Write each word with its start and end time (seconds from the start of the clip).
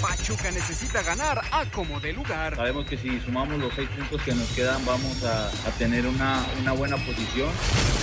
Pachuca 0.00 0.50
necesita 0.50 1.02
ganar 1.02 1.40
a 1.50 1.64
como 1.66 2.00
de 2.00 2.12
lugar. 2.12 2.56
Sabemos 2.56 2.86
que 2.86 2.96
si 2.96 3.20
sumamos 3.20 3.58
los 3.58 3.72
seis 3.74 3.88
puntos 3.90 4.22
que 4.22 4.34
nos 4.34 4.48
quedan 4.48 4.84
vamos 4.84 5.22
a, 5.24 5.48
a 5.48 5.70
tener 5.78 6.06
una, 6.06 6.44
una, 6.60 6.72
buena 6.72 6.96
posición. 6.96 7.48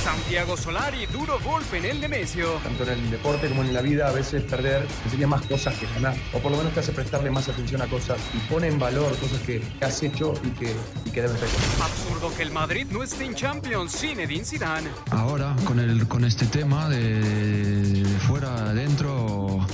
Santiago 0.04 0.58
Solari, 0.58 1.06
duro 1.08 1.40
golpe 1.40 1.78
en 1.78 1.86
el 1.86 2.02
Nemesio. 2.02 2.54
Tanto 2.64 2.84
en 2.84 2.90
el 3.00 3.12
deporte 3.12 3.48
como 3.50 3.64
en 3.64 3.74
la 3.74 3.82
vida, 3.82 4.08
a 4.08 4.12
veces 4.12 4.44
perder 4.44 4.86
enseña 5.06 5.28
más 5.28 5.42
cosas 5.44 5.76
que 5.76 5.88
ganar. 5.94 6.16
O 6.34 6.40
por 6.40 6.52
lo 6.52 6.58
menos 6.58 6.74
te 6.74 6.80
hace 6.80 6.92
prestarle 6.92 7.30
más 7.30 7.48
atención 7.50 7.82
a 7.82 7.88
cosas 7.88 8.20
y 8.34 8.38
pone 8.52 8.68
en 8.68 8.80
valor 8.80 9.16
cosas 9.18 9.40
que 9.42 9.62
has 9.82 10.02
hecho 10.04 10.34
y 10.44 10.50
que, 10.52 10.76
y 11.06 11.12
que 11.12 11.22
debes 11.22 11.40
reconocer. 11.40 11.82
Absurdo 11.82 12.36
que 12.36 12.44
el 12.44 12.52
Madrid 12.52 12.88
no 12.90 13.04
esté 13.04 13.26
en 13.26 13.36
Champions, 13.36 14.00
Zinedine 14.00 14.46
Zidane. 14.46 14.90
Ahora, 15.12 15.56
con, 15.66 15.80
el, 15.80 16.08
con 16.08 16.26
este 16.26 16.46
tema 16.48 16.90
de, 16.90 17.20
de 17.20 18.20
fuera, 18.20 18.54
adentro... 18.70 19.66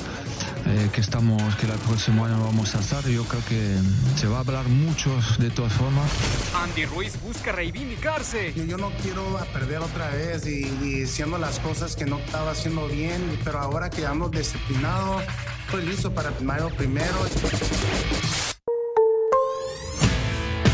Eh, 0.77 0.90
que 0.94 1.02
estamos 1.02 1.41
que 1.55 1.66
el 1.66 1.72
próximo 1.72 2.26
año 2.26 2.40
vamos 2.44 2.76
a 2.76 2.80
estar. 2.80 3.04
Yo 3.08 3.23
creo 3.23 3.43
que 3.46 3.77
se 4.15 4.27
va 4.27 4.38
a 4.38 4.40
hablar 4.41 4.68
mucho 4.68 5.10
de 5.40 5.49
todas 5.49 5.74
formas. 5.74 6.07
Andy 6.54 6.85
Ruiz 6.85 7.20
busca 7.20 7.52
reivindicarse. 7.52 8.54
Yo, 8.54 8.63
yo 8.63 8.77
no 8.77 8.91
quiero 9.02 9.24
perder 9.54 9.79
otra 9.79 10.10
vez 10.12 10.46
y, 10.46 10.68
y, 10.84 11.04
haciendo 11.04 11.40
las 11.40 11.60
cosas 11.60 11.96
que 11.96 12.05
no 12.05 12.20
estaba 12.20 12.52
haciendo 12.52 12.87
bien 12.87 13.40
pero 13.43 13.60
ahora 13.60 13.90
que 13.90 14.05
ando 14.05 14.29
disciplinado 14.29 15.21
estoy 15.65 15.84
listo 15.84 16.13
para 16.13 16.29
primero 16.32 16.70
primero. 16.70 17.18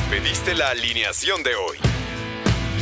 Pediste 0.09 0.53
la 0.53 0.69
alineación 0.69 1.43
de 1.43 1.55
hoy 1.55 2.02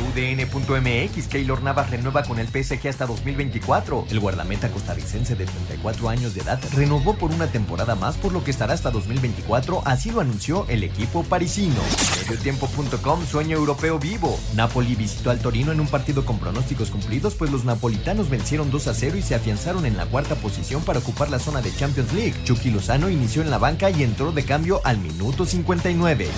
UDN.mx, 0.00 1.28
Keylor 1.28 1.62
Navas 1.62 1.90
renueva 1.90 2.22
con 2.22 2.38
el 2.38 2.48
PSG 2.48 2.88
hasta 2.88 3.06
2024. 3.06 4.06
El 4.10 4.20
guardameta 4.20 4.70
costarricense 4.70 5.36
de 5.36 5.46
34 5.46 6.08
años 6.08 6.34
de 6.34 6.40
edad 6.40 6.60
renovó 6.74 7.14
por 7.14 7.30
una 7.30 7.46
temporada 7.46 7.94
más, 7.94 8.16
por 8.16 8.32
lo 8.32 8.42
que 8.42 8.50
estará 8.50 8.74
hasta 8.74 8.90
2024, 8.90 9.82
así 9.84 10.10
lo 10.10 10.20
anunció 10.20 10.66
el 10.68 10.84
equipo 10.84 11.22
parisino. 11.22 11.80
Mediotiempo.com, 12.22 13.26
sueño 13.26 13.56
europeo 13.56 13.98
vivo. 13.98 14.38
Napoli 14.54 14.94
visitó 14.94 15.30
al 15.30 15.40
Torino 15.40 15.72
en 15.72 15.80
un 15.80 15.86
partido 15.86 16.24
con 16.24 16.38
pronósticos 16.38 16.90
cumplidos, 16.90 17.34
pues 17.34 17.50
los 17.50 17.64
napolitanos 17.64 18.30
vencieron 18.30 18.70
2 18.70 18.88
a 18.88 18.94
0 18.94 19.16
y 19.16 19.22
se 19.22 19.34
afianzaron 19.34 19.86
en 19.86 19.96
la 19.96 20.06
cuarta 20.06 20.34
posición 20.36 20.82
para 20.82 21.00
ocupar 21.00 21.30
la 21.30 21.38
zona 21.38 21.60
de 21.60 21.74
Champions 21.74 22.12
League. 22.12 22.34
Chucky 22.44 22.70
Lozano 22.70 23.10
inició 23.10 23.42
en 23.42 23.50
la 23.50 23.58
banca 23.58 23.90
y 23.90 24.02
entró 24.02 24.32
de 24.32 24.44
cambio 24.44 24.80
al 24.84 24.98
minuto 24.98 25.44
59. 25.44 26.28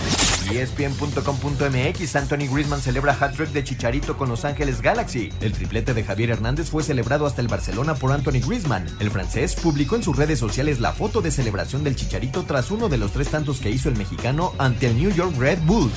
ESPN.com.mx, 0.51 2.17
Anthony 2.17 2.53
Griezmann 2.53 2.81
celebra 2.81 3.17
hat-trick 3.19 3.52
de 3.53 3.65
Chicharito 3.65 4.17
con 4.17 4.29
Los 4.29 4.45
Ángeles 4.45 4.81
Galaxy. 4.83 5.31
El 5.41 5.53
triplete 5.53 5.95
de 5.95 6.05
Javier 6.05 6.31
Hernández 6.31 6.71
fue 6.71 6.83
celebrado 6.83 7.27
hasta 7.27 7.41
el 7.41 7.49
Barcelona 7.49 7.95
por 7.95 8.13
Anthony 8.13 8.41
Griezmann. 8.47 8.87
El 9.01 9.11
francés 9.11 9.55
publicó 9.55 9.97
en 9.97 10.03
sus 10.03 10.17
redes 10.17 10.39
sociales 10.39 10.81
la 10.81 10.93
foto 10.93 11.21
de 11.21 11.31
celebración 11.31 11.85
del 11.85 11.97
Chicharito 11.97 12.45
tras 12.45 12.71
uno 12.71 12.89
de 12.89 12.99
los 12.99 13.13
tres 13.13 13.29
tantos 13.29 13.61
que 13.61 13.71
hizo 13.71 13.89
el 13.89 13.97
mexicano 13.97 14.53
ante 14.59 14.87
el 14.87 14.97
New 14.97 15.11
York 15.11 15.35
Red 15.39 15.59
Bulls. 15.65 15.93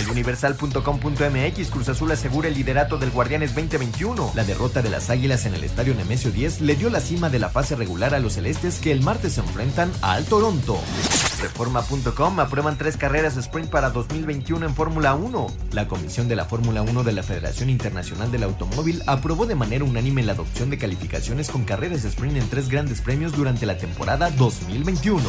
El 0.00 0.10
Universal.com.mx, 0.10 1.70
Cruz 1.70 1.88
Azul 1.88 2.10
asegura 2.12 2.48
el 2.48 2.54
liderato 2.54 2.98
del 2.98 3.10
Guardianes 3.10 3.54
2021. 3.54 4.32
La 4.34 4.44
derrota 4.44 4.82
de 4.82 4.90
las 4.90 5.10
Águilas 5.10 5.46
en 5.46 5.54
el 5.54 5.64
Estadio 5.64 5.94
Nemesio 5.94 6.30
10 6.30 6.60
le 6.62 6.76
dio 6.76 6.90
la 6.90 7.00
cima 7.00 7.28
de 7.28 7.38
la 7.38 7.48
fase 7.48 7.76
regular 7.76 8.14
a 8.14 8.20
los 8.20 8.34
celestes 8.34 8.78
que 8.78 8.92
el 8.92 9.02
martes 9.02 9.34
se 9.34 9.40
enfrentan 9.40 9.92
al 10.02 10.24
Toronto. 10.24 10.80
Reforma.com 11.40 12.40
aprueban 12.40 12.76
tres 12.76 12.96
carreras 12.96 13.36
sprint 13.36 13.70
para 13.70 13.90
2021 13.90 14.66
en 14.66 14.74
Fórmula 14.74 15.14
1. 15.14 15.46
La 15.72 15.88
Comisión 15.88 16.28
de 16.28 16.36
la 16.36 16.44
Fórmula 16.44 16.82
1 16.82 17.02
de 17.02 17.12
la 17.12 17.22
Federación 17.22 17.70
Internacional 17.70 18.30
del 18.30 18.42
Automóvil 18.42 19.02
aprobó 19.06 19.46
de 19.46 19.54
manera 19.54 19.84
unánime 19.84 20.22
la 20.22 20.32
adopción 20.32 20.70
de 20.70 20.78
calificaciones 20.78 21.50
con 21.50 21.64
carreras 21.64 22.04
sprint 22.04 22.36
en 22.36 22.48
tres 22.48 22.68
grandes 22.68 23.00
premios 23.00 23.32
durante 23.32 23.66
la 23.66 23.78
temporada 23.78 24.30
2021. 24.30 25.22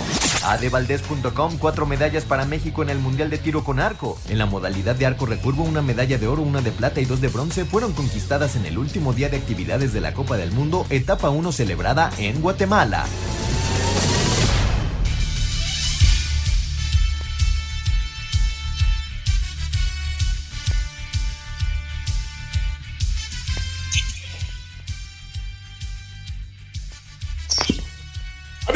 Adevaldez.com 0.45 1.57
cuatro 1.57 1.85
medallas 1.85 2.25
para 2.25 2.45
México 2.45 2.83
en 2.83 2.89
el 2.89 2.99
Mundial 2.99 3.29
de 3.29 3.38
Tiro 3.38 3.63
con 3.63 3.79
Arco. 3.79 4.17
En 4.28 4.38
la 4.38 4.45
modalidad 4.45 4.95
de 4.95 5.05
arco 5.05 5.25
recurvo, 5.25 5.63
una 5.63 5.81
medalla 5.81 6.17
de 6.17 6.28
oro, 6.28 6.41
una 6.41 6.61
de 6.61 6.72
plata 6.72 6.99
y 6.99 7.05
dos 7.05 7.22
de 7.22 7.29
bronce 7.29 7.66
fueron 7.66 7.93
conquistadas 7.93 8.55
en 8.55 8.66
el 8.66 8.78
último 8.78 9.13
día 9.13 9.29
de 9.29 9.38
actividades 9.38 9.93
de 9.93 10.01
la 10.01 10.13
Copa 10.13 10.38
del 10.38 10.51
Mundo, 10.51 10.85
etapa 10.89 11.29
1 11.29 11.51
celebrada 11.51 12.11
en 12.17 12.41
Guatemala. 12.41 13.05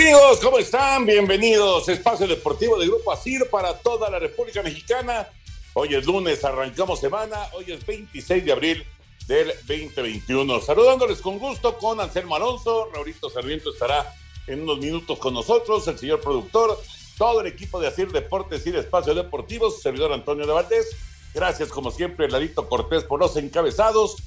Amigos, 0.06 0.40
¿cómo 0.40 0.60
están? 0.60 1.04
Bienvenidos. 1.04 1.90
Espacio 1.90 2.28
Deportivo 2.28 2.78
de 2.78 2.86
Grupo 2.86 3.12
ASIR 3.12 3.50
para 3.50 3.76
toda 3.80 4.08
la 4.08 4.20
República 4.20 4.62
Mexicana. 4.62 5.28
Hoy 5.74 5.96
es 5.96 6.06
lunes, 6.06 6.46
arrancamos 6.46 7.00
semana. 7.00 7.48
Hoy 7.54 7.72
es 7.72 7.84
26 7.84 8.46
de 8.46 8.52
abril 8.52 8.86
del 9.26 9.48
2021. 9.68 10.62
Saludándoles 10.62 11.22
con 11.22 11.40
gusto 11.40 11.80
con 11.80 12.00
Anselmo 12.00 12.36
Alonso. 12.36 12.92
Raurito 12.94 13.32
Sarmiento 13.32 13.74
estará 13.74 14.14
en 14.46 14.62
unos 14.62 14.78
minutos 14.78 15.18
con 15.18 15.34
nosotros. 15.34 15.88
El 15.88 15.98
señor 15.98 16.22
productor, 16.22 16.80
todo 17.18 17.42
el 17.42 17.48
equipo 17.48 17.80
de 17.80 17.88
ASIR 17.88 18.12
Deportes 18.12 18.68
y 18.68 18.70
de 18.70 18.82
Espacio 18.82 19.16
Deportivo, 19.16 19.72
su 19.72 19.82
servidor 19.82 20.14
Antonio 20.14 20.46
de 20.46 20.54
Valdés. 20.54 20.96
Gracias, 21.34 21.70
como 21.70 21.90
siempre, 21.90 22.30
Ladito 22.30 22.70
Cortés 22.70 23.04
por 23.06 23.20
los 23.20 23.36
encabezados. 23.38 24.18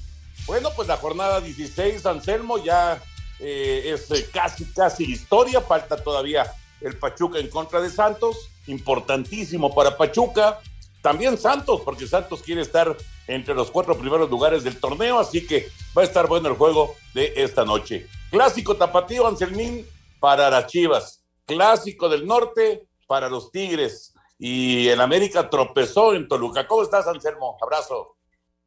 Bueno, 0.45 0.71
pues 0.75 0.89
la 0.89 0.97
jornada 0.97 1.39
16, 1.39 2.05
Anselmo, 2.05 2.61
ya 2.61 3.01
eh, 3.39 3.93
es 3.93 4.29
casi, 4.31 4.65
casi 4.65 5.05
historia. 5.05 5.61
Falta 5.61 5.97
todavía 5.97 6.51
el 6.81 6.97
Pachuca 6.97 7.39
en 7.39 7.49
contra 7.49 7.81
de 7.81 7.89
Santos. 7.89 8.49
Importantísimo 8.67 9.73
para 9.73 9.97
Pachuca. 9.97 10.59
También 11.01 11.37
Santos, 11.37 11.81
porque 11.85 12.07
Santos 12.07 12.41
quiere 12.41 12.61
estar 12.61 12.95
entre 13.27 13.55
los 13.55 13.71
cuatro 13.71 13.97
primeros 13.97 14.29
lugares 14.29 14.63
del 14.63 14.79
torneo. 14.79 15.19
Así 15.19 15.47
que 15.47 15.69
va 15.97 16.01
a 16.01 16.05
estar 16.05 16.27
bueno 16.27 16.49
el 16.49 16.55
juego 16.55 16.95
de 17.13 17.33
esta 17.37 17.63
noche. 17.63 18.07
Clásico 18.31 18.75
tapatío, 18.75 19.25
Anselmín, 19.27 19.87
para 20.19 20.49
las 20.49 20.67
Chivas. 20.67 21.23
Clásico 21.45 22.09
del 22.09 22.27
norte 22.27 22.87
para 23.07 23.29
los 23.29 23.51
Tigres. 23.51 24.13
Y 24.37 24.87
el 24.87 25.01
América 25.01 25.49
tropezó 25.49 26.13
en 26.13 26.27
Toluca. 26.27 26.67
¿Cómo 26.67 26.83
estás, 26.83 27.07
Anselmo? 27.07 27.57
Abrazo. 27.61 28.15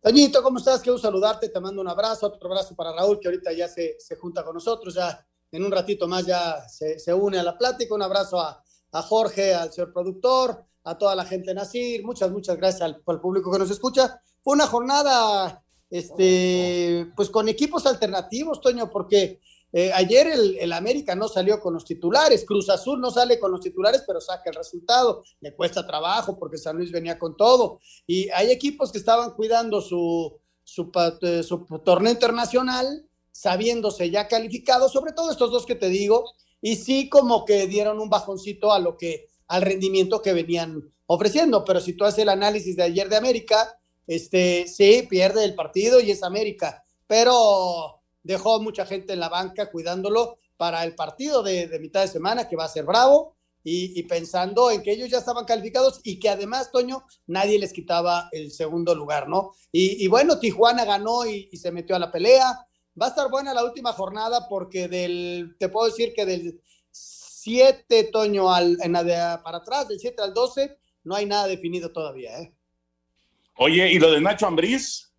Toñito, 0.02 0.42
¿cómo 0.42 0.58
estás? 0.58 0.80
Quiero 0.80 0.98
saludarte, 0.98 1.48
te 1.48 1.60
mando 1.60 1.80
un 1.80 1.86
abrazo, 1.86 2.26
otro 2.26 2.48
abrazo 2.50 2.74
para 2.74 2.92
Raúl, 2.92 3.20
que 3.20 3.28
ahorita 3.28 3.52
ya 3.52 3.68
se, 3.68 3.94
se 4.00 4.16
junta 4.16 4.42
con 4.42 4.54
nosotros, 4.54 4.94
ya 4.94 5.24
en 5.52 5.64
un 5.64 5.70
ratito 5.70 6.08
más 6.08 6.26
ya 6.26 6.68
se, 6.68 6.98
se 6.98 7.14
une 7.14 7.38
a 7.38 7.42
la 7.44 7.56
plática. 7.56 7.94
Un 7.94 8.02
abrazo 8.02 8.40
a, 8.40 8.64
a, 8.90 9.02
Jorge, 9.02 9.54
al 9.54 9.72
señor 9.72 9.92
productor, 9.92 10.64
a 10.82 10.98
toda 10.98 11.14
la 11.14 11.24
gente 11.24 11.50
de 11.50 11.54
Nacir, 11.54 12.04
muchas, 12.04 12.32
muchas 12.32 12.56
gracias 12.56 12.82
al, 12.82 13.00
al, 13.06 13.20
público 13.20 13.52
que 13.52 13.60
nos 13.60 13.70
escucha. 13.70 14.20
Fue 14.42 14.54
una 14.54 14.66
jornada, 14.66 15.62
este, 15.88 17.12
pues 17.14 17.30
con 17.30 17.48
equipos 17.48 17.86
alternativos, 17.86 18.60
Toño, 18.60 18.90
porque 18.90 19.40
eh, 19.72 19.90
ayer 19.94 20.26
el, 20.26 20.58
el, 20.58 20.72
América 20.72 21.14
no 21.14 21.28
salió 21.28 21.58
con 21.58 21.72
los 21.72 21.84
titulares, 21.84 22.44
Cruz 22.44 22.68
Azul 22.68 23.00
no 23.00 23.10
sale 23.10 23.38
con 23.38 23.50
los 23.50 23.60
titulares, 23.62 24.04
pero 24.06 24.20
saca 24.20 24.50
el 24.50 24.56
resultado. 24.56 25.24
Le 25.40 25.54
cuesta 25.54 25.86
trabajo 25.86 26.38
porque 26.38 26.58
San 26.58 26.76
Luis 26.76 26.92
venía 26.92 27.18
con 27.18 27.36
todo. 27.36 27.80
Y 28.06 28.28
hay 28.30 28.50
equipos 28.50 28.92
que 28.92 28.98
estaban 28.98 29.32
cuidando 29.32 29.80
su, 29.80 30.38
eh, 31.22 31.42
su 31.42 31.66
torneo 31.84 32.12
internacional, 32.12 33.06
sabiéndose 33.30 34.10
ya 34.10 34.28
calificados, 34.28 34.92
sobre 34.92 35.12
todo 35.12 35.30
estos 35.30 35.50
dos 35.50 35.64
que 35.64 35.74
te 35.74 35.88
digo, 35.88 36.34
y 36.60 36.76
sí 36.76 37.08
como 37.08 37.46
que 37.46 37.66
dieron 37.66 37.98
un 37.98 38.10
bajoncito 38.10 38.72
a 38.72 38.78
lo 38.78 38.98
que, 38.98 39.28
al 39.48 39.62
rendimiento 39.62 40.20
que 40.20 40.34
venían 40.34 40.82
ofreciendo. 41.06 41.64
Pero 41.64 41.80
si 41.80 41.94
tú 41.94 42.04
haces 42.04 42.20
el 42.20 42.28
análisis 42.28 42.76
de 42.76 42.82
ayer 42.82 43.08
de 43.08 43.16
América, 43.16 43.78
este, 44.06 44.66
sí, 44.68 45.06
pierde 45.08 45.44
el 45.44 45.54
partido 45.54 45.98
y 46.00 46.10
es 46.10 46.22
América, 46.22 46.84
pero 47.06 48.01
dejó 48.22 48.60
mucha 48.60 48.86
gente 48.86 49.12
en 49.12 49.20
la 49.20 49.28
banca 49.28 49.70
cuidándolo 49.70 50.38
para 50.56 50.84
el 50.84 50.94
partido 50.94 51.42
de, 51.42 51.66
de 51.66 51.78
mitad 51.80 52.02
de 52.02 52.08
semana 52.08 52.48
que 52.48 52.56
va 52.56 52.64
a 52.64 52.68
ser 52.68 52.84
bravo 52.84 53.36
y, 53.64 54.02
pensando 54.04 54.70
en 54.70 54.82
que 54.82 54.92
ellos 54.92 55.08
ya 55.08 55.18
estaban 55.18 55.44
calificados 55.44 56.00
y 56.02 56.18
que 56.18 56.28
además, 56.28 56.72
Toño, 56.72 57.04
nadie 57.26 57.58
les 57.58 57.72
quitaba 57.72 58.28
el 58.32 58.50
segundo 58.50 58.94
lugar, 58.94 59.28
¿no? 59.28 59.52
Y, 59.70 60.06
bueno, 60.08 60.38
Tijuana 60.38 60.84
ganó 60.84 61.26
y, 61.26 61.48
y, 61.50 61.56
se 61.56 61.70
metió 61.70 61.94
a 61.96 62.00
la 62.00 62.10
pelea. 62.10 62.66
Va 63.00 63.06
a 63.06 63.08
estar 63.10 63.30
buena 63.30 63.54
la 63.54 63.64
última 63.64 63.92
jornada 63.92 64.48
porque 64.48 64.88
del, 64.88 65.56
te 65.58 65.68
puedo 65.68 65.86
decir 65.86 66.12
que 66.12 66.26
del 66.26 66.60
7, 66.90 68.04
Toño, 68.12 68.52
al, 68.52 68.78
en 68.82 68.92
la 68.92 69.04
de, 69.04 69.14
para 69.42 69.58
atrás, 69.58 69.88
del 69.88 70.00
7 70.00 70.20
al 70.22 70.34
12, 70.34 70.76
no 71.04 71.14
hay 71.14 71.26
nada 71.26 71.46
definido 71.46 71.92
todavía, 71.92 72.38
¿eh? 72.40 72.54
Oye, 73.56 73.92
¿y 73.92 73.98
lo 73.98 74.10
de 74.10 74.20
Nacho 74.20 74.46
Ambriz? 74.46 75.11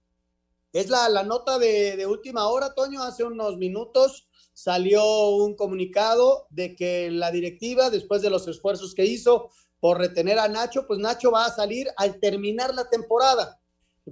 Es 0.74 0.90
la, 0.90 1.08
la 1.08 1.24
nota 1.24 1.60
de, 1.60 1.96
de, 1.96 2.08
última 2.08 2.48
hora, 2.48 2.74
Toño, 2.74 3.04
hace 3.04 3.24
unos 3.24 3.58
minutos 3.58 4.28
salió 4.54 5.30
un 5.30 5.56
comunicado 5.56 6.48
de 6.50 6.76
que 6.76 7.12
la 7.12 7.30
directiva, 7.30 7.92
después 7.92 8.24
de 8.24 8.32
los 8.32 8.48
esfuerzos 8.48 8.96
que 8.96 9.06
hizo 9.06 9.52
por 9.80 10.00
retener 10.00 10.40
a 10.40 10.48
Nacho, 10.48 10.88
pues 10.88 11.00
Nacho 11.00 11.30
va 11.30 11.46
a 11.46 11.56
salir 11.56 11.88
al 11.96 12.20
terminar 12.20 12.74
la 12.74 12.90
temporada. 12.90 13.62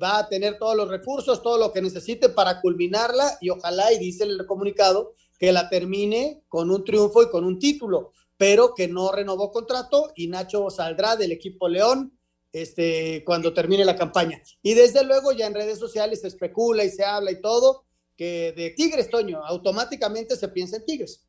Va 0.01 0.19
a 0.19 0.29
tener 0.29 0.59
todos 0.59 0.75
los 0.75 0.87
recursos, 0.87 1.41
todo 1.41 1.57
lo 1.57 1.71
que 1.71 1.81
necesite 1.81 2.29
para 2.29 2.61
culminarla 2.61 3.39
y 3.41 3.49
ojalá, 3.49 3.91
y 3.91 3.97
dice 3.97 4.25
el 4.25 4.45
comunicado, 4.45 5.15
que 5.39 5.51
la 5.51 5.67
termine 5.67 6.43
con 6.47 6.69
un 6.69 6.83
triunfo 6.83 7.23
y 7.23 7.29
con 7.31 7.43
un 7.43 7.57
título, 7.57 8.11
pero 8.37 8.75
que 8.75 8.87
no 8.87 9.11
renovó 9.11 9.51
contrato 9.51 10.11
y 10.15 10.27
Nacho 10.27 10.69
saldrá 10.69 11.15
del 11.15 11.31
equipo 11.31 11.67
León 11.67 12.19
este, 12.53 13.23
cuando 13.25 13.53
termine 13.53 13.85
la 13.85 13.95
campaña. 13.95 14.41
Y 14.61 14.73
desde 14.73 15.03
luego 15.03 15.31
ya 15.31 15.47
en 15.47 15.53
redes 15.53 15.79
sociales 15.79 16.21
se 16.21 16.27
especula 16.27 16.83
y 16.83 16.89
se 16.89 17.05
habla 17.05 17.31
y 17.31 17.41
todo, 17.41 17.85
que 18.17 18.53
de 18.55 18.71
Tigres, 18.71 19.09
Toño, 19.09 19.43
automáticamente 19.43 20.35
se 20.35 20.47
piensa 20.49 20.77
en 20.77 20.85
Tigres. 20.85 21.25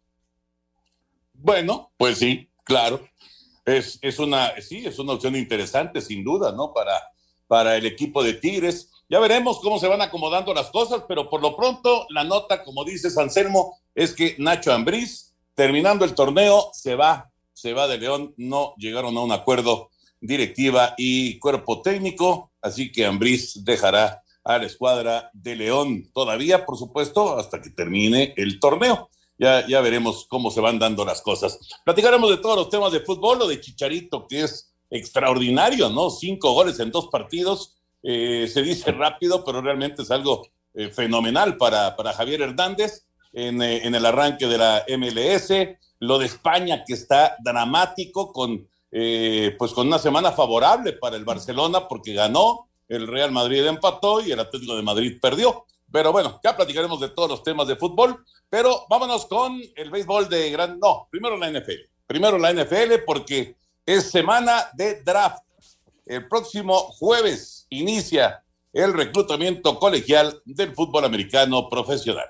Bueno, 1.32 1.92
pues 1.96 2.19
sí, 2.19 2.48
claro. 2.64 3.06
Es, 3.64 3.98
es 4.02 4.19
una, 4.19 4.60
sí, 4.60 4.84
es 4.84 4.98
una 4.98 5.12
opción 5.12 5.36
interesante, 5.36 6.00
sin 6.00 6.24
duda, 6.24 6.52
¿no? 6.52 6.72
Para, 6.72 7.00
para 7.46 7.76
el 7.76 7.86
equipo 7.86 8.22
de 8.22 8.34
Tigres. 8.34 8.90
Ya 9.08 9.20
veremos 9.20 9.60
cómo 9.60 9.78
se 9.78 9.86
van 9.88 10.02
acomodando 10.02 10.52
las 10.54 10.70
cosas, 10.70 11.04
pero 11.06 11.28
por 11.28 11.40
lo 11.42 11.56
pronto 11.56 12.06
la 12.10 12.24
nota, 12.24 12.64
como 12.64 12.84
dice 12.84 13.08
Anselmo, 13.20 13.78
es 13.94 14.14
que 14.14 14.36
Nacho 14.38 14.72
Ambriz, 14.72 15.34
terminando 15.54 16.04
el 16.04 16.14
torneo, 16.14 16.70
se 16.72 16.94
va, 16.94 17.30
se 17.52 17.72
va 17.72 17.86
de 17.86 17.98
León, 17.98 18.34
no 18.36 18.74
llegaron 18.78 19.16
a 19.16 19.20
un 19.20 19.32
acuerdo 19.32 19.90
directiva 20.22 20.94
y 20.96 21.38
cuerpo 21.38 21.82
técnico, 21.82 22.52
así 22.62 22.90
que 22.90 23.04
Ambriz 23.04 23.64
dejará 23.64 24.22
a 24.44 24.58
la 24.58 24.66
escuadra 24.66 25.30
de 25.34 25.56
León 25.56 26.10
todavía, 26.14 26.64
por 26.64 26.78
supuesto, 26.78 27.38
hasta 27.38 27.60
que 27.60 27.70
termine 27.70 28.32
el 28.36 28.58
torneo. 28.58 29.10
Ya, 29.38 29.66
ya 29.66 29.80
veremos 29.80 30.26
cómo 30.28 30.50
se 30.50 30.60
van 30.60 30.78
dando 30.78 31.04
las 31.04 31.20
cosas. 31.20 31.58
Platicaremos 31.84 32.30
de 32.30 32.36
todos 32.36 32.56
los 32.56 32.70
temas 32.70 32.92
de 32.92 33.00
fútbol, 33.00 33.42
o 33.42 33.48
de 33.48 33.60
Chicharito, 33.60 34.26
que 34.28 34.42
es 34.42 34.72
extraordinario, 34.90 35.90
¿no? 35.90 36.10
Cinco 36.10 36.52
goles 36.52 36.78
en 36.78 36.92
dos 36.92 37.08
partidos. 37.08 37.76
Eh, 38.02 38.48
se 38.52 38.62
dice 38.62 38.92
rápido, 38.92 39.44
pero 39.44 39.60
realmente 39.60 40.02
es 40.02 40.10
algo 40.10 40.46
eh, 40.74 40.90
fenomenal 40.90 41.56
para, 41.56 41.96
para 41.96 42.12
Javier 42.12 42.42
Hernández 42.42 43.06
en, 43.32 43.62
eh, 43.62 43.86
en, 43.86 43.94
el 43.94 44.06
arranque 44.06 44.46
de 44.46 44.58
la 44.58 44.84
MLS. 44.98 45.50
Lo 45.98 46.19
de 46.19 46.26
España, 46.26 46.84
que 46.86 46.94
está 46.94 47.36
dramático, 47.42 48.32
con, 48.32 48.69
pues 49.59 49.73
con 49.73 49.87
una 49.87 49.99
semana 49.99 50.33
favorable 50.33 50.93
para 50.93 51.17
el 51.17 51.25
Barcelona, 51.25 51.89
porque 51.89 52.12
ganó, 52.12 52.69
el 52.89 53.06
Real 53.06 53.33
Madrid 53.33 53.65
empató 53.65 54.21
y 54.21 54.33
el 54.33 54.41
Atlético 54.41 54.77
de 54.77 54.83
Madrid 54.83 55.19
perdió. 55.21 55.65
Pero 55.91 56.12
bueno, 56.12 56.41
ya 56.43 56.56
platicaremos 56.56 57.00
de 57.00 57.09
todos 57.09 57.29
los 57.29 57.43
temas 57.43 57.67
de 57.69 57.77
fútbol, 57.77 58.25
pero 58.49 58.87
vámonos 58.89 59.27
con 59.27 59.61
el 59.77 59.91
béisbol 59.91 60.29
de 60.29 60.50
gran... 60.50 60.79
No, 60.79 61.09
primero 61.11 61.37
la 61.37 61.50
NFL. 61.50 61.89
Primero 62.06 62.39
la 62.39 62.53
NFL 62.53 63.05
porque 63.06 63.56
es 63.85 64.11
semana 64.11 64.69
de 64.75 65.03
draft. 65.03 65.43
El 66.05 66.29
próximo 66.29 66.75
jueves 66.75 67.67
inicia 67.71 68.43
el 68.73 68.93
reclutamiento 68.93 69.79
colegial 69.79 70.41
del 70.44 70.75
fútbol 70.75 71.05
americano 71.05 71.69
profesional. 71.69 72.29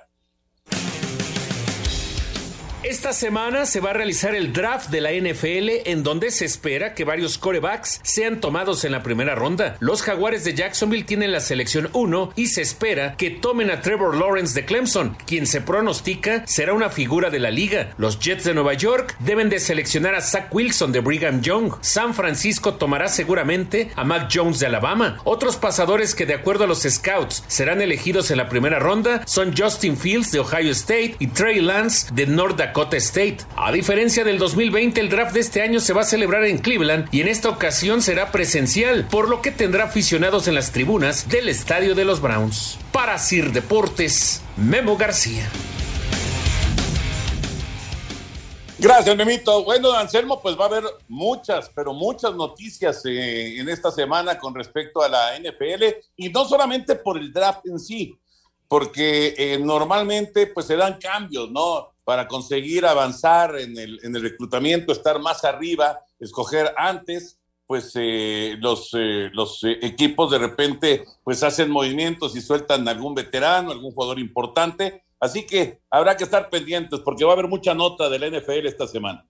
Esta 2.84 3.12
semana 3.12 3.64
se 3.64 3.78
va 3.78 3.90
a 3.90 3.92
realizar 3.92 4.34
el 4.34 4.52
draft 4.52 4.90
de 4.90 5.00
la 5.00 5.12
NFL 5.12 5.88
en 5.88 6.02
donde 6.02 6.32
se 6.32 6.44
espera 6.44 6.94
que 6.94 7.04
varios 7.04 7.38
corebacks 7.38 8.00
sean 8.02 8.40
tomados 8.40 8.84
en 8.84 8.90
la 8.90 9.04
primera 9.04 9.36
ronda. 9.36 9.76
Los 9.78 10.02
jaguares 10.02 10.42
de 10.42 10.54
Jacksonville 10.54 11.04
tienen 11.04 11.30
la 11.30 11.38
selección 11.38 11.90
1 11.92 12.32
y 12.34 12.48
se 12.48 12.60
espera 12.60 13.14
que 13.16 13.30
tomen 13.30 13.70
a 13.70 13.82
Trevor 13.82 14.16
Lawrence 14.16 14.54
de 14.54 14.66
Clemson, 14.66 15.16
quien 15.26 15.46
se 15.46 15.60
pronostica 15.60 16.44
será 16.48 16.72
una 16.72 16.90
figura 16.90 17.30
de 17.30 17.38
la 17.38 17.52
liga. 17.52 17.92
Los 17.98 18.18
Jets 18.18 18.42
de 18.42 18.54
Nueva 18.54 18.74
York 18.74 19.14
deben 19.20 19.48
de 19.48 19.60
seleccionar 19.60 20.16
a 20.16 20.20
Zach 20.20 20.52
Wilson 20.52 20.90
de 20.90 21.00
Brigham 21.00 21.40
Young. 21.40 21.74
San 21.82 22.14
Francisco 22.14 22.74
tomará 22.74 23.06
seguramente 23.06 23.92
a 23.94 24.02
Mac 24.02 24.28
Jones 24.34 24.58
de 24.58 24.66
Alabama. 24.66 25.20
Otros 25.22 25.54
pasadores 25.54 26.16
que 26.16 26.26
de 26.26 26.34
acuerdo 26.34 26.64
a 26.64 26.66
los 26.66 26.82
scouts 26.82 27.44
serán 27.46 27.80
elegidos 27.80 28.32
en 28.32 28.38
la 28.38 28.48
primera 28.48 28.80
ronda 28.80 29.22
son 29.24 29.56
Justin 29.56 29.96
Fields 29.96 30.32
de 30.32 30.40
Ohio 30.40 30.72
State 30.72 31.14
y 31.20 31.28
Trey 31.28 31.60
Lance 31.60 32.12
de 32.12 32.26
North 32.26 32.56
Dakota 32.56 32.71
Dakota 32.72 32.96
State. 32.96 33.36
A 33.54 33.70
diferencia 33.70 34.24
del 34.24 34.38
2020, 34.38 34.98
el 34.98 35.10
draft 35.10 35.34
de 35.34 35.40
este 35.40 35.60
año 35.60 35.78
se 35.78 35.92
va 35.92 36.00
a 36.00 36.04
celebrar 36.04 36.46
en 36.46 36.56
Cleveland 36.56 37.06
y 37.12 37.20
en 37.20 37.28
esta 37.28 37.50
ocasión 37.50 38.00
será 38.00 38.32
presencial, 38.32 39.06
por 39.08 39.28
lo 39.28 39.42
que 39.42 39.50
tendrá 39.50 39.84
aficionados 39.84 40.48
en 40.48 40.54
las 40.54 40.72
tribunas 40.72 41.28
del 41.28 41.50
estadio 41.50 41.94
de 41.94 42.06
los 42.06 42.22
Browns. 42.22 42.78
Para 42.90 43.18
Sir 43.18 43.52
Deportes, 43.52 44.40
Memo 44.56 44.96
García. 44.96 45.46
Gracias, 48.78 49.14
Memito. 49.18 49.64
Bueno, 49.64 49.92
Anselmo, 49.92 50.40
pues 50.40 50.58
va 50.58 50.64
a 50.64 50.68
haber 50.68 50.84
muchas, 51.08 51.70
pero 51.74 51.92
muchas 51.92 52.34
noticias 52.34 53.04
eh, 53.04 53.60
en 53.60 53.68
esta 53.68 53.90
semana 53.90 54.38
con 54.38 54.54
respecto 54.54 55.02
a 55.02 55.10
la 55.10 55.38
NFL 55.38 55.84
y 56.16 56.30
no 56.30 56.46
solamente 56.46 56.94
por 56.94 57.18
el 57.18 57.34
draft 57.34 57.66
en 57.66 57.78
sí, 57.78 58.18
porque 58.66 59.34
eh, 59.36 59.58
normalmente 59.58 60.46
pues 60.46 60.64
se 60.64 60.76
dan 60.76 60.98
cambios, 60.98 61.50
¿no? 61.50 61.91
Para 62.04 62.26
conseguir 62.26 62.84
avanzar 62.86 63.58
en 63.58 63.78
el, 63.78 64.00
en 64.02 64.16
el 64.16 64.22
reclutamiento, 64.22 64.92
estar 64.92 65.20
más 65.20 65.44
arriba, 65.44 66.00
escoger 66.18 66.72
antes, 66.76 67.38
pues 67.66 67.92
eh, 67.94 68.56
los, 68.60 68.90
eh, 68.94 69.30
los 69.32 69.62
eh, 69.64 69.78
equipos 69.82 70.30
de 70.30 70.38
repente 70.38 71.04
pues 71.24 71.42
hacen 71.42 71.70
movimientos 71.70 72.36
y 72.36 72.40
sueltan 72.40 72.86
algún 72.88 73.14
veterano, 73.14 73.70
algún 73.70 73.92
jugador 73.92 74.18
importante. 74.18 75.04
Así 75.18 75.46
que 75.46 75.80
habrá 75.88 76.16
que 76.16 76.24
estar 76.24 76.50
pendientes 76.50 77.00
porque 77.00 77.24
va 77.24 77.30
a 77.30 77.34
haber 77.34 77.48
mucha 77.48 77.74
nota 77.74 78.10
del 78.10 78.30
NFL 78.30 78.66
esta 78.66 78.86
semana. 78.86 79.26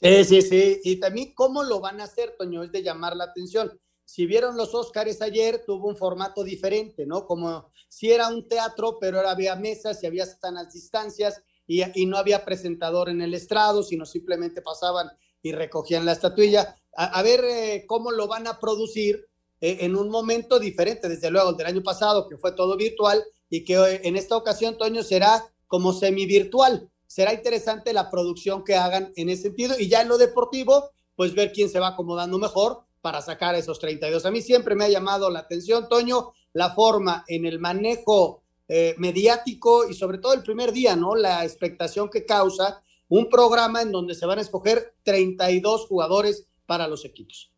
Sí, 0.00 0.24
sí, 0.24 0.42
sí. 0.42 0.80
Y 0.84 0.96
también 0.96 1.34
cómo 1.34 1.62
lo 1.62 1.80
van 1.80 2.00
a 2.00 2.04
hacer, 2.04 2.34
Toño, 2.38 2.62
es 2.62 2.72
de 2.72 2.82
llamar 2.82 3.16
la 3.16 3.24
atención. 3.24 3.78
Si 4.04 4.24
vieron 4.24 4.56
los 4.56 4.74
Óscares 4.74 5.20
ayer, 5.20 5.62
tuvo 5.66 5.88
un 5.88 5.96
formato 5.96 6.42
diferente, 6.42 7.04
¿no? 7.04 7.26
Como 7.26 7.70
si 7.88 8.10
era 8.10 8.28
un 8.28 8.48
teatro, 8.48 8.98
pero 8.98 9.18
ahora 9.18 9.32
había 9.32 9.54
mesas 9.56 10.02
y 10.02 10.06
había 10.06 10.24
sanas 10.24 10.72
distancias 10.72 11.42
y, 11.70 11.84
y, 11.94 12.06
no 12.06 12.16
había 12.16 12.44
presentador 12.44 13.10
en 13.10 13.22
el 13.22 13.32
estrado, 13.32 13.84
sino 13.84 14.04
simplemente 14.04 14.60
pasaban 14.60 15.08
y 15.40 15.52
recogían 15.52 16.04
la 16.04 16.10
estatuilla. 16.10 16.74
A, 16.96 17.22
ver 17.22 17.44
eh, 17.44 17.84
cómo 17.86 18.10
lo 18.10 18.26
van 18.26 18.48
a 18.48 18.58
producir 18.58 19.28
eh, 19.60 19.78
en 19.82 19.94
un 19.94 20.10
momento 20.10 20.58
diferente, 20.58 21.08
desde 21.08 21.30
luego, 21.30 21.52
del 21.52 21.68
año 21.68 21.82
pasado, 21.84 22.28
que 22.28 22.36
fue 22.36 22.56
todo 22.56 22.76
virtual, 22.76 23.22
y 23.48 23.62
que 23.62 23.74
eh, 23.74 24.00
en 24.02 24.16
esta 24.16 24.36
ocasión, 24.36 24.78
Toño, 24.78 25.04
será 25.04 25.44
como 25.68 25.92
semi-virtual. 25.92 26.90
Será 27.06 27.32
interesante 27.32 27.92
la 27.92 28.10
producción 28.10 28.64
que 28.64 28.74
hagan 28.74 29.12
en 29.14 29.28
ese 29.28 29.42
sentido, 29.42 29.78
y 29.78 29.88
ya 29.88 30.02
en 30.02 30.08
lo 30.08 30.18
deportivo, 30.18 30.90
pues 31.14 31.36
ver 31.36 31.52
quién 31.52 31.68
se 31.68 31.78
va 31.78 31.90
acomodando 31.90 32.36
mejor 32.38 32.80
para 33.00 33.22
sacar 33.22 33.54
esos 33.54 33.78
32. 33.78 34.26
A 34.26 34.32
mí 34.32 34.42
siempre 34.42 34.74
me 34.74 34.86
ha 34.86 34.88
llamado 34.88 35.30
la 35.30 35.38
atención, 35.38 35.88
Toño, 35.88 36.32
la 36.52 36.74
forma 36.74 37.24
en 37.28 37.46
el 37.46 37.60
manejo 37.60 38.42
eh, 38.70 38.94
mediático 38.98 39.88
y 39.88 39.94
sobre 39.94 40.18
todo 40.18 40.32
el 40.32 40.42
primer 40.42 40.70
día, 40.70 40.94
¿no? 40.94 41.16
La 41.16 41.44
expectación 41.44 42.08
que 42.08 42.24
causa 42.24 42.82
un 43.08 43.28
programa 43.28 43.82
en 43.82 43.90
donde 43.90 44.14
se 44.14 44.24
van 44.24 44.38
a 44.38 44.42
escoger 44.42 44.94
32 45.02 45.86
jugadores 45.86 46.46
para 46.66 46.86
los 46.86 47.04
equipos. 47.04 47.52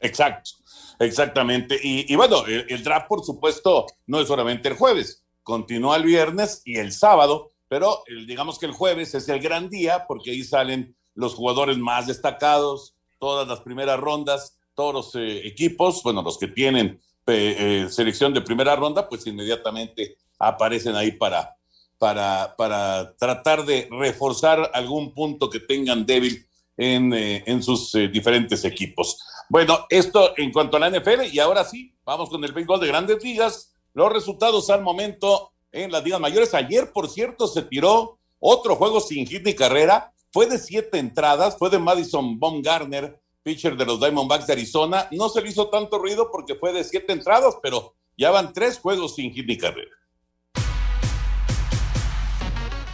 Exacto, 0.00 0.50
exactamente. 0.98 1.78
Y, 1.82 2.14
bueno, 2.16 2.46
el, 2.46 2.66
el, 2.68 2.82
draft, 2.82 3.08
por 3.08 3.22
supuesto, 3.24 3.86
no 4.06 4.20
es 4.20 4.28
solamente 4.28 4.68
el 4.68 4.76
jueves, 4.76 5.24
continúa 5.42 5.96
el 5.96 6.04
viernes 6.04 6.62
y 6.64 6.78
el 6.78 6.92
sábado 6.92 7.52
pero 7.68 8.04
digamos 8.26 8.58
que 8.58 8.66
el 8.66 8.72
jueves 8.72 9.14
es 9.14 9.28
el 9.28 9.40
gran 9.40 9.68
día 9.68 10.06
porque 10.06 10.30
ahí 10.30 10.44
salen 10.44 10.96
los 11.14 11.34
jugadores 11.34 11.78
más 11.78 12.06
destacados, 12.06 12.94
todas 13.18 13.48
las 13.48 13.60
primeras 13.60 13.98
rondas, 13.98 14.58
todos 14.74 14.94
los 14.94 15.14
eh, 15.16 15.46
equipos, 15.46 16.02
bueno, 16.02 16.22
los 16.22 16.38
que 16.38 16.48
tienen 16.48 17.00
eh, 17.26 17.88
selección 17.90 18.32
de 18.34 18.42
primera 18.42 18.76
ronda, 18.76 19.08
pues 19.08 19.26
inmediatamente 19.26 20.16
aparecen 20.38 20.96
ahí 20.96 21.12
para, 21.12 21.56
para, 21.98 22.54
para 22.56 23.14
tratar 23.16 23.64
de 23.64 23.88
reforzar 23.90 24.70
algún 24.74 25.14
punto 25.14 25.48
que 25.50 25.60
tengan 25.60 26.06
débil 26.06 26.46
en, 26.76 27.12
en 27.12 27.62
sus 27.62 27.92
diferentes 27.92 28.64
equipos. 28.64 29.18
Bueno, 29.48 29.86
esto 29.88 30.34
en 30.36 30.52
cuanto 30.52 30.76
a 30.76 30.80
la 30.80 30.90
NFL, 30.90 31.32
y 31.32 31.38
ahora 31.38 31.64
sí, 31.64 31.94
vamos 32.04 32.28
con 32.28 32.42
el 32.44 32.52
béisbol 32.52 32.80
de 32.80 32.88
grandes 32.88 33.22
ligas. 33.22 33.72
Los 33.94 34.12
resultados 34.12 34.68
al 34.70 34.82
momento 34.82 35.52
en 35.72 35.92
las 35.92 36.02
ligas 36.02 36.20
mayores. 36.20 36.54
Ayer, 36.54 36.92
por 36.92 37.08
cierto, 37.08 37.46
se 37.46 37.62
tiró 37.62 38.18
otro 38.38 38.76
juego 38.76 39.00
sin 39.00 39.26
hit 39.26 39.44
ni 39.44 39.54
carrera. 39.54 40.12
Fue 40.32 40.46
de 40.46 40.58
siete 40.58 40.98
entradas, 40.98 41.56
fue 41.58 41.70
de 41.70 41.78
Madison 41.78 42.38
Baumgartner, 42.38 43.20
pitcher 43.42 43.76
de 43.76 43.86
los 43.86 44.00
Diamondbacks 44.00 44.46
de 44.46 44.54
Arizona. 44.54 45.08
No 45.12 45.28
se 45.28 45.40
le 45.40 45.50
hizo 45.50 45.68
tanto 45.68 45.98
ruido 45.98 46.30
porque 46.30 46.54
fue 46.54 46.72
de 46.72 46.84
siete 46.84 47.12
entradas, 47.12 47.56
pero 47.62 47.94
ya 48.16 48.30
van 48.30 48.52
tres 48.52 48.78
juegos 48.78 49.14
sin 49.14 49.32
hit 49.32 49.46
ni 49.46 49.56
carrera. 49.56 49.90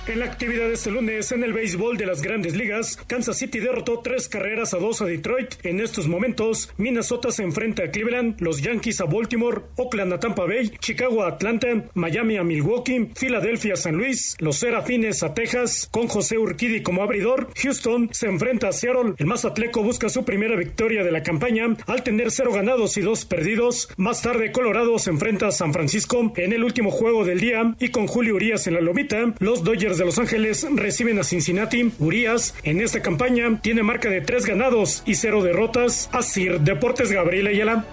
En 0.09 0.19
la 0.19 0.25
actividad 0.25 0.67
de 0.67 0.75
este 0.75 0.91
lunes 0.91 1.31
en 1.31 1.45
el 1.45 1.53
béisbol 1.53 1.97
de 1.97 2.07
las 2.07 2.23
grandes 2.23 2.57
ligas, 2.57 2.99
Kansas 3.07 3.39
City 3.39 3.61
derrotó 3.61 4.01
tres 4.01 4.29
carreras 4.29 4.75
a 4.75 4.79
dos 4.79 5.01
a 5.01 5.05
Detroit. 5.05 5.55
En 5.63 5.79
estos 5.79 6.09
momentos, 6.09 6.73
Minnesota 6.77 7.31
se 7.31 7.45
enfrenta 7.45 7.85
a 7.85 7.91
Cleveland, 7.93 8.41
los 8.41 8.61
Yankees 8.63 9.01
a 9.01 9.05
Baltimore, 9.05 9.61
Oakland 9.77 10.13
a 10.13 10.19
Tampa 10.19 10.45
Bay, 10.45 10.73
Chicago 10.81 11.23
a 11.23 11.29
Atlanta, 11.29 11.85
Miami 11.95 12.37
a 12.37 12.43
Milwaukee, 12.43 13.11
Filadelfia 13.15 13.75
a 13.75 13.77
San 13.77 13.95
Luis, 13.95 14.35
los 14.41 14.57
Serafines 14.57 15.23
a 15.23 15.35
Texas, 15.35 15.89
con 15.93 16.09
José 16.09 16.37
Urquidi 16.37 16.83
como 16.83 17.05
abridor. 17.05 17.51
Houston 17.63 18.09
se 18.13 18.27
enfrenta 18.27 18.69
a 18.69 18.73
Seattle. 18.73 19.15
El 19.19 19.27
Mazatleco 19.27 19.85
busca 19.85 20.09
su 20.09 20.25
primera 20.25 20.57
victoria 20.57 21.05
de 21.05 21.13
la 21.13 21.23
campaña 21.23 21.77
al 21.87 22.03
tener 22.03 22.33
cero 22.33 22.53
ganados 22.53 22.97
y 22.97 23.03
dos 23.03 23.25
perdidos. 23.25 23.89
Más 23.99 24.21
tarde, 24.21 24.51
Colorado 24.51 24.99
se 24.99 25.11
enfrenta 25.11 25.47
a 25.47 25.53
San 25.53 25.73
Francisco 25.73 26.33
en 26.35 26.53
el 26.53 26.65
último 26.65 26.91
juego 26.91 27.25
del 27.25 27.39
día 27.39 27.77
y 27.79 27.91
con 27.91 28.09
Julio 28.09 28.35
Urias 28.35 28.67
en 28.67 28.75
la 28.75 28.81
lomita, 28.81 29.33
los 29.39 29.63
Dodgers 29.63 29.92
de 29.99 30.05
Los 30.05 30.19
Ángeles 30.19 30.67
reciben 30.75 31.19
a 31.19 31.25
Cincinnati. 31.25 31.93
Urias 31.99 32.55
en 32.63 32.81
esta 32.81 33.03
campaña 33.03 33.61
tiene 33.63 33.83
marca 33.83 34.09
de 34.09 34.21
tres 34.21 34.47
ganados 34.47 35.03
y 35.07 35.15
cero 35.15 35.43
derrotas. 35.43 36.09
Asir 36.13 36.61
Deportes 36.61 37.11
Gabriel 37.11 37.47
Ayala. 37.49 37.85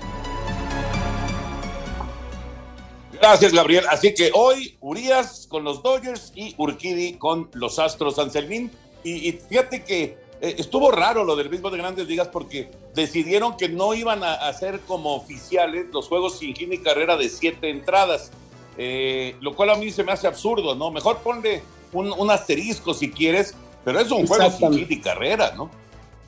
Gracias, 3.14 3.54
Gabriel. 3.54 3.86
Así 3.90 4.14
que 4.14 4.32
hoy 4.34 4.78
Urias 4.80 5.48
con 5.50 5.64
los 5.64 5.84
Dodgers 5.84 6.32
y 6.36 6.56
Urquidi 6.58 7.14
con 7.14 7.50
los 7.54 7.80
Astros 7.80 8.18
Anselmín. 8.20 8.72
Y, 9.04 9.30
y 9.30 9.32
fíjate 9.34 9.84
que 9.84 10.18
eh, 10.42 10.56
estuvo 10.58 10.92
raro 10.92 11.24
lo 11.24 11.36
del 11.36 11.50
mismo 11.50 11.70
de 11.70 11.78
Grandes 11.78 12.08
Ligas 12.08 12.30
porque 12.30 12.70
decidieron 12.96 13.58
que 13.58 13.68
no 13.68 13.94
iban 13.94 14.24
a 14.24 14.36
hacer 14.48 14.80
como 14.88 15.16
oficiales 15.16 15.88
los 15.92 16.08
juegos 16.08 16.40
sin 16.40 16.56
hit 16.56 16.70
ni 16.70 16.78
carrera 16.78 17.18
de 17.18 17.30
siete 17.30 17.70
entradas. 17.70 18.32
Eh, 18.78 19.36
lo 19.42 19.54
cual 19.56 19.72
a 19.72 19.76
mí 19.76 19.92
se 19.92 20.06
me 20.06 20.14
hace 20.14 20.26
absurdo, 20.26 20.74
¿no? 20.74 20.90
Mejor 20.90 21.18
ponle 21.18 21.62
un, 21.94 22.12
un 22.12 22.32
asterisco 22.32 22.94
si 22.94 23.12
quieres, 23.12 23.54
pero 23.84 24.00
es 24.00 24.12
un 24.12 24.28
juego 24.28 24.52
sin 24.52 24.74
hit 24.74 24.92
y 24.92 25.02
carrera, 25.02 25.54
¿no? 25.56 25.70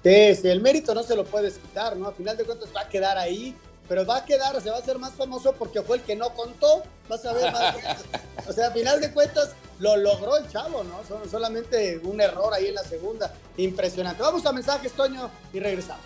Sí, 0.03 0.35
sí, 0.35 0.47
el 0.47 0.61
mérito 0.61 0.95
no 0.95 1.03
se 1.03 1.15
lo 1.15 1.25
puedes 1.25 1.57
quitar, 1.57 1.95
¿no? 1.95 2.07
A 2.07 2.13
final 2.13 2.35
de 2.35 2.43
cuentas 2.43 2.69
va 2.75 2.81
a 2.81 2.89
quedar 2.89 3.17
ahí, 3.17 3.55
pero 3.87 4.05
va 4.05 4.17
a 4.17 4.25
quedar, 4.25 4.59
se 4.61 4.69
va 4.69 4.77
a 4.77 4.79
hacer 4.79 4.97
más 4.97 5.13
famoso 5.13 5.53
porque 5.53 5.81
fue 5.81 5.97
el 5.97 6.03
que 6.03 6.15
no 6.15 6.33
contó, 6.33 6.83
vas 7.07 7.23
a 7.25 7.33
ver 7.33 7.51
más. 7.51 7.75
o 8.47 8.53
sea, 8.53 8.69
a 8.69 8.71
final 8.71 8.99
de 8.99 9.11
cuentas 9.11 9.51
lo 9.79 9.97
logró 9.97 10.37
el 10.37 10.47
chavo, 10.49 10.83
¿no? 10.83 11.03
Son 11.07 11.29
solamente 11.29 11.99
un 12.03 12.19
error 12.21 12.53
ahí 12.53 12.67
en 12.67 12.75
la 12.75 12.83
segunda. 12.83 13.33
Impresionante. 13.57 14.21
Vamos 14.23 14.45
a 14.45 14.51
mensajes, 14.53 14.91
Toño, 14.93 15.29
y 15.53 15.59
regresamos. 15.59 16.05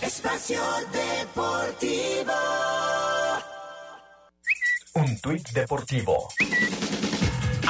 Espacio 0.00 0.60
Deportivo. 0.92 2.32
Un 4.94 5.18
tuit 5.20 5.48
deportivo. 5.50 6.28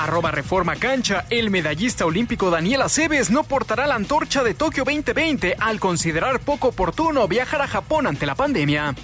Arroba 0.02 0.32
Reforma 0.32 0.74
Cancha, 0.74 1.26
el 1.30 1.48
medallista 1.50 2.04
olímpico 2.04 2.50
Daniel 2.50 2.82
Aceves 2.82 3.30
no 3.30 3.44
portará 3.44 3.86
la 3.86 3.94
antorcha 3.94 4.42
de 4.42 4.52
Tokio 4.52 4.82
2020 4.82 5.54
al 5.60 5.78
considerar 5.78 6.40
poco 6.40 6.68
oportuno 6.68 7.28
viajar 7.28 7.62
a 7.62 7.68
Japón 7.68 8.08
ante 8.08 8.26
la 8.26 8.34
pandemia. 8.34 8.96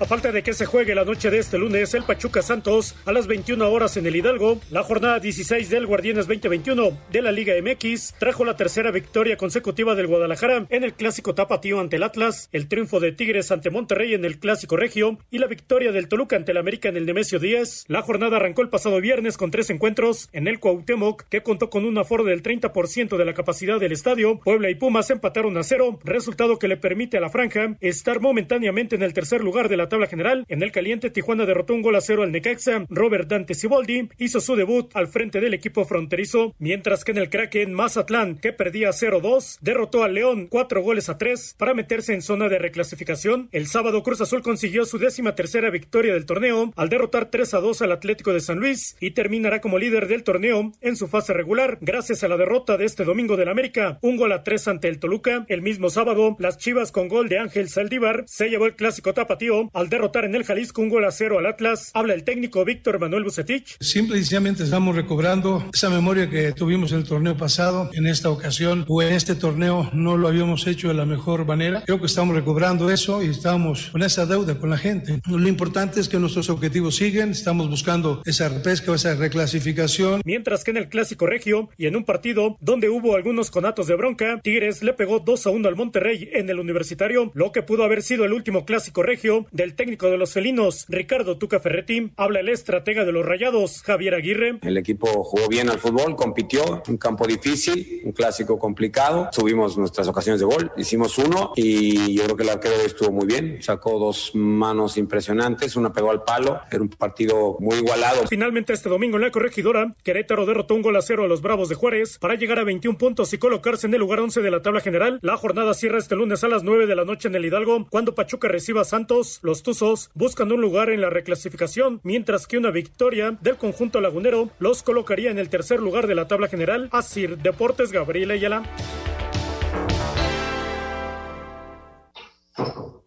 A 0.00 0.06
falta 0.06 0.32
de 0.32 0.42
que 0.42 0.54
se 0.54 0.64
juegue 0.64 0.94
la 0.94 1.04
noche 1.04 1.28
de 1.28 1.38
este 1.38 1.58
lunes 1.58 1.92
el 1.92 2.04
Pachuca 2.04 2.40
Santos 2.40 2.96
a 3.04 3.12
las 3.12 3.26
21 3.26 3.70
horas 3.70 3.98
en 3.98 4.06
el 4.06 4.16
Hidalgo, 4.16 4.58
la 4.70 4.82
jornada 4.82 5.20
16 5.20 5.68
del 5.68 5.86
Guardianes 5.86 6.26
2021 6.26 6.96
de 7.12 7.20
la 7.20 7.30
Liga 7.30 7.52
MX 7.62 8.14
trajo 8.18 8.46
la 8.46 8.56
tercera 8.56 8.92
victoria 8.92 9.36
consecutiva 9.36 9.94
del 9.94 10.06
Guadalajara 10.06 10.64
en 10.70 10.84
el 10.84 10.94
clásico 10.94 11.34
tapatío 11.34 11.80
ante 11.80 11.96
el 11.96 12.02
Atlas, 12.02 12.48
el 12.52 12.66
triunfo 12.66 12.98
de 12.98 13.12
Tigres 13.12 13.52
ante 13.52 13.68
Monterrey 13.68 14.14
en 14.14 14.24
el 14.24 14.38
clásico 14.38 14.78
regio 14.78 15.18
y 15.30 15.36
la 15.36 15.48
victoria 15.48 15.92
del 15.92 16.08
Toluca 16.08 16.34
ante 16.36 16.52
el 16.52 16.56
América 16.56 16.88
en 16.88 16.96
el 16.96 17.04
Nemesio 17.04 17.38
10. 17.38 17.84
La 17.88 18.00
jornada 18.00 18.38
arrancó 18.38 18.62
el 18.62 18.70
pasado 18.70 19.02
viernes 19.02 19.36
con 19.36 19.50
tres 19.50 19.68
encuentros 19.68 20.30
en 20.32 20.48
el 20.48 20.60
Cuauhtémoc, 20.60 21.24
que 21.24 21.42
contó 21.42 21.68
con 21.68 21.84
un 21.84 21.98
aforo 21.98 22.24
del 22.24 22.42
30% 22.42 23.18
de 23.18 23.24
la 23.26 23.34
capacidad 23.34 23.78
del 23.78 23.92
estadio. 23.92 24.40
Puebla 24.40 24.70
y 24.70 24.76
Pumas 24.76 25.10
empataron 25.10 25.58
a 25.58 25.62
cero, 25.62 26.00
resultado 26.04 26.58
que 26.58 26.68
le 26.68 26.78
permite 26.78 27.18
a 27.18 27.20
la 27.20 27.28
franja 27.28 27.76
estar 27.82 28.20
momentáneamente 28.20 28.96
en 28.96 29.02
el 29.02 29.12
tercer 29.12 29.42
lugar 29.44 29.68
de 29.68 29.76
la 29.76 29.89
tabla 29.90 30.06
general. 30.06 30.46
En 30.48 30.62
el 30.62 30.72
caliente, 30.72 31.10
Tijuana 31.10 31.44
derrotó 31.44 31.74
un 31.74 31.82
gol 31.82 31.96
a 31.96 32.00
cero 32.00 32.22
al 32.22 32.32
Necaxa. 32.32 32.86
Robert 32.88 33.28
Dante 33.28 33.54
Siboldi 33.54 34.08
hizo 34.16 34.40
su 34.40 34.56
debut 34.56 34.90
al 34.94 35.08
frente 35.08 35.40
del 35.40 35.52
equipo 35.52 35.84
fronterizo, 35.84 36.54
mientras 36.58 37.04
que 37.04 37.12
en 37.12 37.18
el 37.18 37.28
Kraken 37.28 37.74
Mazatlán, 37.74 38.38
que 38.38 38.54
perdía 38.54 38.88
0-2, 38.88 39.58
derrotó 39.60 40.02
al 40.02 40.14
León 40.14 40.46
cuatro 40.46 40.82
goles 40.82 41.10
a 41.10 41.18
tres 41.18 41.54
para 41.58 41.74
meterse 41.74 42.14
en 42.14 42.22
zona 42.22 42.48
de 42.48 42.58
reclasificación. 42.58 43.50
El 43.52 43.66
sábado 43.66 44.02
Cruz 44.02 44.22
Azul 44.22 44.40
consiguió 44.40 44.86
su 44.86 44.98
décima 44.98 45.34
tercera 45.34 45.68
victoria 45.70 46.14
del 46.14 46.26
torneo 46.26 46.72
al 46.76 46.88
derrotar 46.88 47.30
3 47.30 47.54
a 47.54 47.60
2 47.60 47.82
al 47.82 47.92
Atlético 47.92 48.32
de 48.32 48.40
San 48.40 48.58
Luis 48.58 48.96
y 49.00 49.10
terminará 49.10 49.60
como 49.60 49.78
líder 49.78 50.06
del 50.06 50.22
torneo 50.22 50.72
en 50.80 50.96
su 50.96 51.08
fase 51.08 51.32
regular 51.32 51.78
gracias 51.80 52.22
a 52.22 52.28
la 52.28 52.36
derrota 52.36 52.76
de 52.76 52.84
este 52.84 53.04
domingo 53.04 53.36
del 53.36 53.48
América, 53.48 53.98
un 54.02 54.16
gol 54.16 54.32
a 54.32 54.44
tres 54.44 54.68
ante 54.68 54.88
el 54.88 54.98
Toluca. 54.98 55.44
El 55.48 55.62
mismo 55.62 55.90
sábado, 55.90 56.36
las 56.38 56.58
Chivas 56.58 56.92
con 56.92 57.08
gol 57.08 57.28
de 57.28 57.38
Ángel 57.38 57.68
Saldívar 57.68 58.24
se 58.26 58.48
llevó 58.48 58.66
el 58.66 58.76
clásico 58.76 59.12
tapatío 59.12 59.70
al 59.80 59.88
derrotar 59.88 60.26
en 60.26 60.34
el 60.34 60.44
Jalisco 60.44 60.82
un 60.82 60.90
gol 60.90 61.04
a 61.06 61.10
cero 61.10 61.38
al 61.38 61.46
Atlas. 61.46 61.90
Habla 61.94 62.12
el 62.12 62.22
técnico 62.22 62.64
Víctor 62.64 63.00
Manuel 63.00 63.24
Bucetich. 63.24 63.76
Simple 63.80 64.16
y 64.16 64.20
sencillamente 64.20 64.62
estamos 64.62 64.94
recobrando 64.94 65.64
esa 65.72 65.88
memoria 65.88 66.28
que 66.28 66.52
tuvimos 66.52 66.92
en 66.92 66.98
el 66.98 67.04
torneo 67.04 67.36
pasado. 67.36 67.90
En 67.94 68.06
esta 68.06 68.28
ocasión 68.28 68.84
o 68.88 69.02
en 69.02 69.14
este 69.14 69.34
torneo 69.34 69.88
no 69.94 70.18
lo 70.18 70.28
habíamos 70.28 70.66
hecho 70.66 70.88
de 70.88 70.94
la 70.94 71.06
mejor 71.06 71.46
manera. 71.46 71.82
Creo 71.86 71.98
que 71.98 72.06
estamos 72.06 72.36
recobrando 72.36 72.90
eso 72.90 73.22
y 73.22 73.28
estamos 73.30 73.88
con 73.90 74.02
esa 74.02 74.26
deuda 74.26 74.58
con 74.58 74.68
la 74.68 74.76
gente. 74.76 75.20
Lo 75.26 75.48
importante 75.48 76.00
es 76.00 76.08
que 76.08 76.18
nuestros 76.18 76.50
objetivos 76.50 76.96
siguen. 76.96 77.30
Estamos 77.30 77.70
buscando 77.70 78.22
esa 78.26 78.50
repesca, 78.50 78.94
esa 78.94 79.14
reclasificación. 79.14 80.20
Mientras 80.26 80.62
que 80.62 80.72
en 80.72 80.76
el 80.76 80.88
clásico 80.90 81.26
regio 81.26 81.70
y 81.78 81.86
en 81.86 81.96
un 81.96 82.04
partido 82.04 82.58
donde 82.60 82.90
hubo 82.90 83.16
algunos 83.16 83.50
conatos 83.50 83.86
de 83.86 83.94
bronca, 83.94 84.40
Tigres 84.42 84.82
le 84.82 84.92
pegó 84.92 85.20
2 85.20 85.46
a 85.46 85.50
1 85.50 85.68
al 85.68 85.76
Monterrey 85.76 86.28
en 86.34 86.50
el 86.50 86.60
universitario, 86.60 87.30
lo 87.34 87.50
que 87.50 87.62
pudo 87.62 87.84
haber 87.84 88.02
sido 88.02 88.26
el 88.26 88.34
último 88.34 88.66
clásico 88.66 89.02
regio 89.02 89.46
del 89.52 89.69
técnico 89.74 90.10
de 90.10 90.16
los 90.16 90.32
felinos, 90.32 90.86
Ricardo 90.88 91.38
Tuca 91.38 91.60
Ferretti. 91.60 92.12
Habla 92.16 92.40
el 92.40 92.48
estratega 92.48 93.04
de 93.04 93.12
los 93.12 93.24
rayados, 93.24 93.82
Javier 93.82 94.14
Aguirre. 94.14 94.58
El 94.62 94.76
equipo 94.76 95.24
jugó 95.24 95.48
bien 95.48 95.70
al 95.70 95.78
fútbol, 95.78 96.16
compitió, 96.16 96.82
un 96.88 96.96
campo 96.96 97.26
difícil, 97.26 98.02
un 98.04 98.12
clásico 98.12 98.58
complicado. 98.58 99.28
Tuvimos 99.34 99.76
nuestras 99.78 100.08
ocasiones 100.08 100.40
de 100.40 100.46
gol, 100.46 100.72
hicimos 100.76 101.18
uno 101.18 101.52
y 101.56 102.14
yo 102.14 102.24
creo 102.24 102.36
que 102.36 102.42
el 102.42 102.50
arquero 102.50 102.74
estuvo 102.84 103.12
muy 103.12 103.26
bien. 103.26 103.62
Sacó 103.62 103.98
dos 103.98 104.32
manos 104.34 104.96
impresionantes, 104.96 105.76
una 105.76 105.92
pegó 105.92 106.10
al 106.10 106.24
palo. 106.24 106.60
Era 106.70 106.82
un 106.82 106.88
partido 106.88 107.56
muy 107.60 107.76
igualado. 107.76 108.26
Finalmente, 108.28 108.72
este 108.72 108.88
domingo 108.88 109.16
en 109.16 109.22
la 109.22 109.30
corregidora, 109.30 109.94
Querétaro 110.02 110.46
derrotó 110.46 110.74
un 110.74 110.82
gol 110.82 110.96
a 110.96 111.02
cero 111.02 111.24
a 111.24 111.28
los 111.28 111.42
Bravos 111.42 111.68
de 111.68 111.74
Juárez 111.74 112.18
para 112.18 112.34
llegar 112.34 112.58
a 112.58 112.64
21 112.64 112.98
puntos 112.98 113.32
y 113.32 113.38
colocarse 113.38 113.86
en 113.86 113.94
el 113.94 114.00
lugar 114.00 114.20
11 114.20 114.40
de 114.40 114.50
la 114.50 114.62
tabla 114.62 114.80
general. 114.80 115.18
La 115.22 115.36
jornada 115.36 115.74
cierra 115.74 115.98
este 115.98 116.16
lunes 116.16 116.44
a 116.44 116.48
las 116.48 116.62
9 116.62 116.86
de 116.86 116.96
la 116.96 117.04
noche 117.04 117.28
en 117.28 117.34
el 117.34 117.44
Hidalgo, 117.44 117.86
cuando 117.90 118.14
Pachuca 118.14 118.48
reciba 118.48 118.82
a 118.82 118.84
Santos. 118.84 119.40
Los 119.42 119.59
Tuzos 119.62 120.10
buscan 120.14 120.52
un 120.52 120.60
lugar 120.60 120.90
en 120.90 121.00
la 121.00 121.10
reclasificación, 121.10 122.00
mientras 122.02 122.46
que 122.46 122.58
una 122.58 122.70
victoria 122.70 123.36
del 123.40 123.56
conjunto 123.56 124.00
lagunero 124.00 124.50
los 124.58 124.82
colocaría 124.82 125.30
en 125.30 125.38
el 125.38 125.48
tercer 125.48 125.80
lugar 125.80 126.06
de 126.06 126.14
la 126.14 126.28
tabla 126.28 126.48
general. 126.48 126.88
Asir 126.92 127.38
Deportes 127.38 127.92
Gabriel 127.92 128.30
Ayala. 128.30 128.62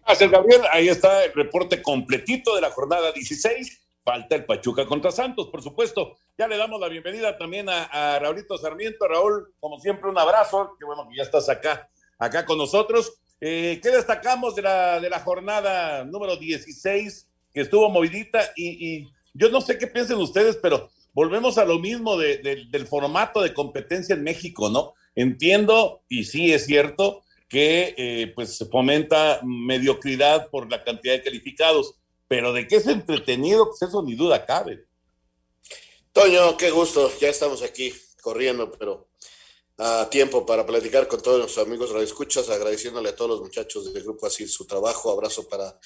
Gracias, 0.05 0.31
Gabriel. 0.31 0.61
Ahí 0.71 0.89
está 0.89 1.25
el 1.25 1.33
reporte 1.33 1.81
completito 1.81 2.55
de 2.55 2.61
la 2.61 2.69
jornada 2.69 3.11
16. 3.11 3.81
Falta 4.03 4.35
el 4.35 4.45
Pachuca 4.45 4.85
contra 4.85 5.11
Santos, 5.11 5.47
por 5.47 5.61
supuesto. 5.61 6.17
Ya 6.37 6.47
le 6.47 6.57
damos 6.57 6.79
la 6.79 6.89
bienvenida 6.89 7.37
también 7.37 7.69
a, 7.69 7.85
a 7.85 8.19
Raulito 8.19 8.57
Sarmiento. 8.57 9.07
Raúl, 9.07 9.53
como 9.59 9.79
siempre, 9.79 10.09
un 10.09 10.17
abrazo. 10.19 10.75
Qué 10.77 10.85
bueno 10.85 11.07
que 11.09 11.15
ya 11.17 11.23
estás 11.23 11.49
acá, 11.49 11.89
acá 12.19 12.45
con 12.45 12.57
nosotros. 12.57 13.22
Eh, 13.45 13.81
¿Qué 13.83 13.89
destacamos 13.89 14.55
de 14.55 14.61
la, 14.61 15.01
de 15.01 15.09
la 15.09 15.19
jornada 15.19 16.05
número 16.05 16.37
16 16.37 17.27
que 17.53 17.59
estuvo 17.59 17.89
movidita 17.89 18.39
y, 18.55 19.09
yo 19.33 19.49
no 19.49 19.59
sé 19.59 19.77
qué 19.77 19.85
piensen 19.85 20.15
ustedes, 20.15 20.55
pero 20.61 20.89
volvemos 21.11 21.57
a 21.57 21.65
lo 21.65 21.77
mismo 21.77 22.17
del 22.17 22.87
formato 22.87 23.41
de 23.41 23.53
competencia 23.53 24.15
en 24.15 24.23
México, 24.23 24.69
¿no? 24.69 24.93
Entiendo, 25.13 26.03
y 26.07 26.23
sí 26.23 26.53
es 26.53 26.67
cierto, 26.67 27.23
que 27.49 27.93
eh, 27.97 28.31
pues 28.33 28.55
se 28.55 28.65
fomenta 28.67 29.41
mediocridad 29.43 30.49
por 30.49 30.71
la 30.71 30.81
cantidad 30.81 31.15
de 31.15 31.23
calificados, 31.23 31.95
pero 32.29 32.53
de 32.53 32.65
que 32.65 32.77
es 32.77 32.87
entretenido, 32.87 33.65
pues 33.65 33.81
eso 33.81 34.01
ni 34.03 34.15
duda 34.15 34.45
cabe. 34.45 34.85
Toño, 36.13 36.55
qué 36.55 36.71
gusto, 36.71 37.11
ya 37.19 37.27
estamos 37.27 37.61
aquí 37.61 37.91
corriendo, 38.21 38.71
pero 38.71 39.09
a 39.77 40.07
tiempo 40.09 40.45
para 40.45 40.65
platicar 40.65 41.07
con 41.07 41.21
todos 41.21 41.39
nuestros 41.39 41.65
amigos 41.65 41.91
radioescuchas, 41.91 42.49
agradeciéndole 42.49 43.09
a 43.09 43.15
todos 43.15 43.31
los 43.31 43.41
muchachos 43.41 43.91
del 43.91 44.03
Grupo 44.03 44.27
Así 44.27 44.47
su 44.47 44.65
trabajo, 44.65 45.11
abrazo 45.11 45.47
para 45.47 45.79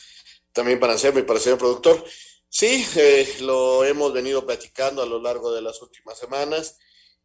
también 0.51 0.79
para 0.79 0.93
Anselmo 0.93 1.19
y 1.19 1.23
para 1.23 1.37
el 1.37 1.43
señor 1.43 1.59
productor. 1.59 2.03
Sí, 2.49 2.85
eh, 2.95 3.35
lo 3.41 3.83
hemos 3.83 4.11
venido 4.13 4.45
platicando 4.45 5.01
a 5.01 5.05
lo 5.05 5.21
largo 5.21 5.51
de 5.53 5.61
las 5.61 5.81
últimas 5.81 6.17
semanas. 6.17 6.77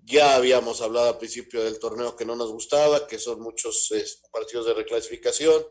Ya 0.05 0.35
habíamos 0.35 0.83
hablado 0.83 1.09
al 1.09 1.19
principio 1.19 1.63
del 1.63 1.79
torneo 1.79 2.17
que 2.17 2.25
no 2.25 2.37
nos 2.37 2.51
gustaba, 2.51 3.07
que 3.07 3.19
son 3.19 3.41
muchos 3.41 3.91
eh, 3.93 4.05
partidos 4.31 4.67
de 4.67 4.75
reclasificación, 4.75 5.65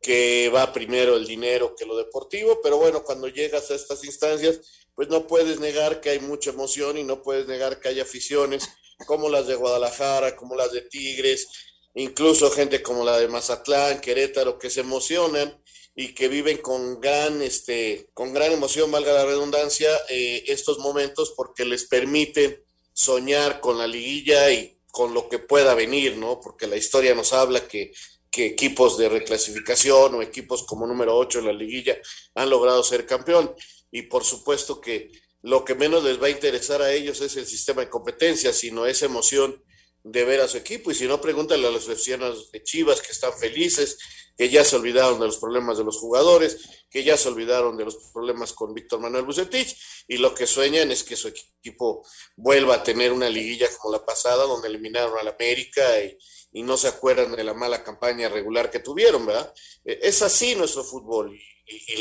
que 0.00 0.50
va 0.54 0.72
primero 0.72 1.16
el 1.16 1.26
dinero 1.26 1.74
que 1.74 1.86
lo 1.86 1.96
deportivo, 1.96 2.60
pero 2.62 2.76
bueno, 2.76 3.02
cuando 3.02 3.28
llegas 3.28 3.70
a 3.70 3.74
estas 3.74 4.04
instancias, 4.04 4.60
pues 4.94 5.08
no 5.08 5.26
puedes 5.26 5.60
negar 5.60 6.00
que 6.00 6.10
hay 6.10 6.20
mucha 6.20 6.50
emoción 6.50 6.98
y 6.98 7.04
no 7.04 7.22
puedes 7.22 7.46
negar 7.46 7.80
que 7.80 7.88
hay 7.88 8.00
aficiones 8.00 8.68
como 9.06 9.28
las 9.28 9.46
de 9.46 9.54
Guadalajara, 9.54 10.36
como 10.36 10.56
las 10.56 10.72
de 10.72 10.82
Tigres, 10.82 11.48
incluso 11.94 12.50
gente 12.50 12.82
como 12.82 13.04
la 13.04 13.18
de 13.18 13.28
Mazatlán, 13.28 14.00
Querétaro, 14.00 14.58
que 14.58 14.70
se 14.70 14.80
emocionan 14.80 15.60
y 15.94 16.14
que 16.14 16.28
viven 16.28 16.58
con 16.58 17.00
gran, 17.00 17.42
este, 17.42 18.08
con 18.14 18.32
gran 18.32 18.52
emoción, 18.52 18.90
valga 18.90 19.12
la 19.12 19.26
redundancia, 19.26 19.90
eh, 20.08 20.44
estos 20.46 20.78
momentos 20.78 21.32
porque 21.36 21.64
les 21.64 21.84
permite 21.84 22.64
soñar 22.92 23.60
con 23.60 23.78
la 23.78 23.86
liguilla 23.86 24.50
y 24.50 24.78
con 24.90 25.14
lo 25.14 25.28
que 25.28 25.38
pueda 25.38 25.74
venir, 25.74 26.16
¿no? 26.16 26.40
Porque 26.40 26.66
la 26.66 26.76
historia 26.76 27.14
nos 27.14 27.32
habla 27.32 27.66
que, 27.66 27.92
que 28.30 28.46
equipos 28.46 28.98
de 28.98 29.08
reclasificación 29.08 30.14
o 30.14 30.22
equipos 30.22 30.64
como 30.64 30.86
número 30.86 31.16
8 31.16 31.40
en 31.40 31.46
la 31.46 31.52
liguilla 31.52 31.98
han 32.34 32.50
logrado 32.50 32.82
ser 32.82 33.06
campeón. 33.06 33.54
Y 33.90 34.02
por 34.02 34.24
supuesto 34.24 34.80
que 34.80 35.10
lo 35.42 35.64
que 35.64 35.74
menos 35.74 36.04
les 36.04 36.20
va 36.20 36.26
a 36.26 36.30
interesar 36.30 36.82
a 36.82 36.92
ellos 36.92 37.20
es 37.20 37.36
el 37.36 37.46
sistema 37.46 37.82
de 37.82 37.90
competencia, 37.90 38.52
sino 38.52 38.86
esa 38.86 39.06
emoción 39.06 39.62
de 40.02 40.24
ver 40.24 40.40
a 40.40 40.48
su 40.48 40.56
equipo. 40.56 40.90
Y 40.90 40.94
si 40.94 41.06
no, 41.06 41.20
pregúntale 41.20 41.66
a 41.66 41.70
los 41.70 41.88
aficionados 41.88 42.50
de 42.52 42.62
Chivas 42.62 43.00
que 43.00 43.12
están 43.12 43.32
felices, 43.38 43.98
que 44.36 44.48
ya 44.48 44.64
se 44.64 44.76
olvidaron 44.76 45.20
de 45.20 45.26
los 45.26 45.38
problemas 45.38 45.78
de 45.78 45.84
los 45.84 45.98
jugadores, 45.98 46.58
que 46.90 47.04
ya 47.04 47.16
se 47.16 47.28
olvidaron 47.28 47.76
de 47.76 47.84
los 47.84 47.96
problemas 48.12 48.52
con 48.52 48.72
Víctor 48.72 49.00
Manuel 49.00 49.24
Bucetich, 49.24 49.76
y 50.08 50.16
lo 50.16 50.34
que 50.34 50.46
sueñan 50.46 50.90
es 50.90 51.04
que 51.04 51.16
su 51.16 51.28
equipo 51.28 52.06
vuelva 52.36 52.76
a 52.76 52.82
tener 52.82 53.12
una 53.12 53.28
liguilla 53.28 53.68
como 53.78 53.92
la 53.92 54.04
pasada, 54.04 54.44
donde 54.44 54.68
eliminaron 54.68 55.18
al 55.18 55.28
América 55.28 56.02
y, 56.02 56.16
y 56.52 56.62
no 56.62 56.76
se 56.76 56.88
acuerdan 56.88 57.36
de 57.36 57.44
la 57.44 57.54
mala 57.54 57.84
campaña 57.84 58.28
regular 58.28 58.70
que 58.70 58.80
tuvieron, 58.80 59.26
¿verdad? 59.26 59.52
E, 59.84 60.00
es 60.02 60.22
así 60.22 60.54
nuestro 60.54 60.84
fútbol 60.84 61.38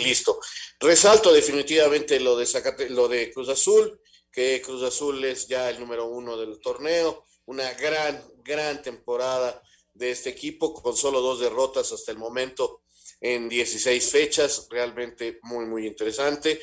listo. 0.04 0.40
Resalto 0.80 1.32
definitivamente 1.32 2.20
lo 2.20 2.36
de, 2.38 2.48
lo 2.90 3.08
de 3.08 3.32
Cruz 3.32 3.50
Azul, 3.50 4.00
que 4.32 4.62
Cruz 4.62 4.84
Azul 4.84 5.24
es 5.26 5.48
ya 5.48 5.70
el 5.70 5.80
número 5.80 6.06
uno 6.06 6.38
del 6.38 6.60
torneo, 6.60 7.26
una 7.46 7.72
gran, 7.74 8.24
gran 8.44 8.82
temporada 8.82 9.62
de 9.94 10.12
este 10.12 10.30
equipo 10.30 10.74
con 10.74 10.96
solo 10.96 11.20
dos 11.22 11.40
derrotas 11.40 11.92
hasta 11.92 12.12
el 12.12 12.18
momento 12.18 12.84
en 13.22 13.50
16 13.50 14.10
fechas, 14.10 14.68
realmente 14.70 15.40
muy, 15.44 15.66
muy 15.66 15.86
interesante. 15.86 16.62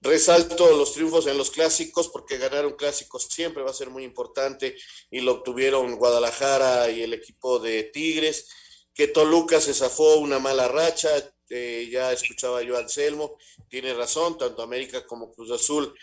Resalto 0.00 0.76
los 0.76 0.92
triunfos 0.92 1.26
en 1.26 1.38
los 1.38 1.50
clásicos 1.50 2.08
porque 2.08 2.38
ganar 2.38 2.66
un 2.66 2.74
clásico 2.74 3.18
siempre 3.18 3.62
va 3.62 3.70
a 3.70 3.74
ser 3.74 3.90
muy 3.90 4.04
importante 4.04 4.76
y 5.10 5.20
lo 5.20 5.32
obtuvieron 5.32 5.96
Guadalajara 5.96 6.90
y 6.90 7.02
el 7.02 7.14
equipo 7.14 7.58
de 7.58 7.84
Tigres, 7.84 8.48
que 8.94 9.08
Toluca 9.08 9.60
se 9.60 9.74
zafó 9.74 10.16
una 10.16 10.38
mala 10.38 10.68
racha, 10.68 11.10
eh, 11.48 11.88
ya 11.90 12.12
escuchaba 12.12 12.62
yo 12.62 12.76
Anselmo, 12.76 13.38
tiene 13.68 13.94
razón, 13.94 14.36
tanto 14.36 14.62
América 14.62 15.06
como 15.06 15.32
Cruz 15.32 15.52
Azul 15.52 15.94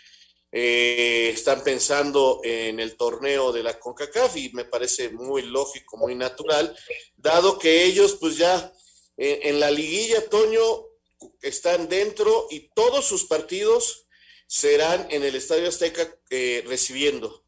eh, 0.50 1.30
están 1.34 1.62
pensando 1.62 2.40
en 2.44 2.80
el 2.80 2.96
torneo 2.96 3.52
de 3.52 3.62
la 3.62 3.78
CONCACAF 3.78 4.36
y 4.36 4.50
me 4.54 4.64
parece 4.64 5.10
muy 5.10 5.42
lógico, 5.42 5.96
muy 5.98 6.14
natural, 6.14 6.74
dado 7.16 7.58
que 7.58 7.84
ellos 7.84 8.16
pues 8.18 8.38
ya 8.38 8.72
eh, 9.18 9.40
en 9.44 9.60
la 9.60 9.70
liguilla, 9.70 10.28
Toño, 10.30 10.86
están 11.42 11.88
dentro 11.88 12.46
y 12.50 12.70
todos 12.74 13.04
sus 13.04 13.24
partidos 13.24 14.06
serán 14.46 15.06
en 15.10 15.24
el 15.24 15.34
Estadio 15.34 15.68
Azteca 15.68 16.16
recibiendo. 16.66 17.44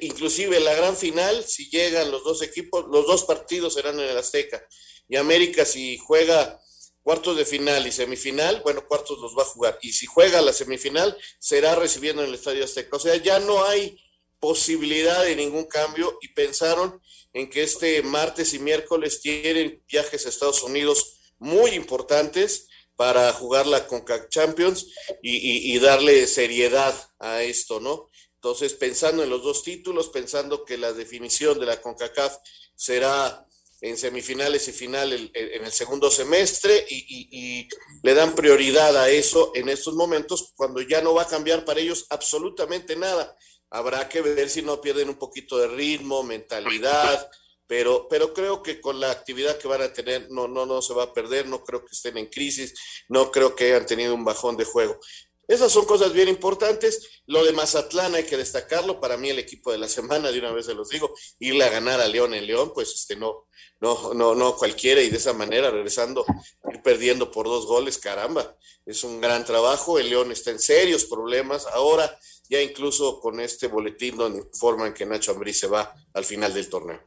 inclusive 0.00 0.60
la 0.60 0.74
gran 0.74 0.96
final, 0.96 1.44
si 1.44 1.68
llegan 1.70 2.10
los 2.10 2.22
dos 2.22 2.42
equipos, 2.42 2.86
los 2.88 3.06
dos 3.06 3.24
partidos 3.24 3.74
serán 3.74 3.98
en 3.98 4.08
el 4.08 4.16
Azteca. 4.16 4.64
Y 5.08 5.16
América 5.16 5.64
si 5.64 5.98
juega 5.98 6.60
cuartos 7.06 7.36
de 7.36 7.44
final 7.44 7.86
y 7.86 7.92
semifinal, 7.92 8.62
bueno, 8.64 8.84
cuartos 8.84 9.20
los 9.20 9.38
va 9.38 9.42
a 9.42 9.52
jugar. 9.54 9.78
Y 9.80 9.92
si 9.92 10.06
juega 10.06 10.42
la 10.42 10.52
semifinal, 10.52 11.16
será 11.38 11.76
recibiendo 11.76 12.20
en 12.24 12.30
el 12.30 12.34
Estadio 12.34 12.64
Azteca. 12.64 12.96
O 12.96 12.98
sea, 12.98 13.14
ya 13.14 13.38
no 13.38 13.62
hay 13.62 13.96
posibilidad 14.40 15.22
de 15.22 15.36
ningún 15.36 15.66
cambio 15.66 16.18
y 16.20 16.34
pensaron 16.34 17.00
en 17.32 17.48
que 17.48 17.62
este 17.62 18.02
martes 18.02 18.54
y 18.54 18.58
miércoles 18.58 19.20
tienen 19.20 19.84
viajes 19.86 20.26
a 20.26 20.28
Estados 20.28 20.64
Unidos 20.64 21.20
muy 21.38 21.70
importantes 21.74 22.66
para 22.96 23.32
jugar 23.32 23.68
la 23.68 23.86
CONCACAF 23.86 24.28
Champions 24.28 24.88
y, 25.22 25.72
y 25.72 25.78
darle 25.78 26.26
seriedad 26.26 26.92
a 27.20 27.40
esto, 27.44 27.78
¿no? 27.78 28.10
Entonces, 28.34 28.74
pensando 28.74 29.22
en 29.22 29.30
los 29.30 29.44
dos 29.44 29.62
títulos, 29.62 30.08
pensando 30.08 30.64
que 30.64 30.76
la 30.76 30.92
definición 30.92 31.60
de 31.60 31.66
la 31.66 31.80
CONCACAF 31.80 32.36
será 32.74 33.45
en 33.80 33.96
semifinales 33.96 34.68
y 34.68 34.72
final 34.72 35.12
en 35.12 35.64
el 35.64 35.72
segundo 35.72 36.10
semestre 36.10 36.86
y, 36.88 37.68
le 38.02 38.14
dan 38.14 38.34
prioridad 38.34 38.96
a 38.96 39.10
eso 39.10 39.50
en 39.54 39.68
estos 39.68 39.94
momentos 39.94 40.52
cuando 40.54 40.80
ya 40.80 41.02
no 41.02 41.14
va 41.14 41.22
a 41.22 41.28
cambiar 41.28 41.64
para 41.64 41.80
ellos 41.80 42.06
absolutamente 42.10 42.94
nada. 42.96 43.36
Habrá 43.70 44.08
que 44.08 44.20
ver 44.20 44.48
si 44.48 44.62
no 44.62 44.80
pierden 44.80 45.08
un 45.08 45.18
poquito 45.18 45.58
de 45.58 45.66
ritmo, 45.66 46.22
mentalidad, 46.22 47.28
pero, 47.66 48.06
pero 48.08 48.32
creo 48.32 48.62
que 48.62 48.80
con 48.80 49.00
la 49.00 49.10
actividad 49.10 49.58
que 49.58 49.66
van 49.66 49.82
a 49.82 49.92
tener 49.92 50.30
no, 50.30 50.46
no, 50.46 50.66
no 50.66 50.80
se 50.80 50.94
va 50.94 51.04
a 51.04 51.12
perder, 51.12 51.48
no 51.48 51.64
creo 51.64 51.80
que 51.80 51.92
estén 51.92 52.16
en 52.16 52.26
crisis, 52.26 52.74
no 53.08 53.32
creo 53.32 53.56
que 53.56 53.64
hayan 53.64 53.86
tenido 53.86 54.14
un 54.14 54.24
bajón 54.24 54.56
de 54.56 54.64
juego. 54.64 55.00
Esas 55.48 55.70
son 55.70 55.84
cosas 55.84 56.12
bien 56.12 56.28
importantes. 56.28 57.22
Lo 57.26 57.44
de 57.44 57.52
Mazatlán 57.52 58.14
hay 58.14 58.24
que 58.24 58.36
destacarlo. 58.36 59.00
Para 59.00 59.16
mí 59.16 59.30
el 59.30 59.38
equipo 59.38 59.70
de 59.70 59.78
la 59.78 59.88
semana, 59.88 60.32
de 60.32 60.38
una 60.40 60.52
vez 60.52 60.66
se 60.66 60.74
los 60.74 60.88
digo, 60.88 61.14
irle 61.38 61.64
a 61.64 61.70
ganar 61.70 62.00
a 62.00 62.08
León 62.08 62.34
en 62.34 62.46
León, 62.46 62.72
pues 62.74 62.92
este 62.94 63.14
no, 63.14 63.46
no, 63.80 64.12
no, 64.14 64.34
no 64.34 64.56
cualquiera 64.56 65.00
y 65.02 65.10
de 65.10 65.18
esa 65.18 65.32
manera 65.32 65.70
regresando, 65.70 66.24
ir 66.72 66.82
perdiendo 66.82 67.30
por 67.30 67.46
dos 67.46 67.66
goles, 67.66 67.98
caramba, 67.98 68.56
es 68.84 69.04
un 69.04 69.20
gran 69.20 69.44
trabajo. 69.44 69.98
El 69.98 70.10
León 70.10 70.32
está 70.32 70.50
en 70.50 70.58
serios 70.58 71.04
problemas. 71.04 71.66
Ahora 71.66 72.18
ya 72.48 72.60
incluso 72.60 73.20
con 73.20 73.40
este 73.40 73.68
boletín 73.68 74.16
donde 74.16 74.40
informan 74.40 74.94
que 74.94 75.06
Nacho 75.06 75.32
Ambriz 75.32 75.60
se 75.60 75.66
va 75.68 75.94
al 76.12 76.24
final 76.24 76.52
del 76.54 76.68
torneo. 76.68 77.00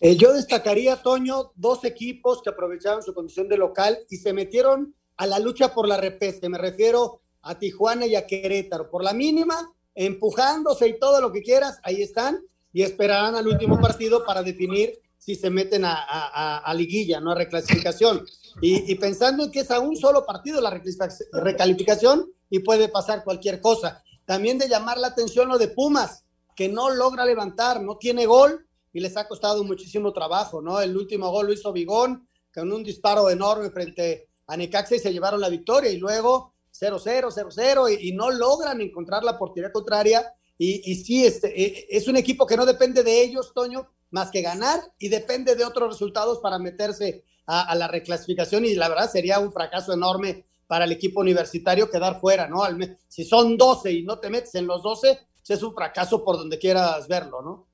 Eh, 0.00 0.16
yo 0.16 0.32
destacaría, 0.32 1.02
Toño, 1.02 1.52
dos 1.54 1.84
equipos 1.84 2.42
que 2.42 2.50
aprovecharon 2.50 3.02
su 3.02 3.14
condición 3.14 3.48
de 3.48 3.56
local 3.56 3.98
y 4.10 4.16
se 4.16 4.32
metieron 4.32 4.94
a 5.16 5.26
la 5.26 5.38
lucha 5.38 5.72
por 5.72 5.88
la 5.88 5.96
repesca. 5.96 6.48
Me 6.48 6.58
refiero 6.58 7.22
a 7.46 7.58
Tijuana 7.58 8.06
y 8.06 8.16
a 8.16 8.26
Querétaro. 8.26 8.90
Por 8.90 9.04
la 9.04 9.12
mínima, 9.12 9.72
empujándose 9.94 10.88
y 10.88 10.98
todo 10.98 11.20
lo 11.20 11.32
que 11.32 11.42
quieras, 11.42 11.78
ahí 11.82 12.02
están 12.02 12.40
y 12.72 12.82
esperarán 12.82 13.34
al 13.36 13.48
último 13.48 13.80
partido 13.80 14.24
para 14.24 14.42
definir 14.42 15.00
si 15.18 15.34
se 15.34 15.50
meten 15.50 15.82
a, 15.84 16.72
liguilla, 16.76 17.20
no 17.20 17.32
a 17.32 17.34
reclasificación. 17.34 18.24
Y, 18.60 18.94
pensando 18.96 19.44
en 19.44 19.50
que 19.50 19.60
es 19.60 19.70
a 19.70 19.80
un 19.80 19.96
solo 19.96 20.24
partido 20.24 20.60
la 20.60 20.80
recalificación 21.32 22.30
y 22.48 22.60
puede 22.60 22.88
pasar 22.88 23.24
cualquier 23.24 23.60
cosa. 23.60 24.04
También 24.24 24.58
de 24.58 24.68
llamar 24.68 24.98
la 24.98 25.08
atención 25.08 25.48
lo 25.48 25.58
de 25.58 25.68
Pumas, 25.68 26.24
que 26.54 26.68
no 26.68 26.90
logra 26.90 27.24
levantar, 27.24 27.82
no 27.82 27.96
tiene 27.96 28.26
gol 28.26 28.66
y 28.92 29.00
les 29.00 29.16
ha 29.16 29.26
costado 29.26 29.64
muchísimo 29.64 30.12
trabajo, 30.12 30.62
¿no? 30.62 30.80
El 30.80 30.96
último 30.96 31.30
gol 31.30 31.46
lo 31.46 31.52
hizo 31.52 31.72
Bigón 31.72 32.28
con 32.54 32.72
un 32.72 32.82
disparo 32.82 33.28
enorme 33.28 33.70
frente 33.70 34.28
a 34.46 34.56
Necaxa 34.56 34.94
y 34.96 35.00
se 35.00 35.12
llevaron 35.12 35.40
la 35.40 35.48
victoria 35.48 35.90
y 35.90 35.98
luego 35.98 36.54
0-0, 36.80 37.32
0-0 37.32 37.98
y, 38.00 38.12
no 38.12 38.30
logran 38.30 38.80
encontrar 38.80 39.24
la 39.24 39.38
portería 39.38 39.72
contraria. 39.72 40.32
Y, 40.58 40.94
sí, 40.96 41.24
este, 41.24 41.48
e, 41.60 41.86
es 41.90 42.08
un 42.08 42.16
equipo 42.16 42.46
que 42.46 42.56
no 42.56 42.64
depende 42.64 43.02
de 43.02 43.22
ellos, 43.22 43.52
Toño, 43.54 43.90
más 44.10 44.30
que 44.30 44.42
ganar 44.42 44.80
y 44.98 45.08
depende 45.08 45.54
de 45.54 45.64
otros 45.64 45.90
resultados 45.92 46.38
para 46.38 46.58
meterse 46.58 47.24
a, 47.46 47.74
la 47.74 47.88
reclasificación 47.88 48.64
y 48.64 48.74
la 48.74 48.88
verdad 48.88 49.10
sería 49.10 49.38
un 49.38 49.52
fracaso 49.52 49.92
enorme 49.92 50.46
para 50.66 50.84
el 50.84 50.92
equipo 50.92 51.20
universitario 51.20 51.90
quedar 51.90 52.20
fuera, 52.20 52.48
¿no? 52.48 52.62
si 53.06 53.24
son 53.24 53.56
12 53.56 53.92
y 53.92 54.02
no 54.02 54.18
te 54.18 54.30
metes 54.30 54.54
en 54.56 54.66
los 54.66 54.82
12, 54.82 55.20
pues 55.36 55.50
es 55.50 55.62
un 55.62 55.74
fracaso 55.74 56.24
por 56.24 56.38
donde 56.38 56.58
quieras 56.58 57.06
verlo, 57.06 57.40
¿no? 57.42 57.66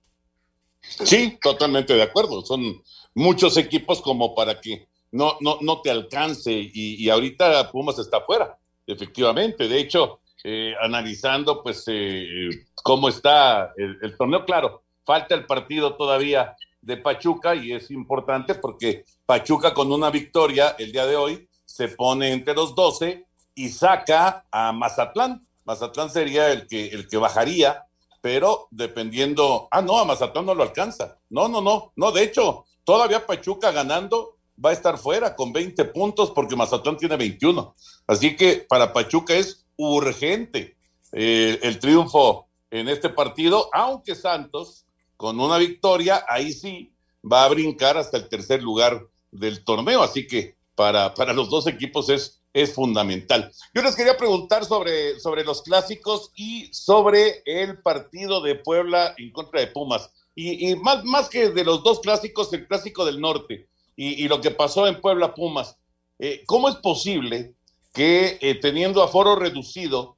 Sí, 0.83 1.38
totalmente 1.41 1.95
de 1.95 2.03
acuerdo. 2.03 2.45
Son 2.45 2.83
muchos 3.15 3.57
equipos 3.57 4.03
como 4.03 4.35
para 4.35 4.61
que 4.61 4.88
no, 5.12 5.37
no, 5.41 5.59
no 5.61 5.81
te 5.81 5.91
alcance 5.91 6.53
y, 6.53 6.97
y 7.03 7.09
ahorita 7.09 7.71
Pumas 7.71 7.99
está 7.99 8.21
fuera 8.23 8.59
efectivamente. 8.87 9.68
De 9.68 9.79
hecho, 9.79 10.21
eh, 10.45 10.75
analizando 10.81 11.62
pues 11.62 11.85
eh, 11.87 12.49
cómo 12.83 13.09
está 13.09 13.73
el, 13.77 13.99
el, 14.03 14.16
torneo, 14.16 14.45
claro, 14.45 14.83
falta 15.05 15.35
el 15.35 15.47
partido 15.47 15.95
todavía 15.95 16.57
de 16.81 16.97
Pachuca 16.97 17.55
y 17.55 17.73
es 17.73 17.90
importante 17.90 18.57
porque 18.57 19.05
Pachuca 19.25 19.73
con 19.73 19.92
una 19.92 20.11
victoria 20.11 20.75
el 20.79 20.92
día 20.92 21.07
de 21.07 21.16
hoy 21.16 21.49
se 21.64 21.88
pone 21.88 22.33
entre 22.33 22.55
los 22.55 22.75
12 22.75 23.25
y 23.55 23.68
saca 23.68 24.45
a 24.51 24.73
Mazatlán. 24.73 25.47
Mazatlán 25.64 26.11
sería 26.11 26.51
el 26.51 26.66
que, 26.66 26.88
el 26.88 27.09
que 27.09 27.16
bajaría, 27.16 27.87
pero 28.21 28.68
dependiendo, 28.71 29.68
ah, 29.71 29.81
no, 29.81 29.99
a 29.99 30.05
Mazatlán 30.05 30.47
no 30.47 30.55
lo 30.55 30.64
alcanza. 30.64 31.18
No, 31.31 31.49
no, 31.49 31.61
no, 31.61 31.92
no, 31.97 32.12
de 32.12 32.25
hecho, 32.25 32.64
todavía 32.85 33.27
Pachuca 33.27 33.71
ganando 33.71 34.37
va 34.64 34.70
a 34.70 34.75
estar 34.75 34.98
fuera 34.98 35.35
con 35.35 35.53
20 35.53 35.85
puntos 35.87 36.31
porque 36.31 36.57
Mazatlán 36.57 36.96
tiene 36.96 37.16
21. 37.16 37.75
Así 38.07 38.37
que 38.37 38.64
para 38.68 38.92
Pachuca 38.92 39.35
es 39.35 39.66
urgente 39.77 40.77
eh, 41.12 41.59
el 41.62 41.79
triunfo 41.79 42.48
en 42.70 42.88
este 42.88 43.09
partido, 43.09 43.68
aunque 43.72 44.14
Santos 44.14 44.87
con 45.16 45.38
una 45.38 45.59
victoria, 45.59 46.25
ahí 46.29 46.53
sí 46.53 46.92
va 47.31 47.44
a 47.44 47.48
brincar 47.48 47.96
hasta 47.96 48.16
el 48.16 48.29
tercer 48.29 48.62
lugar 48.62 49.07
del 49.31 49.62
torneo. 49.64 50.03
Así 50.03 50.27
que 50.27 50.57
para, 50.75 51.14
para 51.14 51.33
los 51.33 51.51
dos 51.51 51.66
equipos 51.66 52.09
es, 52.09 52.40
es 52.53 52.75
fundamental. 52.75 53.53
Yo 53.75 53.83
les 53.83 53.94
quería 53.94 54.16
preguntar 54.16 54.64
sobre, 54.64 55.20
sobre 55.20 55.44
los 55.44 55.62
clásicos 55.62 56.33
y 56.35 56.72
sobre 56.72 57.42
el 57.44 57.81
partido 57.83 58.40
de 58.40 58.57
Puebla 58.57 59.14
en 59.18 59.31
contra 59.33 59.61
de 59.61 59.66
Pumas. 59.68 60.11
Y, 60.35 60.70
y 60.70 60.77
más, 60.77 61.05
más 61.05 61.29
que 61.29 61.51
de 61.51 61.64
los 61.64 61.85
dos 61.85 62.01
clásicos, 62.01 62.53
el 62.53 62.66
clásico 62.66 63.05
del 63.05 63.20
norte 63.20 63.68
y, 63.97 64.27
lo 64.29 64.41
que 64.41 64.51
pasó 64.51 64.87
en 64.87 65.01
Puebla 65.01 65.35
Pumas. 65.35 65.79
Eh, 66.19 66.43
¿Cómo 66.47 66.69
es 66.69 66.77
posible 66.77 67.55
que 67.93 68.39
eh, 68.41 68.55
teniendo 68.55 69.03
aforo 69.03 69.37
reducido, 69.37 70.17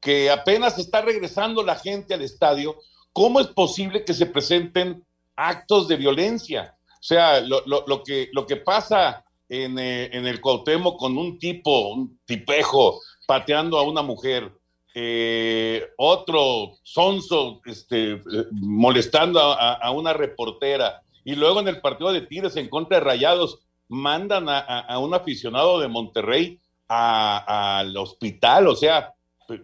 que 0.00 0.30
apenas 0.30 0.78
está 0.78 1.02
regresando 1.02 1.62
la 1.62 1.76
gente 1.76 2.14
al 2.14 2.22
estadio, 2.22 2.76
¿cómo 3.12 3.40
es 3.40 3.48
posible 3.48 4.04
que 4.04 4.14
se 4.14 4.26
presenten 4.26 5.04
actos 5.36 5.88
de 5.88 5.96
violencia? 5.96 6.76
O 6.94 7.02
sea, 7.02 7.40
lo, 7.40 8.02
que, 8.04 8.28
lo 8.32 8.46
que 8.46 8.56
pasa 8.56 9.24
en, 9.48 9.78
eh, 9.78 10.10
en, 10.12 10.26
el 10.26 10.40
Cuauhtémoc 10.40 10.98
con 10.98 11.18
un 11.18 11.38
tipo, 11.38 11.90
un 11.92 12.18
tipejo, 12.24 13.00
pateando 13.26 13.78
a 13.78 13.82
una 13.82 14.02
mujer, 14.02 14.52
eh, 14.94 15.88
otro 15.98 16.78
sonso 16.82 17.60
este, 17.64 18.20
molestando 18.50 19.40
a, 19.40 19.90
una 19.92 20.12
reportera, 20.12 21.00
y 21.24 21.34
luego 21.34 21.60
en 21.60 21.68
el 21.68 21.80
partido 21.80 22.12
de 22.12 22.22
Tigres 22.22 22.56
en 22.56 22.68
contra 22.68 22.98
de 22.98 23.04
Rayados, 23.04 23.60
mandan 23.88 24.46
a, 24.48 24.98
un 25.00 25.14
aficionado 25.14 25.80
de 25.80 25.88
Monterrey 25.88 26.60
al 26.86 27.96
hospital, 27.96 28.68
o 28.68 28.76
sea, 28.76 29.14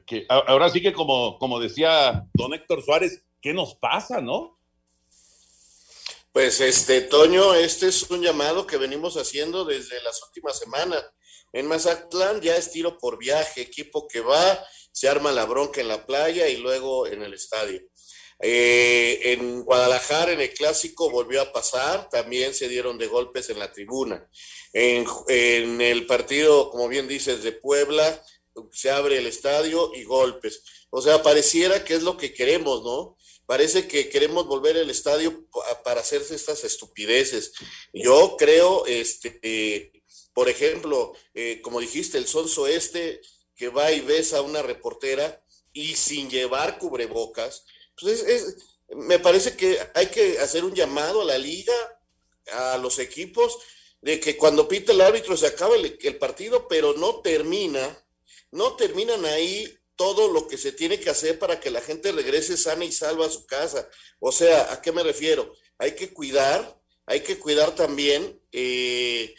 que 0.04 0.26
ahora 0.28 0.68
sí 0.68 0.82
que 0.82 0.92
como, 0.92 1.38
como 1.38 1.60
decía 1.60 2.26
don 2.34 2.52
Héctor 2.52 2.82
Suárez, 2.82 3.22
¿qué 3.40 3.54
nos 3.54 3.76
pasa, 3.76 4.20
no? 4.20 4.58
Pues 6.32 6.60
este, 6.60 7.00
Toño, 7.02 7.54
este 7.54 7.88
es 7.88 8.10
un 8.10 8.20
llamado 8.20 8.66
que 8.66 8.76
venimos 8.76 9.16
haciendo 9.16 9.64
desde 9.64 10.02
las 10.02 10.22
últimas 10.22 10.58
semanas. 10.58 11.02
En 11.52 11.66
Mazatlán 11.66 12.40
ya 12.40 12.56
es 12.56 12.70
tiro 12.70 12.98
por 12.98 13.16
viaje, 13.18 13.62
equipo 13.62 14.06
que 14.06 14.20
va, 14.20 14.58
se 14.92 15.08
arma 15.08 15.32
la 15.32 15.46
bronca 15.46 15.80
en 15.80 15.88
la 15.88 16.04
playa 16.04 16.48
y 16.48 16.58
luego 16.58 17.06
en 17.06 17.22
el 17.22 17.32
estadio. 17.32 17.80
Eh, 18.40 19.32
en 19.32 19.62
Guadalajara, 19.62 20.32
en 20.32 20.40
el 20.40 20.52
clásico, 20.52 21.10
volvió 21.10 21.40
a 21.40 21.52
pasar, 21.52 22.08
también 22.10 22.52
se 22.54 22.68
dieron 22.68 22.98
de 22.98 23.06
golpes 23.06 23.48
en 23.50 23.58
la 23.58 23.72
tribuna. 23.72 24.28
En, 24.72 25.80
el 25.80 26.06
partido, 26.06 26.70
como 26.70 26.88
bien 26.88 27.08
dices, 27.08 27.42
de 27.42 27.52
Puebla, 27.52 28.22
se 28.72 28.90
abre 28.90 29.18
el 29.18 29.26
estadio 29.26 29.90
y 29.94 30.04
golpes. 30.04 30.62
O 30.90 31.00
sea, 31.00 31.22
pareciera 31.22 31.84
que 31.84 31.94
es 31.94 32.02
lo 32.02 32.16
que 32.16 32.34
queremos, 32.34 32.82
¿no? 32.82 33.16
Parece 33.46 33.86
que 33.86 34.08
queremos 34.08 34.46
volver 34.46 34.76
al 34.76 34.90
estadio 34.90 35.46
para 35.84 36.00
hacerse 36.00 36.34
estas 36.34 36.64
estupideces. 36.64 37.52
Yo 37.92 38.36
creo, 38.36 38.84
este, 38.86 39.92
por 40.34 40.48
ejemplo, 40.48 41.12
eh, 41.32 41.60
como 41.62 41.80
dijiste, 41.80 42.18
el 42.18 42.26
sonso 42.26 42.66
este 42.66 43.20
que 43.54 43.68
va 43.68 43.92
y 43.92 44.00
besa 44.00 44.38
a 44.38 44.42
una 44.42 44.62
reportera 44.62 45.42
y 45.72 45.94
sin 45.94 46.28
llevar 46.28 46.78
cubrebocas, 46.78 47.64
pues 48.00 48.22
es, 48.22 48.28
es, 48.28 48.56
me 48.88 49.18
parece 49.18 49.56
que 49.56 49.78
hay 49.94 50.06
que 50.06 50.38
hacer 50.38 50.64
un 50.64 50.74
llamado 50.74 51.22
a 51.22 51.24
la 51.24 51.38
liga, 51.38 51.74
a 52.52 52.78
los 52.78 52.98
equipos, 52.98 53.58
de 54.00 54.20
que 54.20 54.36
cuando 54.36 54.68
pita 54.68 54.92
el 54.92 55.00
árbitro 55.00 55.36
se 55.36 55.46
acaba 55.46 55.74
el, 55.76 56.16
partido, 56.18 56.68
pero 56.68 56.94
no 56.94 57.20
termina, 57.20 58.04
no 58.52 58.76
terminan 58.76 59.24
ahí 59.24 59.76
todo 59.96 60.30
lo 60.30 60.46
que 60.46 60.58
se 60.58 60.72
tiene 60.72 61.00
que 61.00 61.10
hacer 61.10 61.38
para 61.38 61.58
que 61.58 61.70
la 61.70 61.80
gente 61.80 62.12
regrese 62.12 62.56
sana 62.56 62.84
y 62.84 62.92
salva 62.92 63.26
a 63.26 63.30
su 63.30 63.46
casa. 63.46 63.88
O 64.20 64.30
sea, 64.30 64.72
¿a 64.72 64.80
qué 64.80 64.92
me 64.92 65.02
refiero? 65.02 65.52
Hay 65.78 65.92
que 65.92 66.12
cuidar, 66.12 66.78
hay 67.06 67.20
que 67.20 67.38
cuidar 67.38 67.74
también 67.74 68.40
eh, 68.52 69.34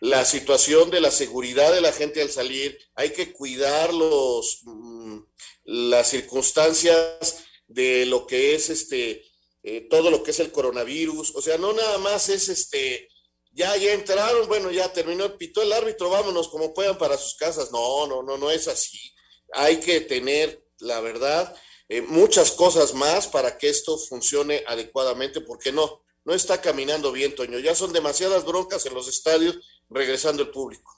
la 0.00 0.24
situación 0.24 0.90
de 0.90 1.00
la 1.00 1.10
seguridad 1.10 1.72
de 1.72 1.80
la 1.80 1.92
gente 1.92 2.20
al 2.20 2.30
salir, 2.30 2.78
hay 2.94 3.10
que 3.10 3.32
cuidar 3.32 3.94
los, 3.94 4.62
mmm, 4.64 5.20
las 5.64 6.10
circunstancias 6.10 7.44
de 7.70 8.06
lo 8.06 8.26
que 8.26 8.54
es 8.54 8.70
este, 8.70 9.24
eh, 9.62 9.88
todo 9.88 10.10
lo 10.10 10.22
que 10.22 10.32
es 10.32 10.40
el 10.40 10.52
coronavirus. 10.52 11.34
O 11.34 11.42
sea, 11.42 11.58
no 11.58 11.72
nada 11.72 11.98
más 11.98 12.28
es 12.28 12.48
este, 12.48 13.08
ya, 13.52 13.76
ya 13.76 13.92
entraron, 13.92 14.46
bueno, 14.48 14.70
ya 14.70 14.92
terminó, 14.92 15.36
pitó 15.38 15.62
el 15.62 15.72
árbitro, 15.72 16.10
vámonos 16.10 16.48
como 16.48 16.74
puedan 16.74 16.98
para 16.98 17.16
sus 17.16 17.34
casas. 17.36 17.72
No, 17.72 18.06
no, 18.06 18.22
no, 18.22 18.36
no 18.36 18.50
es 18.50 18.68
así 18.68 19.14
hay 19.52 19.80
que 19.80 20.00
tener, 20.00 20.64
la 20.78 21.00
verdad, 21.00 21.54
eh, 21.88 22.02
muchas 22.02 22.52
cosas 22.52 22.94
más 22.94 23.26
para 23.26 23.58
que 23.58 23.68
esto 23.68 23.98
funcione 23.98 24.62
adecuadamente, 24.66 25.40
porque 25.40 25.72
no, 25.72 26.02
no 26.24 26.34
está 26.34 26.60
caminando 26.60 27.12
bien, 27.12 27.34
Toño. 27.34 27.58
Ya 27.58 27.74
son 27.74 27.92
demasiadas 27.92 28.44
broncas 28.44 28.86
en 28.86 28.94
los 28.94 29.08
estadios 29.08 29.58
regresando 29.88 30.42
el 30.42 30.50
público. 30.50 30.96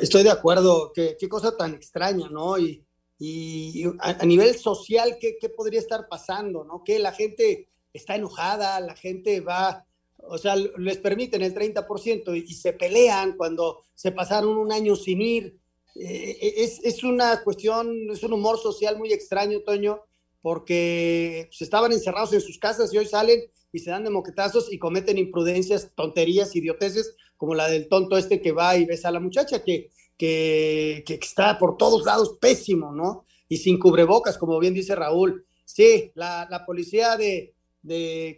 Estoy, 0.00 0.22
de 0.22 0.30
acuerdo, 0.30 0.92
qué, 0.94 1.16
qué 1.18 1.28
cosa 1.28 1.56
tan 1.56 1.74
extraña, 1.74 2.28
¿no? 2.28 2.58
Y, 2.58 2.84
y 3.18 3.84
a, 4.00 4.24
nivel 4.24 4.56
social, 4.56 5.16
¿qué, 5.20 5.36
¿qué, 5.40 5.48
podría 5.48 5.78
estar 5.78 6.08
pasando, 6.08 6.64
¿no? 6.64 6.82
Que 6.84 6.98
la 6.98 7.12
gente 7.12 7.68
está 7.92 8.16
enojada, 8.16 8.80
la 8.80 8.96
gente 8.96 9.40
va, 9.40 9.86
o 10.16 10.38
sea, 10.38 10.56
les 10.56 10.98
permiten 10.98 11.42
el 11.42 11.54
30% 11.54 12.36
y, 12.36 12.50
y 12.50 12.54
se 12.54 12.72
pelean 12.72 13.36
cuando 13.36 13.84
se 13.94 14.10
pasaron 14.12 14.56
un 14.56 14.72
año 14.72 14.96
sin 14.96 15.22
ir 15.22 15.62
eh, 15.94 16.54
es, 16.56 16.80
es, 16.84 17.04
una 17.04 17.42
cuestión, 17.42 18.10
es 18.10 18.22
un 18.22 18.32
humor 18.32 18.58
social 18.58 18.96
muy 18.96 19.12
extraño, 19.12 19.60
Toño, 19.60 20.00
porque 20.40 21.46
pues, 21.48 21.62
estaban 21.62 21.92
encerrados 21.92 22.32
en 22.32 22.40
sus 22.40 22.58
casas 22.58 22.92
y 22.92 22.98
hoy 22.98 23.06
salen 23.06 23.42
y 23.72 23.78
se 23.78 23.90
dan 23.90 24.04
de 24.04 24.10
moquetazos 24.10 24.72
y 24.72 24.78
cometen 24.78 25.18
imprudencias, 25.18 25.92
tonterías, 25.94 26.56
idioteces, 26.56 27.14
como 27.36 27.54
la 27.54 27.68
del 27.68 27.88
tonto 27.88 28.16
este 28.16 28.40
que 28.40 28.52
va 28.52 28.76
y 28.76 28.84
besa 28.84 29.08
a 29.08 29.12
la 29.12 29.20
muchacha, 29.20 29.62
que, 29.62 29.90
que, 30.22 31.18
está 31.20 31.58
por 31.58 31.76
todos 31.76 32.04
lados 32.04 32.36
pésimo, 32.40 32.92
¿no? 32.92 33.24
Y 33.48 33.56
sin 33.56 33.78
cubrebocas, 33.78 34.38
como 34.38 34.58
bien 34.60 34.72
dice 34.72 34.94
Raúl. 34.94 35.44
Sí, 35.64 36.12
la, 36.14 36.64
policía 36.64 37.16
de, 37.16 37.54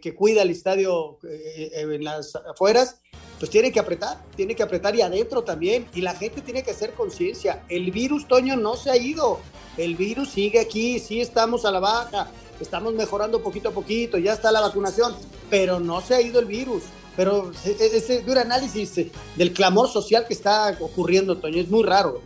que 0.01 0.15
cuida 0.15 0.41
el 0.41 0.49
estadio 0.49 1.19
eh, 1.23 1.71
en 1.73 2.03
las 2.03 2.35
afueras 2.35 3.01
pues 3.37 3.51
tiene 3.51 3.71
que 3.71 3.81
apretar, 3.81 4.17
tiene 4.35 4.55
que 4.55 4.63
apretar 4.63 4.95
y 4.95 5.01
adentro 5.01 5.43
también. 5.43 5.85
Y 5.93 6.01
la 6.01 6.15
gente 6.15 6.41
tiene 6.41 6.63
que 6.63 6.71
hacer 6.71 6.93
conciencia. 6.93 7.63
El 7.67 7.91
virus, 7.91 8.27
Toño, 8.27 8.55
no 8.55 8.75
se 8.77 8.89
ha 8.89 8.97
ido. 8.97 9.39
El 9.77 9.95
virus 9.95 10.29
sigue 10.29 10.59
aquí, 10.59 10.99
sí 10.99 11.19
estamos 11.19 11.65
a 11.65 11.71
la 11.71 11.81
baja, 11.81 12.31
estamos 12.61 12.93
mejorando 12.93 13.43
poquito 13.43 13.69
a 13.69 13.73
poquito, 13.73 14.17
ya 14.17 14.33
está 14.33 14.51
la 14.51 14.61
vacunación, 14.61 15.13
pero 15.49 15.81
no 15.81 15.99
se 15.99 16.15
ha 16.15 16.21
ido 16.21 16.39
el 16.39 16.45
virus. 16.45 16.83
Pero 17.15 17.51
ese 17.63 18.21
duro 18.23 18.41
análisis 18.41 18.93
del 19.35 19.53
clamor 19.53 19.89
social 19.89 20.25
que 20.27 20.33
está 20.33 20.75
ocurriendo, 20.79 21.37
Toño, 21.37 21.61
es 21.61 21.69
muy 21.69 21.83
raro. 21.83 22.21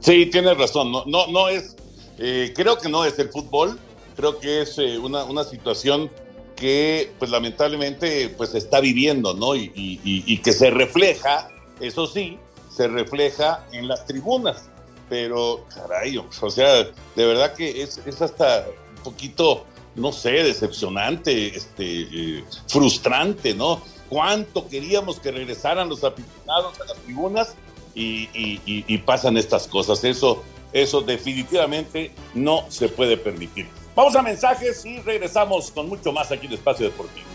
Sí, 0.00 0.26
tienes 0.26 0.56
razón. 0.56 0.92
No, 0.92 1.04
no, 1.06 1.26
no 1.28 1.48
es, 1.48 1.76
eh, 2.18 2.52
creo 2.54 2.78
que 2.78 2.88
no 2.88 3.04
es 3.04 3.18
el 3.18 3.30
fútbol, 3.30 3.78
creo 4.16 4.38
que 4.38 4.62
es 4.62 4.78
eh, 4.78 4.98
una, 4.98 5.24
una 5.24 5.44
situación 5.44 6.10
que 6.56 7.10
pues 7.18 7.30
lamentablemente 7.30 8.28
pues 8.36 8.54
está 8.54 8.80
viviendo, 8.80 9.32
¿no? 9.34 9.56
Y, 9.56 9.72
y, 9.74 10.00
y, 10.04 10.38
que 10.38 10.52
se 10.52 10.70
refleja, 10.70 11.48
eso 11.80 12.06
sí, 12.06 12.38
se 12.70 12.86
refleja 12.86 13.66
en 13.72 13.88
las 13.88 14.06
tribunas. 14.06 14.68
Pero, 15.08 15.64
caray, 15.74 16.18
o 16.18 16.50
sea, 16.50 16.84
de 17.16 17.26
verdad 17.26 17.54
que 17.54 17.82
es, 17.82 17.98
es 18.06 18.22
hasta 18.22 18.66
un 18.96 19.02
poquito, 19.02 19.64
no 19.96 20.12
sé, 20.12 20.30
decepcionante, 20.30 21.56
este, 21.56 22.02
eh, 22.02 22.44
frustrante, 22.68 23.54
¿no? 23.54 23.82
Cuánto 24.10 24.68
queríamos 24.68 25.18
que 25.20 25.30
regresaran 25.30 25.88
los 25.88 26.04
aficionados 26.04 26.78
a 26.80 26.84
las 26.84 26.98
tribunas 26.98 27.54
y, 27.94 28.98
pasan 28.98 29.38
estas 29.38 29.66
cosas. 29.66 30.04
Eso, 30.04 30.42
eso 30.72 31.00
definitivamente 31.00 32.12
no 32.34 32.66
se 32.68 32.88
puede 32.88 33.16
permitir. 33.16 33.68
Vamos 33.94 34.14
a 34.16 34.22
mensajes 34.22 34.84
y 34.84 34.98
regresamos 34.98 35.70
con 35.70 35.88
mucho 35.88 36.12
más 36.12 36.30
aquí 36.30 36.46
en 36.46 36.52
Espacio 36.54 36.86
Deportivo. 36.86 37.26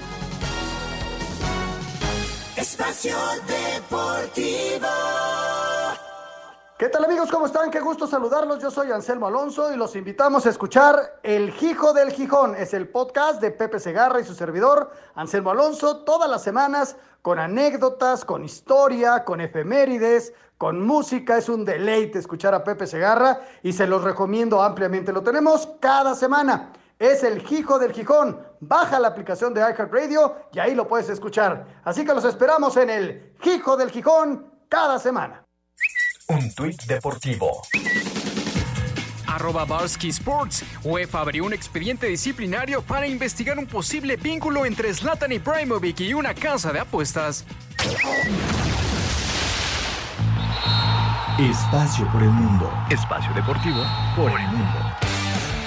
Espacio 2.57 3.17
Deportivo. 3.47 4.87
¿Qué 6.77 6.89
tal 6.89 7.05
amigos? 7.05 7.31
¿Cómo 7.31 7.45
están? 7.45 7.71
Qué 7.71 7.79
gusto 7.79 8.05
saludarlos. 8.05 8.61
Yo 8.61 8.69
soy 8.69 8.91
Anselmo 8.91 9.27
Alonso 9.27 9.71
y 9.73 9.77
los 9.77 9.95
invitamos 9.95 10.45
a 10.45 10.49
escuchar 10.49 11.21
El 11.23 11.51
Gijo 11.51 11.93
del 11.93 12.11
Gijón. 12.11 12.53
Es 12.53 12.73
el 12.73 12.89
podcast 12.89 13.39
de 13.39 13.51
Pepe 13.51 13.79
Segarra 13.79 14.19
y 14.19 14.25
su 14.25 14.35
servidor, 14.35 14.91
Anselmo 15.15 15.51
Alonso, 15.51 16.03
todas 16.03 16.29
las 16.29 16.43
semanas 16.43 16.97
con 17.21 17.39
anécdotas, 17.39 18.25
con 18.25 18.43
historia, 18.43 19.23
con 19.23 19.39
efemérides, 19.39 20.33
con 20.57 20.85
música. 20.85 21.37
Es 21.37 21.47
un 21.47 21.63
deleite 21.63 22.19
escuchar 22.19 22.53
a 22.53 22.65
Pepe 22.65 22.87
Segarra 22.87 23.39
y 23.63 23.71
se 23.71 23.87
los 23.87 24.03
recomiendo 24.03 24.61
ampliamente. 24.61 25.13
Lo 25.13 25.23
tenemos 25.23 25.69
cada 25.79 26.13
semana. 26.13 26.73
Es 26.99 27.23
el 27.23 27.41
Gijo 27.41 27.79
del 27.79 27.93
Gijón. 27.93 28.37
Baja 28.59 28.99
la 28.99 29.07
aplicación 29.07 29.53
de 29.53 29.61
iHeartRadio 29.61 30.35
y 30.51 30.59
ahí 30.59 30.75
lo 30.75 30.89
puedes 30.89 31.07
escuchar. 31.07 31.67
Así 31.85 32.03
que 32.03 32.13
los 32.13 32.25
esperamos 32.25 32.75
en 32.75 32.89
el 32.89 33.33
Gijo 33.39 33.77
del 33.77 33.91
Gijón 33.91 34.51
cada 34.67 34.99
semana. 34.99 35.44
Un 36.27 36.51
tuit 36.55 36.81
deportivo. 36.87 37.61
Arroba 39.27 39.63
Barsky 39.63 40.09
Sports. 40.09 40.63
UEFA 40.83 41.19
abrió 41.21 41.45
un 41.45 41.53
expediente 41.53 42.07
disciplinario 42.07 42.81
para 42.81 43.05
investigar 43.05 43.59
un 43.59 43.67
posible 43.67 44.15
vínculo 44.17 44.65
entre 44.65 44.91
Zlatan 44.91 45.31
Ibrahimovic 45.33 45.99
y 45.99 46.15
una 46.15 46.33
casa 46.33 46.73
de 46.73 46.79
apuestas. 46.79 47.45
Espacio 51.37 52.11
por 52.11 52.23
el 52.23 52.29
mundo. 52.29 52.73
Espacio 52.89 53.31
deportivo 53.35 53.83
por 54.15 54.31
el 54.31 54.47
mundo. 54.47 55.04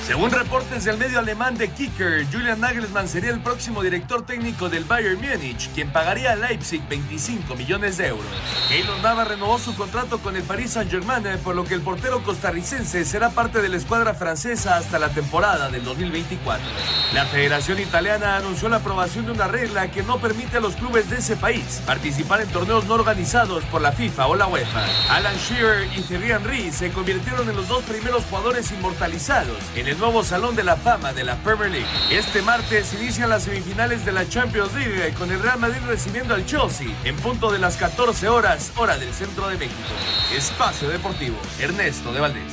Según 0.08 0.30
reportes 0.30 0.84
del 0.84 0.96
medio 0.96 1.18
alemán 1.18 1.58
de 1.58 1.68
Kicker, 1.68 2.24
Julian 2.32 2.60
Nagelsmann 2.60 3.06
sería 3.06 3.28
el 3.28 3.40
próximo 3.40 3.82
director 3.82 4.24
técnico 4.24 4.70
del 4.70 4.84
Bayern 4.84 5.20
Múnich, 5.20 5.70
quien 5.74 5.92
pagaría 5.92 6.32
a 6.32 6.36
Leipzig 6.36 6.80
25 6.88 7.54
millones 7.54 7.98
de 7.98 8.06
euros. 8.06 8.24
Keylor 8.70 8.98
Nava 9.02 9.24
renovó 9.24 9.58
su 9.58 9.76
contrato 9.76 10.18
con 10.20 10.34
el 10.34 10.44
Paris 10.44 10.70
Saint-Germain, 10.70 11.24
por 11.44 11.54
lo 11.54 11.64
que 11.64 11.74
el 11.74 11.82
portero 11.82 12.22
costarricense 12.22 13.04
será 13.04 13.28
parte 13.28 13.60
de 13.60 13.68
la 13.68 13.76
escuadra 13.76 14.14
francesa 14.14 14.78
hasta 14.78 14.98
la 14.98 15.10
temporada 15.10 15.68
del 15.68 15.84
2024. 15.84 16.66
La 17.12 17.26
Federación 17.26 17.78
Italiana 17.78 18.38
anunció 18.38 18.70
la 18.70 18.76
aprobación 18.76 19.26
de 19.26 19.32
una 19.32 19.46
regla 19.46 19.90
que 19.90 20.02
no 20.02 20.18
permite 20.18 20.56
a 20.56 20.60
los 20.60 20.74
clubes 20.76 21.10
de 21.10 21.18
ese 21.18 21.36
país 21.36 21.82
participar 21.84 22.40
en 22.40 22.48
torneos 22.48 22.86
no 22.86 22.94
organizados 22.94 23.62
por 23.66 23.82
la 23.82 23.92
FIFA 23.92 24.26
o 24.28 24.34
la 24.36 24.46
UEFA. 24.46 24.86
Alan 25.10 25.36
Shearer 25.36 25.86
y 25.94 26.00
Thierry 26.00 26.30
Henry 26.30 26.72
se 26.72 26.90
convirtieron 26.92 27.46
en 27.46 27.56
los 27.56 27.68
dos 27.68 27.82
primeros 27.82 28.24
jugadores 28.24 28.72
inmortalizados 28.72 29.58
en 29.76 29.97
nuevo 29.98 30.22
Salón 30.22 30.54
de 30.54 30.62
la 30.62 30.76
Fama 30.76 31.12
de 31.12 31.24
la 31.24 31.34
Premier 31.42 31.70
League. 31.70 31.86
Este 32.10 32.40
martes 32.40 32.94
inician 32.94 33.28
las 33.28 33.42
semifinales 33.42 34.04
de 34.04 34.12
la 34.12 34.28
Champions 34.28 34.72
League 34.74 35.12
con 35.14 35.30
el 35.30 35.42
Real 35.42 35.58
Madrid 35.58 35.80
recibiendo 35.86 36.34
al 36.34 36.46
Chelsea 36.46 36.86
en 37.04 37.16
punto 37.16 37.50
de 37.50 37.58
las 37.58 37.76
14 37.76 38.28
horas, 38.28 38.72
hora 38.76 38.96
del 38.96 39.12
centro 39.12 39.48
de 39.48 39.56
México. 39.56 39.90
Espacio 40.34 40.88
Deportivo, 40.88 41.36
Ernesto 41.60 42.12
de 42.12 42.20
Valdés. 42.20 42.52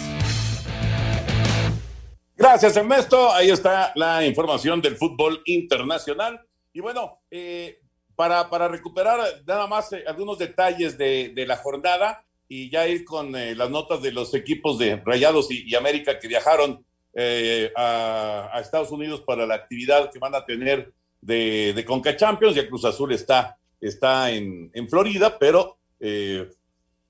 Gracias, 2.35 2.75
Ernesto. 2.77 3.31
Ahí 3.31 3.51
está 3.51 3.91
la 3.95 4.25
información 4.25 4.81
del 4.81 4.97
fútbol 4.97 5.41
internacional. 5.45 6.41
Y 6.73 6.79
bueno, 6.79 7.21
eh, 7.29 7.79
para, 8.15 8.49
para, 8.49 8.67
recuperar 8.67 9.19
nada 9.45 9.67
más 9.67 9.93
eh, 9.93 10.03
algunos 10.07 10.39
detalles 10.39 10.97
de, 10.97 11.45
la 11.47 11.57
jornada 11.57 12.25
y 12.47 12.71
ya 12.71 12.87
ir 12.87 13.05
con 13.05 13.35
eh, 13.35 13.53
las 13.53 13.69
notas 13.69 14.01
de 14.01 14.11
los 14.11 14.33
equipos 14.33 14.79
de 14.79 14.95
Rayados 15.05 15.47
y 15.51 15.73
América 15.75 16.17
que 16.19 16.27
viajaron 16.27 16.83
eh, 17.17 17.71
a, 17.77 18.59
Estados 18.59 18.91
Unidos 18.91 19.21
para 19.21 19.45
la 19.45 19.55
actividad 19.55 20.11
que 20.11 20.19
van 20.19 20.35
a 20.35 20.43
tener 20.45 20.91
de, 21.21 21.71
de 21.73 21.85
Conca 21.85 22.15
Champions. 22.17 22.55
Ya 22.55 22.67
Cruz 22.67 22.83
Azul 22.83 23.13
está, 23.13 23.57
está 23.79 24.31
en, 24.31 24.69
Florida, 24.89 25.39
pero 25.39 25.77
eh, 25.99 26.49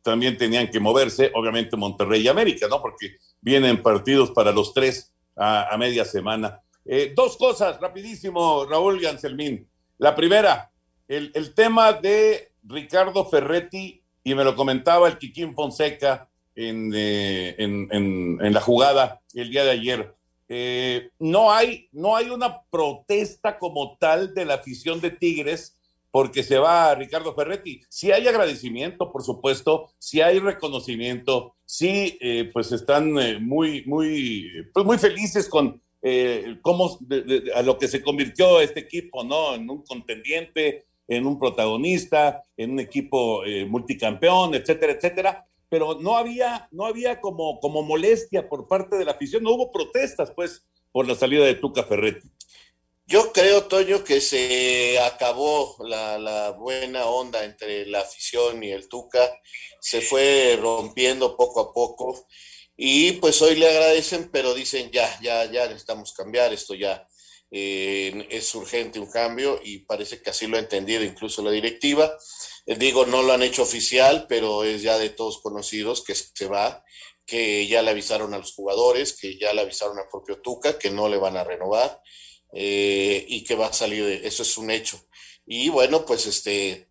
también 0.03 0.37
tenían 0.37 0.69
que 0.69 0.79
moverse, 0.79 1.31
obviamente, 1.33 1.75
Monterrey 1.75 2.21
y 2.21 2.27
América, 2.27 2.67
¿no? 2.69 2.81
Porque 2.81 3.17
vienen 3.41 3.81
partidos 3.81 4.29
para 4.29 4.51
los 4.51 4.73
tres 4.73 5.11
a, 5.35 5.75
media 5.79 6.05
semana. 6.05 6.61
Eh, 6.85 7.13
dos 7.15 7.35
cosas, 7.35 7.81
rapidísimo, 7.81 8.65
Raúl 8.65 9.01
Ganselmín. 9.01 9.67
La 9.97 10.15
primera, 10.15 10.71
el, 11.07 11.53
tema 11.55 11.93
de 11.93 12.51
Ricardo 12.63 13.25
Ferretti, 13.25 14.03
y 14.23 14.35
me 14.35 14.43
lo 14.43 14.55
comentaba 14.55 15.07
el 15.07 15.17
Quiquín 15.17 15.55
Fonseca, 15.55 16.29
en, 16.55 16.93
en, 16.95 18.53
la 18.53 18.61
jugada 18.61 19.21
el 19.41 19.50
día 19.50 19.63
de 19.63 19.71
ayer. 19.71 20.15
Eh, 20.48 21.10
no, 21.19 21.52
hay, 21.52 21.89
no 21.91 22.15
hay 22.15 22.30
una 22.30 22.62
protesta 22.69 23.58
como 23.58 23.98
tal 23.98 24.34
de 24.34 24.45
la 24.45 24.56
afición 24.56 25.02
de 25.02 25.12
Tigres 25.12 25.78
porque 26.12 26.43
se 26.43 26.58
va 26.58 26.95
Ricardo 26.95 27.36
Ferretti. 27.36 27.82
Sí 27.89 28.12
hay 28.12 28.28
agradecimiento, 28.28 29.12
por 29.12 29.24
supuesto, 29.24 29.91
sí 29.98 30.21
hay 30.21 30.39
reconocimiento, 30.39 31.56
sí, 31.65 32.17
eh, 32.21 32.50
pues 32.54 32.71
están 32.71 33.12
muy, 33.43 33.84
muy, 33.86 34.50
pues 34.74 34.86
muy 34.86 34.98
felices 34.98 35.50
con 35.50 35.82
cómo, 36.62 37.00
a 37.56 37.63
lo 37.63 37.80
que 37.80 37.88
se 37.88 38.04
convirtió 38.04 38.62
este 38.62 38.80
equipo, 38.80 39.24
¿no? 39.24 39.56
En 39.56 39.67
un 39.67 39.84
contendiente, 39.84 40.86
en 41.08 41.26
un 41.26 41.39
protagonista, 41.39 42.43
en 42.56 42.74
un 42.74 42.80
equipo 42.80 43.41
multicampeón, 43.67 44.54
etcétera, 44.54 44.93
etcétera 44.93 45.48
pero 45.69 45.99
no 45.99 46.17
había, 46.17 46.67
no 46.71 46.86
había 46.86 47.21
como, 47.21 47.60
como 47.60 47.84
molestia 47.84 48.47
por 48.47 48.67
parte 48.67 48.97
de 48.97 49.06
la 49.06 49.12
afición, 49.12 49.43
no 49.43 49.54
hubo 49.54 49.71
protestas, 49.71 50.32
pues, 50.36 50.65
por 50.91 51.08
la 51.08 51.15
salida 51.15 51.45
de 51.45 51.56
Tuca 51.56 51.84
Ferretti. 51.84 52.30
Yo 53.08 53.32
creo, 53.32 53.65
Toño, 53.65 54.04
que 54.04 54.19
se 54.19 54.99
acabó 54.99 55.75
la, 55.80 56.17
la, 56.17 56.51
buena 56.51 57.06
onda 57.06 57.43
entre 57.43 57.86
la 57.86 58.01
afición 58.01 58.63
y 58.63 58.71
el 58.71 58.88
Tuca, 58.89 59.32
se 59.80 60.01
fue 60.01 60.58
rompiendo 60.60 61.38
poco 61.38 61.60
a 61.60 61.71
poco 61.71 62.25
y 62.75 63.13
pues 63.13 63.41
hoy 63.41 63.56
le 63.56 63.69
agradecen, 63.69 64.30
pero 64.32 64.54
dicen 64.54 64.89
ya, 64.91 65.19
ya, 65.21 65.45
ya 65.45 65.67
necesitamos 65.67 66.13
cambiar, 66.13 66.51
esto 66.51 66.73
ya 66.73 67.08
eh, 67.51 68.27
es 68.29 68.53
urgente 68.55 68.99
un 68.99 69.10
cambio 69.10 69.60
y 69.63 69.79
parece 69.79 70.21
que 70.21 70.29
así 70.29 70.47
lo 70.47 70.58
ha 70.58 70.60
entendido 70.60 71.03
incluso 71.03 71.43
la 71.43 71.51
directiva. 71.51 72.17
Digo, 72.65 73.05
no 73.05 73.21
lo 73.21 73.34
han 73.34 73.43
hecho 73.43 73.63
oficial, 73.63 74.25
pero 74.27 74.63
es 74.63 74.81
ya 74.81 74.97
de 74.97 75.10
todos 75.10 75.39
conocidos 75.41 76.03
que 76.03 76.15
se 76.15 76.47
va, 76.47 76.84
que 77.25 77.67
ya 77.67 77.81
le 77.81 77.91
avisaron 77.91 78.34
a 78.34 78.38
los 78.38 78.53
jugadores, 78.53 79.13
que 79.13 79.38
ya 79.38 79.53
le 79.53 79.62
avisaron 79.62 79.97
al 79.99 80.08
propio 80.08 80.41
Tuca, 80.41 80.77
que 80.77 80.89
no 80.89 81.08
le 81.08 81.17
van 81.17 81.38
a 81.38 81.43
renovar 81.43 82.01
eh, 82.53 83.25
y 83.27 83.43
que 83.43 83.55
va 83.55 83.67
a 83.67 83.73
salir, 83.73 84.05
de, 84.05 84.27
eso 84.27 84.43
es 84.43 84.58
un 84.58 84.71
hecho. 84.71 84.99
Y 85.45 85.69
bueno, 85.69 86.05
pues 86.05 86.25
este, 86.25 86.89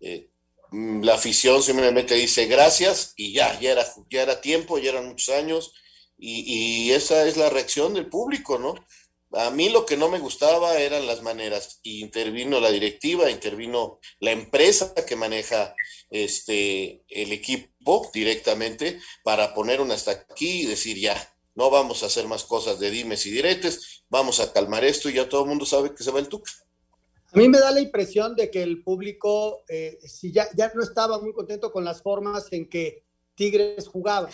eh, 0.00 0.30
la 0.72 1.14
afición 1.14 1.62
simplemente 1.62 2.14
dice 2.14 2.46
gracias 2.46 3.14
y 3.16 3.32
ya, 3.32 3.58
ya 3.60 3.72
era, 3.72 3.86
ya 4.10 4.22
era 4.22 4.40
tiempo, 4.40 4.78
ya 4.78 4.90
eran 4.90 5.08
muchos 5.08 5.34
años 5.34 5.72
y, 6.18 6.86
y 6.86 6.92
esa 6.92 7.26
es 7.26 7.36
la 7.36 7.50
reacción 7.50 7.94
del 7.94 8.08
público, 8.08 8.58
¿no? 8.58 8.74
A 9.36 9.50
mí 9.50 9.68
lo 9.68 9.84
que 9.84 9.96
no 9.96 10.08
me 10.08 10.18
gustaba 10.18 10.78
eran 10.78 11.06
las 11.06 11.22
maneras. 11.22 11.80
Intervino 11.82 12.60
la 12.60 12.70
directiva, 12.70 13.30
intervino 13.30 13.98
la 14.20 14.32
empresa 14.32 14.94
que 14.94 15.16
maneja 15.16 15.74
este 16.10 17.02
el 17.08 17.32
equipo 17.32 18.10
directamente 18.12 19.00
para 19.24 19.54
poner 19.54 19.80
una 19.80 19.94
hasta 19.94 20.12
aquí 20.12 20.62
y 20.62 20.66
decir 20.66 20.98
ya, 20.98 21.16
no 21.54 21.70
vamos 21.70 22.02
a 22.02 22.06
hacer 22.06 22.26
más 22.26 22.44
cosas 22.44 22.78
de 22.78 22.90
dimes 22.90 23.26
y 23.26 23.30
diretes, 23.30 24.04
vamos 24.08 24.40
a 24.40 24.52
calmar 24.52 24.84
esto 24.84 25.08
y 25.08 25.14
ya 25.14 25.28
todo 25.28 25.42
el 25.42 25.48
mundo 25.48 25.64
sabe 25.64 25.94
que 25.94 26.02
se 26.02 26.10
va 26.10 26.20
el 26.20 26.28
Tuca. 26.28 26.50
A 27.32 27.38
mí 27.38 27.48
me 27.48 27.58
da 27.58 27.72
la 27.72 27.80
impresión 27.80 28.36
de 28.36 28.48
que 28.48 28.62
el 28.62 28.82
público, 28.82 29.64
eh, 29.68 29.98
si 30.04 30.30
ya, 30.30 30.48
ya 30.54 30.70
no 30.74 30.82
estaba 30.82 31.20
muy 31.20 31.32
contento 31.32 31.72
con 31.72 31.84
las 31.84 32.00
formas 32.00 32.46
en 32.52 32.68
que 32.68 33.02
Tigres 33.34 33.88
jugaba. 33.88 34.30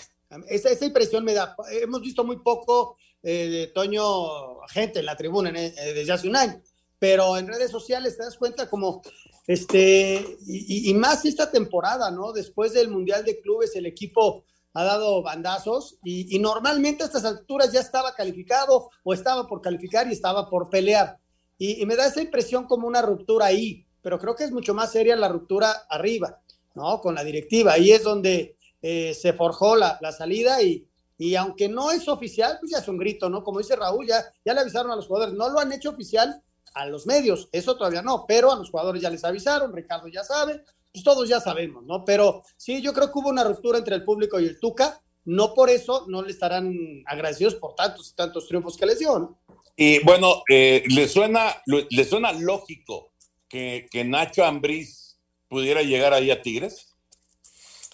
Esa, 0.48 0.70
esa 0.70 0.84
impresión 0.84 1.24
me 1.24 1.32
da. 1.32 1.56
Hemos 1.72 2.02
visto 2.02 2.24
muy 2.24 2.36
poco 2.40 2.98
eh, 3.22 3.48
de 3.48 3.66
Toño 3.68 4.60
gente 4.68 5.00
en 5.00 5.06
la 5.06 5.16
tribuna 5.16 5.50
eh, 5.50 5.74
desde 5.94 6.12
hace 6.12 6.28
un 6.28 6.36
año, 6.36 6.60
pero 6.98 7.36
en 7.36 7.48
redes 7.48 7.70
sociales 7.70 8.16
te 8.16 8.24
das 8.24 8.36
cuenta 8.36 8.68
como, 8.68 9.02
este, 9.46 10.36
y, 10.46 10.90
y, 10.90 10.94
más 10.94 11.24
esta 11.24 11.50
temporada, 11.50 12.10
¿no? 12.10 12.32
Después 12.32 12.72
del 12.72 12.88
Mundial 12.88 13.24
de 13.24 13.40
Clubes, 13.40 13.74
el 13.74 13.86
equipo 13.86 14.44
ha 14.74 14.84
dado 14.84 15.22
bandazos 15.22 15.98
y, 16.04 16.34
y, 16.34 16.38
normalmente 16.38 17.02
a 17.02 17.06
estas 17.06 17.24
alturas 17.24 17.72
ya 17.72 17.80
estaba 17.80 18.14
calificado 18.14 18.90
o 19.02 19.12
estaba 19.12 19.46
por 19.46 19.60
calificar 19.60 20.06
y 20.08 20.12
estaba 20.12 20.48
por 20.48 20.70
pelear. 20.70 21.18
Y, 21.58 21.82
y, 21.82 21.86
me 21.86 21.96
da 21.96 22.06
esa 22.06 22.22
impresión 22.22 22.64
como 22.64 22.86
una 22.86 23.02
ruptura 23.02 23.46
ahí, 23.46 23.86
pero 24.02 24.18
creo 24.18 24.34
que 24.34 24.44
es 24.44 24.52
mucho 24.52 24.74
más 24.74 24.92
seria 24.92 25.16
la 25.16 25.28
ruptura 25.28 25.70
arriba, 25.88 26.40
¿no? 26.74 27.00
Con 27.00 27.14
la 27.14 27.24
directiva. 27.24 27.72
Ahí 27.72 27.90
es 27.90 28.04
donde 28.04 28.56
eh, 28.82 29.14
se 29.14 29.32
forjó 29.32 29.76
la, 29.76 29.98
la 30.00 30.12
salida 30.12 30.62
y, 30.62 30.86
y 31.20 31.34
aunque 31.34 31.68
no 31.68 31.90
es 31.90 32.08
oficial, 32.08 32.56
pues 32.58 32.72
ya 32.72 32.78
es 32.78 32.88
un 32.88 32.96
grito, 32.96 33.28
¿no? 33.28 33.44
Como 33.44 33.58
dice 33.58 33.76
Raúl, 33.76 34.06
ya, 34.06 34.24
ya 34.42 34.54
le 34.54 34.60
avisaron 34.60 34.90
a 34.90 34.96
los 34.96 35.06
jugadores, 35.06 35.34
no 35.34 35.50
lo 35.50 35.60
han 35.60 35.70
hecho 35.70 35.90
oficial 35.90 36.42
a 36.72 36.86
los 36.86 37.06
medios, 37.06 37.50
eso 37.52 37.76
todavía 37.76 38.00
no, 38.00 38.24
pero 38.26 38.50
a 38.50 38.56
los 38.56 38.70
jugadores 38.70 39.02
ya 39.02 39.10
les 39.10 39.22
avisaron, 39.22 39.70
Ricardo 39.70 40.08
ya 40.08 40.24
sabe, 40.24 40.64
pues 40.90 41.04
todos 41.04 41.28
ya 41.28 41.38
sabemos, 41.38 41.84
¿no? 41.84 42.06
Pero 42.06 42.42
sí, 42.56 42.80
yo 42.80 42.94
creo 42.94 43.12
que 43.12 43.18
hubo 43.18 43.28
una 43.28 43.44
ruptura 43.44 43.76
entre 43.76 43.96
el 43.96 44.02
público 44.02 44.40
y 44.40 44.46
el 44.46 44.58
Tuca, 44.58 45.02
no 45.26 45.52
por 45.52 45.68
eso 45.68 46.06
no 46.08 46.22
le 46.22 46.30
estarán 46.30 46.72
agradecidos 47.04 47.54
por 47.56 47.74
tantos 47.74 48.08
y 48.10 48.14
tantos 48.14 48.48
triunfos 48.48 48.78
que 48.78 48.86
les 48.86 48.98
dio, 48.98 49.18
¿no? 49.18 49.38
Y 49.76 50.02
bueno, 50.02 50.42
eh, 50.48 50.84
¿le, 50.88 51.06
suena, 51.06 51.54
¿le 51.66 52.04
suena 52.06 52.32
lógico 52.32 53.12
que, 53.46 53.86
que 53.90 54.04
Nacho 54.04 54.42
Ambriz 54.42 55.18
pudiera 55.48 55.82
llegar 55.82 56.14
ahí 56.14 56.30
a 56.30 56.40
Tigres? 56.40 56.89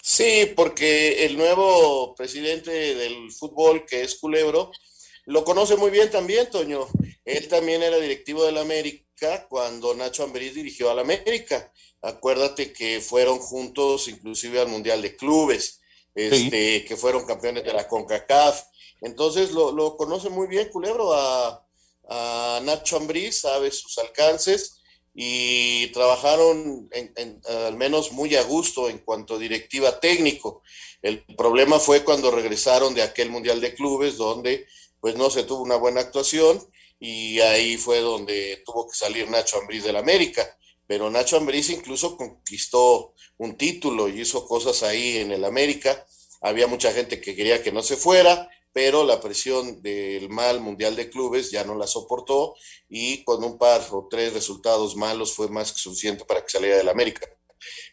Sí, 0.09 0.53
porque 0.55 1.25
el 1.25 1.35
nuevo 1.35 2.15
presidente 2.15 2.71
del 2.71 3.29
fútbol, 3.29 3.85
que 3.85 4.03
es 4.03 4.15
Culebro, 4.15 4.71
lo 5.25 5.43
conoce 5.43 5.75
muy 5.75 5.91
bien 5.91 6.09
también, 6.09 6.49
Toño. 6.49 6.87
Él 7.25 7.49
también 7.49 7.83
era 7.83 7.97
directivo 7.97 8.45
del 8.45 8.57
América 8.57 9.45
cuando 9.49 9.93
Nacho 9.95 10.23
Ambriz 10.23 10.53
dirigió 10.53 10.89
al 10.89 10.99
América. 10.99 11.73
Acuérdate 12.01 12.71
que 12.71 13.01
fueron 13.01 13.37
juntos 13.39 14.07
inclusive 14.07 14.61
al 14.61 14.69
Mundial 14.69 15.01
de 15.01 15.17
Clubes, 15.17 15.81
este, 16.15 16.85
que 16.85 16.95
fueron 16.95 17.25
campeones 17.25 17.65
de 17.65 17.73
la 17.73 17.85
CONCACAF. 17.85 18.63
Entonces 19.01 19.51
lo, 19.51 19.73
lo 19.73 19.97
conoce 19.97 20.29
muy 20.29 20.47
bien 20.47 20.69
Culebro 20.69 21.13
a, 21.13 21.67
a 22.07 22.61
Nacho 22.63 22.95
Ambriz, 22.95 23.41
sabe 23.41 23.71
sus 23.71 23.97
alcances 23.97 24.76
y 25.19 25.87
trabajaron 25.87 26.87
al 27.65 27.75
menos 27.75 28.11
muy 28.11 28.35
a 28.35 28.43
gusto 28.43 28.87
en 28.87 28.99
cuanto 28.99 29.33
a 29.33 29.39
directiva 29.39 29.99
técnico. 29.99 30.61
El 31.01 31.25
problema 31.35 31.79
fue 31.79 32.03
cuando 32.03 32.29
regresaron 32.29 32.93
de 32.93 33.01
aquel 33.01 33.31
Mundial 33.31 33.59
de 33.59 33.73
Clubes 33.73 34.17
donde 34.17 34.67
pues 34.99 35.15
no 35.15 35.31
se 35.31 35.41
tuvo 35.41 35.63
una 35.63 35.75
buena 35.75 36.01
actuación 36.01 36.63
y 36.99 37.39
ahí 37.39 37.77
fue 37.77 37.99
donde 38.01 38.61
tuvo 38.63 38.87
que 38.87 38.95
salir 38.95 39.27
Nacho 39.27 39.57
Ambriz 39.57 39.83
del 39.83 39.95
América. 39.95 40.55
Pero 40.85 41.09
Nacho 41.09 41.37
Ambriz 41.37 41.71
incluso 41.71 42.15
conquistó 42.15 43.15
un 43.37 43.57
título 43.57 44.09
y 44.09 44.21
hizo 44.21 44.47
cosas 44.47 44.83
ahí 44.83 45.17
en 45.17 45.31
el 45.31 45.45
América. 45.45 46.05
Había 46.41 46.67
mucha 46.67 46.93
gente 46.93 47.19
que 47.19 47.35
quería 47.35 47.63
que 47.63 47.71
no 47.71 47.81
se 47.81 47.97
fuera, 47.97 48.51
pero 48.77 49.03
la 49.03 49.19
presión 49.19 49.81
del 49.81 50.29
mal 50.29 50.61
Mundial 50.61 50.95
de 50.95 51.09
Clubes 51.09 51.49
ya 51.49 51.63
no 51.63 51.73
la 51.73 51.87
soportó 51.87 52.53
y 52.87 53.23
con 53.23 53.43
un 53.43 53.57
par 53.57 53.81
o 53.89 54.07
tres 54.07 54.33
resultados 54.33 54.95
malos 54.95 55.33
fue 55.33 55.47
más 55.49 55.73
que 55.73 55.79
suficiente 55.79 56.25
para 56.25 56.43
que 56.43 56.49
saliera 56.51 56.77
del 56.77 56.89
América. 56.89 57.27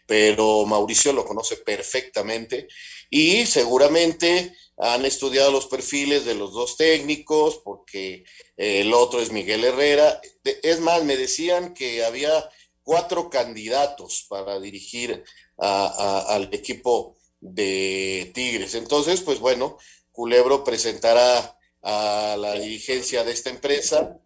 Pero 0.07 0.67
Mauricio 0.67 1.15
lo 1.15 1.25
conoce 1.25 1.57
perfectamente 1.57 2.69
y 3.09 3.47
seguramente 3.47 4.55
han 4.77 5.07
estudiado 5.07 5.51
los 5.51 5.69
perfiles 5.69 6.27
de 6.27 6.35
los 6.35 6.53
dos 6.53 6.77
técnicos 6.77 7.63
porque 7.65 8.25
el 8.59 8.93
otro 8.93 9.23
es 9.23 9.33
Miguel 9.33 9.65
Herrera. 9.65 10.21
Es 10.63 10.81
más, 10.81 11.03
me 11.03 11.17
decían 11.17 11.73
que 11.73 12.05
había 12.05 12.47
cuatro 12.83 13.31
candidatos 13.31 14.27
para 14.29 14.61
dirigir 14.61 15.25
al 15.57 16.51
equipo 16.53 17.17
de 17.41 18.31
Tigres. 18.35 18.75
Entonces, 18.75 19.21
pues 19.21 19.39
bueno, 19.39 19.77
Culebro 20.15 20.63
presentará 20.63 21.59
a 21.83 22.37
la 22.39 22.55
dirigencia 22.55 23.25
de 23.25 23.33
esta 23.33 23.51
empresa 23.51 24.17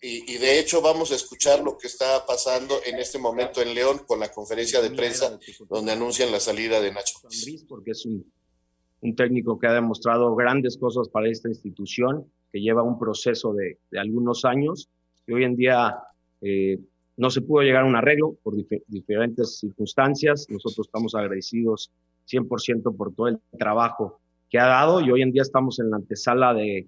y, 0.00 0.38
de 0.38 0.58
hecho 0.58 0.80
vamos 0.80 1.12
a 1.12 1.16
escuchar 1.16 1.62
lo 1.62 1.76
que 1.76 1.86
está 1.86 2.24
pasando 2.26 2.76
en 2.86 2.98
este 2.98 3.18
momento 3.18 3.60
en 3.60 3.74
León 3.74 4.00
con 4.06 4.18
la 4.18 4.32
conferencia 4.32 4.80
de 4.80 4.90
prensa 4.90 5.38
donde 5.68 5.92
anuncian 5.92 6.32
la 6.32 6.40
salida 6.40 6.80
de 6.80 6.92
Nacho. 6.92 7.18
Porque 7.68 7.90
es 7.90 8.06
un, 8.06 8.24
técnico 9.14 9.58
que 9.58 9.66
ha 9.66 9.74
demostrado 9.74 10.34
grandes 10.34 10.78
cosas 10.78 11.10
para 11.10 11.28
esta 11.28 11.50
institución, 11.50 12.24
que 12.50 12.60
lleva 12.60 12.82
un 12.82 12.98
proceso 12.98 13.52
de, 13.52 13.78
algunos 13.98 14.46
años 14.46 14.88
y 15.26 15.34
hoy 15.34 15.44
en 15.44 15.56
día 15.56 15.98
eh, 16.40 16.78
no 17.18 17.28
se 17.28 17.42
pudo 17.42 17.62
llegar 17.62 17.82
a 17.82 17.86
un 17.86 17.96
arreglo 17.96 18.38
por 18.42 18.54
diferentes 18.86 19.58
circunstancias. 19.58 20.46
Nosotros 20.48 20.86
estamos 20.86 21.14
agradecidos 21.14 21.92
100% 22.26 22.96
por 22.96 23.14
todo 23.14 23.28
el 23.28 23.38
trabajo 23.58 24.19
que 24.50 24.58
ha 24.58 24.66
dado 24.66 25.00
y 25.00 25.10
hoy 25.10 25.22
en 25.22 25.30
día 25.30 25.42
estamos 25.42 25.78
en 25.78 25.90
la 25.90 25.96
antesala 25.96 26.52
de, 26.52 26.86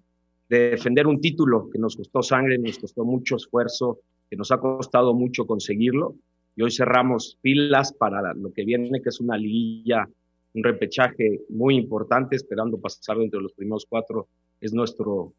defender 0.49 1.07
un 1.07 1.19
título 1.19 1.71
que 1.71 1.79
nos 1.79 1.97
costó 1.97 2.23
sangre, 2.23 2.59
nos 2.59 2.79
costó 2.79 3.07
mucho 3.07 3.37
esfuerzo, 3.37 4.01
que 4.29 4.37
nos 4.37 4.53
ha 4.53 4.59
costado 4.59 5.15
mucho 5.15 5.47
conseguirlo 5.47 6.17
y 6.55 6.63
hoy 6.63 6.71
cerramos 6.71 7.39
pilas 7.41 7.95
para 7.95 8.35
lo 8.35 8.53
que 8.53 8.63
viene, 8.63 9.01
que 9.01 9.09
es 9.09 9.19
una 9.21 9.39
liguilla, 9.39 10.07
un 10.53 10.63
repechaje 10.63 11.41
muy 11.49 11.77
importante, 11.77 12.37
esperando 12.37 12.79
pasar 12.79 13.17
entre 13.17 13.41
los 13.41 13.55
primeros 13.55 13.87
cuatro, 13.89 14.29
es 14.61 14.75
nuestro, 14.75 15.33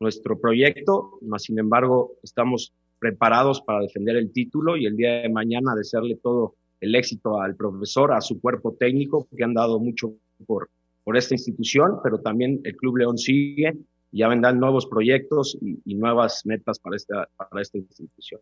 nuestro 0.00 0.40
proyecto, 0.40 1.18
más 1.20 1.42
sin 1.42 1.58
embargo 1.58 2.12
estamos 2.22 2.72
preparados 2.98 3.60
para 3.60 3.80
defender 3.80 4.16
el 4.16 4.32
título 4.32 4.78
y 4.78 4.86
el 4.86 4.96
día 4.96 5.20
de 5.20 5.28
mañana 5.28 5.74
desearle 5.74 6.16
todo 6.16 6.54
el 6.80 6.94
éxito 6.94 7.42
al 7.42 7.56
profesor, 7.56 8.14
a 8.14 8.22
su 8.22 8.40
cuerpo 8.40 8.72
técnico, 8.72 9.28
que 9.36 9.44
han 9.44 9.52
dado 9.52 9.78
mucho 9.78 10.14
por, 10.46 10.70
por 11.06 11.16
esta 11.16 11.34
institución, 11.34 12.00
pero 12.02 12.18
también 12.18 12.60
el 12.64 12.76
Club 12.76 12.96
León 12.96 13.16
sigue 13.16 13.76
y 14.10 14.18
ya 14.18 14.26
vendrán 14.26 14.58
nuevos 14.58 14.86
proyectos 14.86 15.56
y, 15.60 15.94
nuevas 15.94 16.44
metas 16.44 16.80
para 16.80 16.96
esta, 16.96 17.28
para 17.36 17.62
esta 17.62 17.78
institución. 17.78 18.40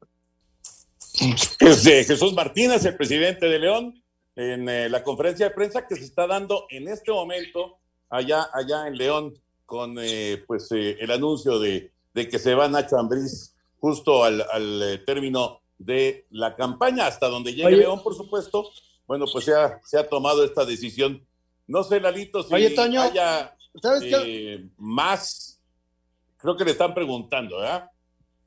Jesús 1.60 2.32
Martínez, 2.32 2.82
el 2.86 2.96
presidente 2.96 3.46
de 3.50 3.58
León, 3.58 4.02
en 4.34 4.66
eh, 4.66 4.88
la 4.88 5.04
conferencia 5.04 5.50
de 5.50 5.54
prensa 5.54 5.86
que 5.86 5.94
se 5.96 6.04
está 6.04 6.26
dando 6.26 6.64
en 6.70 6.88
este 6.88 7.12
momento 7.12 7.76
allá, 8.08 8.48
allá 8.54 8.88
en 8.88 8.96
León, 8.96 9.34
con 9.66 9.96
eh, 10.00 10.42
pues 10.46 10.72
eh, 10.72 10.96
el 11.00 11.10
anuncio 11.10 11.58
de, 11.58 11.92
de, 12.14 12.28
que 12.30 12.38
se 12.38 12.54
va 12.54 12.66
Nacho 12.66 12.98
Ambriz 12.98 13.54
justo 13.78 14.24
al, 14.24 14.40
al 14.40 15.02
término 15.04 15.60
de 15.76 16.24
la 16.30 16.56
campaña, 16.56 17.08
hasta 17.08 17.28
donde 17.28 17.52
llegue 17.52 17.76
León, 17.76 18.02
por 18.02 18.14
supuesto. 18.14 18.70
Bueno, 19.06 19.26
pues 19.30 19.44
se 19.44 19.52
ha, 19.52 19.82
se 19.84 19.98
ha 19.98 20.08
tomado 20.08 20.42
esta 20.44 20.64
decisión 20.64 21.26
no 21.66 21.82
sé, 21.82 22.00
Lalito, 22.00 22.42
si 22.42 22.54
haya 22.54 23.56
eh, 24.24 24.66
más. 24.78 25.60
Creo 26.36 26.56
que 26.56 26.64
le 26.64 26.72
están 26.72 26.94
preguntando, 26.94 27.58
¿verdad? 27.58 27.90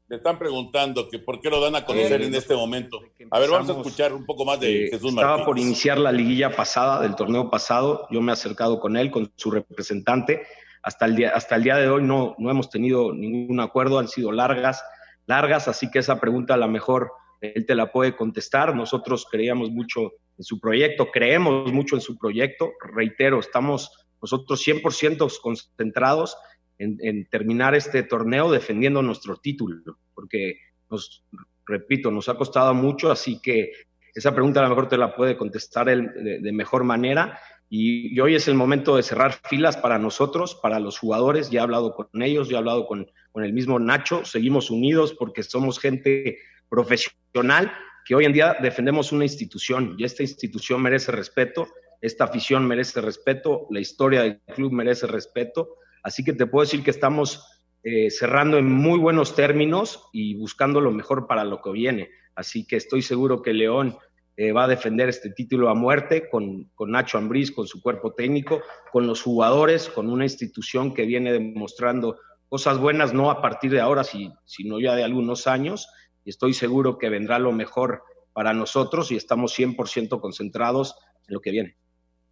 Le 0.08 0.18
están 0.18 0.38
preguntando 0.40 1.10
que 1.10 1.20
por 1.20 1.42
qué 1.42 1.50
lo 1.50 1.60
dan 1.60 1.76
a 1.76 1.84
conocer 1.84 2.22
en 2.22 2.34
este 2.34 2.56
momento. 2.56 3.02
A 3.32 3.40
ver, 3.40 3.50
vamos 3.50 3.70
a 3.70 3.74
escuchar 3.74 4.14
un 4.14 4.26
poco 4.26 4.46
más 4.46 4.60
de 4.60 4.86
eh, 4.86 4.90
Jesús 4.90 5.12
Martínez. 5.12 5.32
Estaba 5.32 5.46
por 5.46 5.60
iniciar 5.60 5.98
la 5.98 6.12
liguilla 6.12 6.56
pasada, 6.56 7.02
del 7.02 7.16
torneo 7.16 7.50
pasado. 7.50 8.08
Yo 8.10 8.22
me 8.22 8.32
he 8.32 8.34
acercado 8.34 8.80
con 8.80 8.96
él, 8.96 9.12
con 9.12 9.32
su 9.36 9.52
representante. 9.52 10.44
Hasta 10.82 11.06
el 11.06 11.16
día, 11.16 11.32
hasta 11.36 11.56
el 11.56 11.64
día 11.64 11.76
de 11.76 11.90
hoy 11.90 12.04
no, 12.04 12.36
no 12.38 12.50
hemos 12.50 12.70
tenido 12.70 13.12
ningún 13.12 13.60
acuerdo, 13.60 14.00
han 14.00 14.08
sido 14.08 14.32
largas, 14.32 14.82
largas, 15.26 15.68
así 15.68 15.92
que 15.92 16.00
esa 16.00 16.22
pregunta 16.22 16.54
a 16.54 16.58
lo 16.58 16.70
mejor 16.70 17.12
él 17.42 17.66
te 17.66 17.76
la 17.76 17.92
puede 17.92 18.16
contestar. 18.16 18.76
Nosotros 18.76 19.26
creíamos 19.30 19.70
mucho 19.72 20.14
en 20.38 20.44
su 20.44 20.60
proyecto, 20.60 21.10
creemos 21.12 21.72
mucho 21.72 21.96
en 21.96 22.02
su 22.02 22.18
proyecto. 22.18 22.74
Reitero, 22.94 23.40
estamos 23.40 23.92
nosotros 24.22 24.66
100% 24.66 25.40
concentrados 25.42 26.38
en, 26.80 27.28
terminar 27.30 27.76
este 27.76 28.04
torneo 28.04 28.52
defendiendo 28.52 29.02
nuestro 29.02 29.38
título, 29.38 29.98
porque 30.14 30.60
nos, 30.90 31.24
repito, 31.66 32.12
nos 32.12 32.30
ha 32.30 32.36
costado 32.36 32.74
mucho, 32.74 33.12
así 33.12 33.40
que 33.42 33.72
esa 34.14 34.34
pregunta 34.34 34.60
a 34.60 34.64
lo 34.64 34.70
mejor 34.70 34.88
te 34.88 34.98
la 34.98 35.16
puede 35.16 35.38
contestar 35.38 35.90
él 35.90 36.12
de, 36.42 36.52
mejor 36.52 36.84
manera. 36.84 37.40
Y, 37.70 38.20
hoy 38.20 38.36
es 38.36 38.48
el 38.48 38.56
momento 38.56 38.96
de 38.96 39.04
cerrar 39.04 39.34
filas 39.48 39.78
para 39.78 40.00
nosotros, 40.00 40.56
para 40.56 40.80
los 40.80 40.98
jugadores. 40.98 41.52
Ya 41.52 41.60
he 41.60 41.64
hablado 41.64 41.94
con 41.94 42.08
ellos, 42.22 42.50
ya 42.50 42.56
he 42.56 42.58
hablado 42.58 42.88
con, 42.88 43.12
con 43.32 43.44
el 43.44 43.54
mismo 43.54 43.78
Nacho. 43.78 44.26
Seguimos 44.26 44.72
unidos 44.72 45.14
porque 45.14 45.44
somos 45.44 45.80
gente 45.80 46.40
profesional 46.70 47.72
que 48.06 48.16
hoy 48.16 48.26
en 48.26 48.34
día 48.34 48.56
defendemos 48.62 49.12
una 49.12 49.26
institución 49.26 49.96
y 49.98 50.06
esta 50.06 50.24
institución 50.24 50.82
merece 50.82 51.12
respeto, 51.12 51.68
esta 52.02 52.24
afición 52.24 52.66
merece 52.66 53.02
respeto, 53.02 53.68
la 53.70 53.82
historia 53.82 54.22
del 54.22 54.40
club 54.56 54.72
merece 54.72 55.08
respeto. 55.08 55.76
Así 56.04 56.24
que 56.24 56.34
te 56.34 56.46
puedo 56.46 56.64
decir 56.64 56.84
que 56.84 56.92
estamos 56.92 57.46
eh, 57.84 58.10
cerrando 58.10 58.58
en 58.58 58.72
muy 58.72 58.98
buenos 58.98 59.36
términos 59.36 60.08
y 60.14 60.36
buscando 60.36 60.80
lo 60.80 60.92
mejor 60.92 61.28
para 61.28 61.44
lo 61.44 61.62
que 61.62 61.72
viene. 61.72 62.10
Así 62.36 62.66
que 62.66 62.78
estoy 62.78 63.02
seguro 63.02 63.42
que 63.42 63.52
León 63.52 63.98
eh, 64.38 64.52
va 64.52 64.66
a 64.66 64.68
defender 64.68 65.10
este 65.10 65.32
título 65.32 65.68
a 65.68 65.74
muerte 65.74 66.30
con, 66.30 66.66
con 66.76 66.92
Nacho 66.92 67.18
Ambriz, 67.18 67.52
con 67.52 67.68
su 67.68 67.82
cuerpo 67.82 68.14
técnico, 68.14 68.62
con 68.92 69.06
los 69.06 69.22
jugadores, 69.22 69.90
con 69.90 70.10
una 70.10 70.24
institución 70.24 70.94
que 70.94 71.06
viene 71.06 71.34
demostrando 71.34 72.20
cosas 72.48 72.78
buenas, 72.78 73.14
no 73.14 73.32
a 73.32 73.42
partir 73.42 73.72
de 73.72 73.82
ahora, 73.82 74.04
sino 74.04 74.80
ya 74.80 74.96
de 74.96 75.04
algunos 75.04 75.48
años 75.48 75.90
y 76.28 76.30
estoy 76.30 76.54
seguro 76.54 76.98
que 76.98 77.08
vendrá 77.08 77.40
lo 77.40 77.54
mejor 77.54 78.04
para 78.34 78.54
nosotros 78.54 79.14
y 79.14 79.16
estamos 79.16 79.58
100% 79.58 80.20
concentrados 80.20 80.94
en 81.26 81.34
lo 81.34 81.40
que 81.40 81.52
viene. 81.52 81.78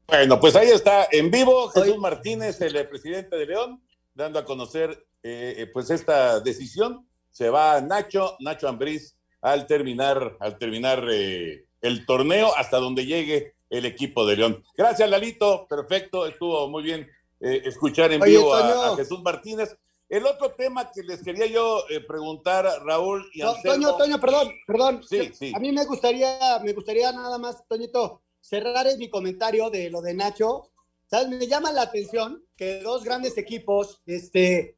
Bueno, 0.06 0.38
pues 0.38 0.58
ahí 0.58 0.68
está 0.68 1.08
en 1.10 1.32
vivo 1.32 1.70
Jesús 1.70 1.98
Martínez, 1.98 2.60
el 2.60 2.90
presidente 2.90 3.38
de 3.38 3.46
León, 3.46 3.82
dando 4.14 4.38
a 4.38 4.44
conocer 4.44 4.92
eh, 5.24 5.56
eh, 5.60 5.68
pues 5.72 5.92
esta 5.92 6.42
decisión. 6.42 7.08
Se 7.32 7.50
va 7.50 7.80
Nacho, 7.80 8.36
Nacho 8.42 8.68
Ambriz, 8.68 9.16
al 9.40 9.66
terminar, 9.66 10.36
al 10.42 10.58
terminar 10.58 11.08
eh, 11.10 11.66
el 11.80 12.06
torneo 12.06 12.54
hasta 12.54 12.80
donde 12.80 13.06
llegue 13.06 13.54
el 13.70 13.86
equipo 13.86 14.26
de 14.26 14.36
León. 14.36 14.64
Gracias, 14.76 15.10
Lalito. 15.10 15.68
Perfecto, 15.70 16.28
estuvo 16.28 16.68
muy 16.68 16.84
bien 16.84 17.10
escuchar 17.40 18.12
en 18.12 18.20
vivo 18.20 18.54
a 18.54 18.98
Jesús 18.98 19.22
Martínez. 19.22 19.78
El 20.08 20.26
otro 20.26 20.52
tema 20.52 20.92
que 20.92 21.02
les 21.02 21.24
quería 21.24 21.48
yo 21.48 21.84
eh, 21.90 22.00
preguntar, 22.00 22.66
Raúl 22.84 23.28
y 23.34 23.42
Anselmo... 23.42 23.74
Toño, 23.74 23.98
Toño, 23.98 24.20
perdón, 24.20 24.52
perdón. 24.68 25.04
Sí, 25.08 25.32
sí. 25.34 25.52
A 25.56 25.60
mí 25.60 25.72
me 25.72 25.86
gustaría, 25.86 26.60
me 26.64 26.74
gustaría 26.74 27.12
nada 27.12 27.38
más, 27.38 27.68
Toñito, 27.68 28.22
cerrar 28.40 28.86
mi 28.98 29.10
comentario 29.10 29.70
de 29.70 29.90
lo 29.90 30.02
de 30.02 30.14
Nacho. 30.14 30.70
¿Sabes? 31.08 31.30
Me 31.30 31.48
llama 31.48 31.72
la 31.72 31.84
atención 31.84 32.44
que 32.56 32.82
dos 32.82 33.04
grandes 33.04 33.38
equipos, 33.38 34.02
este, 34.06 34.76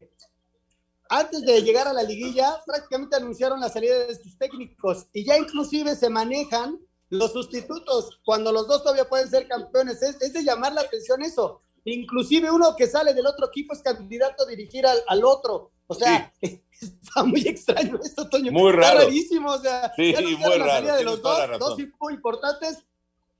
antes 1.09 1.41
de 1.41 1.61
llegar 1.61 1.87
a 1.87 1.93
la 1.93 2.03
liguilla, 2.03 2.61
prácticamente 2.65 3.15
anunciaron 3.15 3.59
la 3.59 3.69
salida 3.69 3.97
de 4.07 4.15
sus 4.15 4.37
técnicos 4.37 5.07
y 5.13 5.23
ya 5.25 5.37
inclusive 5.37 5.95
se 5.95 6.09
manejan 6.09 6.79
los 7.09 7.31
sustitutos, 7.31 8.19
cuando 8.25 8.51
los 8.51 8.67
dos 8.67 8.83
todavía 8.83 9.07
pueden 9.07 9.29
ser 9.29 9.47
campeones, 9.47 10.01
es, 10.03 10.21
es 10.21 10.33
de 10.33 10.43
llamar 10.43 10.73
la 10.73 10.81
atención 10.81 11.21
eso. 11.21 11.61
Inclusive 11.89 12.51
uno 12.51 12.75
que 12.75 12.85
sale 12.85 13.13
del 13.13 13.25
otro 13.25 13.47
equipo 13.47 13.73
es 13.73 13.81
candidato 13.81 14.43
a 14.43 14.45
dirigir 14.45 14.85
al, 14.85 14.97
al 15.07 15.23
otro. 15.23 15.71
O 15.87 15.95
sea, 15.95 16.33
está 16.41 17.23
muy 17.23 17.47
extraño 17.47 17.97
esto, 18.03 18.27
Toño. 18.27 18.51
Muy 18.51 18.71
Está 18.71 18.93
raro. 18.93 18.99
rarísimo, 19.05 19.51
o 19.51 19.57
sea, 19.57 19.93
Sí, 19.95 20.11
ya 20.11 20.19
no 20.21 20.29
muy 20.31 20.49
la 20.49 20.57
raro, 20.57 20.71
salida 20.71 20.97
de 20.97 21.03
los 21.05 21.21
dos, 21.21 21.59
dos 21.59 21.79
equipos 21.79 22.11
importantes 22.11 22.83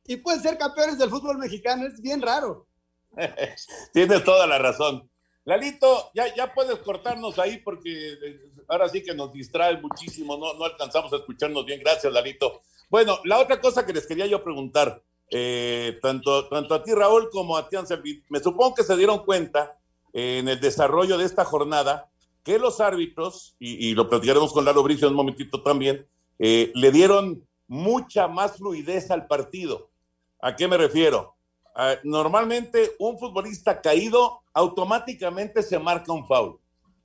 y 0.06 0.16
pueden 0.16 0.42
ser 0.42 0.58
campeones 0.58 0.98
del 0.98 1.10
fútbol 1.10 1.38
mexicano, 1.38 1.86
es 1.86 2.02
bien 2.02 2.22
raro. 2.22 2.68
Tienes 3.94 4.24
toda 4.24 4.48
la 4.48 4.58
razón. 4.58 5.10
Lalito, 5.44 6.12
ya, 6.14 6.34
ya 6.34 6.54
puedes 6.54 6.80
cortarnos 6.80 7.38
ahí 7.40 7.58
porque 7.58 8.14
eh, 8.14 8.52
ahora 8.70 8.88
sí 8.88 9.04
que 9.04 9.14
nos 9.14 9.34
distrae 9.34 9.78
muchísimo, 9.82 10.38
no, 10.38 10.54
no 10.54 10.64
alcanzamos 10.64 11.12
a 11.12 11.18
escucharnos 11.18 11.66
bien. 11.66 11.82
Gracias, 11.82 12.12
Lalito. 12.14 12.62
Bueno, 12.90 13.20
la 13.26 13.40
otra 13.40 13.60
cosa 13.60 13.86
que 13.86 13.92
les 13.92 14.08
quería 14.08 14.26
yo 14.26 14.42
preguntar, 14.42 15.04
eh, 15.30 16.00
tanto, 16.02 16.48
tanto 16.48 16.74
a 16.74 16.84
ti, 16.84 16.94
Raúl, 16.94 17.30
como 17.30 17.58
a 17.58 17.68
ti, 17.68 17.76
Anselmi, 17.76 18.24
me 18.30 18.40
supongo 18.40 18.76
que 18.76 18.84
se 18.84 18.96
dieron 18.96 19.26
cuenta 19.26 19.78
eh, 20.14 20.40
en 20.40 20.48
el 20.48 20.60
desarrollo 20.60 21.18
de 21.18 21.26
esta 21.26 21.44
jornada 21.44 22.10
que 22.44 22.60
los 22.60 22.80
árbitros, 22.80 23.58
y, 23.60 23.94
lo 23.94 24.10
platicaremos 24.10 24.54
con 24.54 24.64
Lalo 24.64 24.82
Bricio 24.82 25.08
en 25.08 25.14
un 25.14 25.18
momentito 25.18 25.62
también, 25.62 26.08
eh, 26.40 26.72
le 26.76 26.92
dieron 26.92 27.46
mucha 27.68 28.30
más 28.30 28.56
fluidez 28.56 29.12
al 29.12 29.28
partido. 29.28 29.90
¿A 30.40 30.56
qué 30.56 30.66
me 30.70 30.78
refiero? 30.78 31.36
Ah, 31.76 31.96
normalmente 32.06 32.94
un 33.00 33.20
futbolista 33.20 33.82
caído 33.82 34.40
automáticamente 34.54 35.62
se 35.62 35.78
marca 35.78 36.14
un 36.14 36.26
foul. 36.26 36.58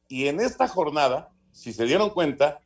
Y 0.07 0.29
en 0.29 0.41
esta 0.41 0.69
jornada, 0.69 1.33
si 1.51 1.73
se 1.73 1.87
dieron 1.87 2.11
cuenta, 2.11 2.61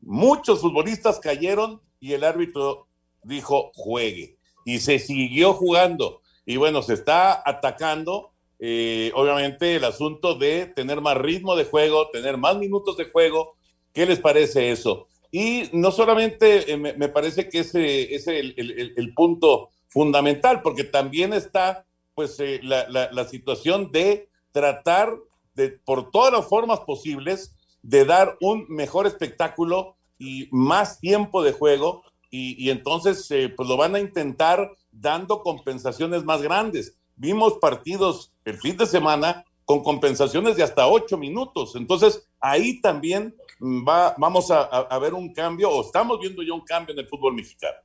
muchos 0.00 0.60
futbolistas 0.60 1.20
cayeron 1.20 1.82
y 2.00 2.14
el 2.14 2.24
árbitro 2.24 2.88
dijo 3.22 3.72
juegue. 3.74 4.38
Y 4.64 4.78
se 4.80 4.98
siguió 4.98 5.52
jugando. 5.54 6.20
Y 6.46 6.56
bueno, 6.56 6.82
se 6.82 6.94
está 6.94 7.42
atacando, 7.48 8.32
eh, 8.58 9.12
obviamente, 9.14 9.76
el 9.76 9.84
asunto 9.84 10.34
de 10.34 10.66
tener 10.66 11.00
más 11.00 11.16
ritmo 11.16 11.56
de 11.56 11.64
juego, 11.64 12.08
tener 12.10 12.36
más 12.36 12.56
minutos 12.56 12.96
de 12.96 13.04
juego. 13.06 13.54
¿Qué 13.92 14.06
les 14.06 14.18
parece 14.18 14.70
eso? 14.70 15.08
Y 15.30 15.64
no 15.72 15.90
solamente 15.90 16.72
eh, 16.72 16.76
me, 16.76 17.08
parece 17.08 17.48
que 17.48 17.60
ese 17.60 18.14
es 18.14 18.26
el, 18.26 19.12
punto 19.14 19.70
fundamental, 19.88 20.62
porque 20.62 20.84
también 20.84 21.32
está 21.32 21.86
pues 22.14 22.38
eh, 22.40 22.60
la, 22.62 22.88
la- 22.90 23.10
la 23.12 23.24
situación 23.24 23.90
de 23.90 24.28
tratar 24.52 25.08
de, 25.54 25.70
por 25.70 26.10
todas 26.10 26.32
las 26.32 26.46
formas 26.46 26.80
posibles, 26.80 27.54
de 27.82 28.04
dar 28.04 28.36
un 28.40 28.66
mejor 28.68 29.06
espectáculo 29.06 29.96
y 30.18 30.48
más 30.50 31.00
tiempo 31.00 31.42
de 31.42 31.52
juego, 31.52 32.04
y, 32.34 32.70
entonces 32.70 33.30
eh, 33.30 33.50
pues 33.54 33.68
lo 33.68 33.76
van 33.76 33.94
a 33.94 34.00
intentar 34.00 34.74
dando 34.90 35.42
compensaciones 35.42 36.24
más 36.24 36.40
grandes. 36.40 36.96
Vimos 37.14 37.58
partidos 37.60 38.32
el 38.46 38.58
fin 38.58 38.74
de 38.78 38.86
semana 38.86 39.44
con 39.66 39.82
compensaciones 39.82 40.56
de 40.56 40.62
hasta 40.62 40.88
ocho 40.88 41.18
minutos. 41.18 41.76
Entonces, 41.76 42.26
ahí 42.40 42.80
también 42.80 43.36
mm, 43.58 43.86
va, 43.86 44.14
vamos 44.16 44.50
a, 44.50 44.98
ver 44.98 45.12
un 45.12 45.34
cambio, 45.34 45.68
o 45.68 45.84
estamos 45.84 46.18
viendo 46.20 46.42
ya 46.42 46.54
un 46.54 46.64
cambio 46.64 46.94
en 46.94 47.00
el 47.00 47.06
fútbol 47.06 47.34
mexicano. 47.34 47.76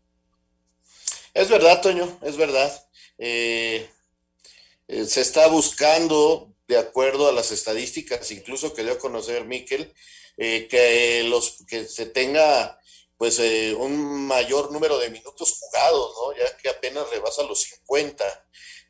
Es 1.33 1.49
verdad, 1.49 1.81
Toño, 1.81 2.07
es 2.21 2.37
verdad. 2.37 2.71
Eh, 3.17 3.89
eh, 4.87 5.05
se 5.05 5.19
está 5.19 5.49
buscando, 5.49 6.53
de 6.69 6.77
acuerdo 6.77 7.27
a 7.27 7.33
las 7.33 7.51
estadísticas, 7.51 8.31
incluso 8.31 8.73
que 8.73 8.83
dio 8.83 8.93
a 8.93 8.97
conocer 8.97 9.43
Miquel, 9.43 9.93
que 10.37 11.25
los 11.27 11.65
que 11.67 11.85
se 11.85 12.05
tenga 12.05 12.77
pues 13.17 13.39
eh, 13.39 13.73
un 13.73 14.27
mayor 14.27 14.71
número 14.71 14.99
de 14.99 15.09
minutos 15.09 15.57
jugados, 15.59 16.13
¿no? 16.15 16.37
Ya 16.37 16.57
que 16.57 16.69
apenas 16.69 17.09
rebasa 17.09 17.43
los 17.43 17.61
50. 17.61 18.23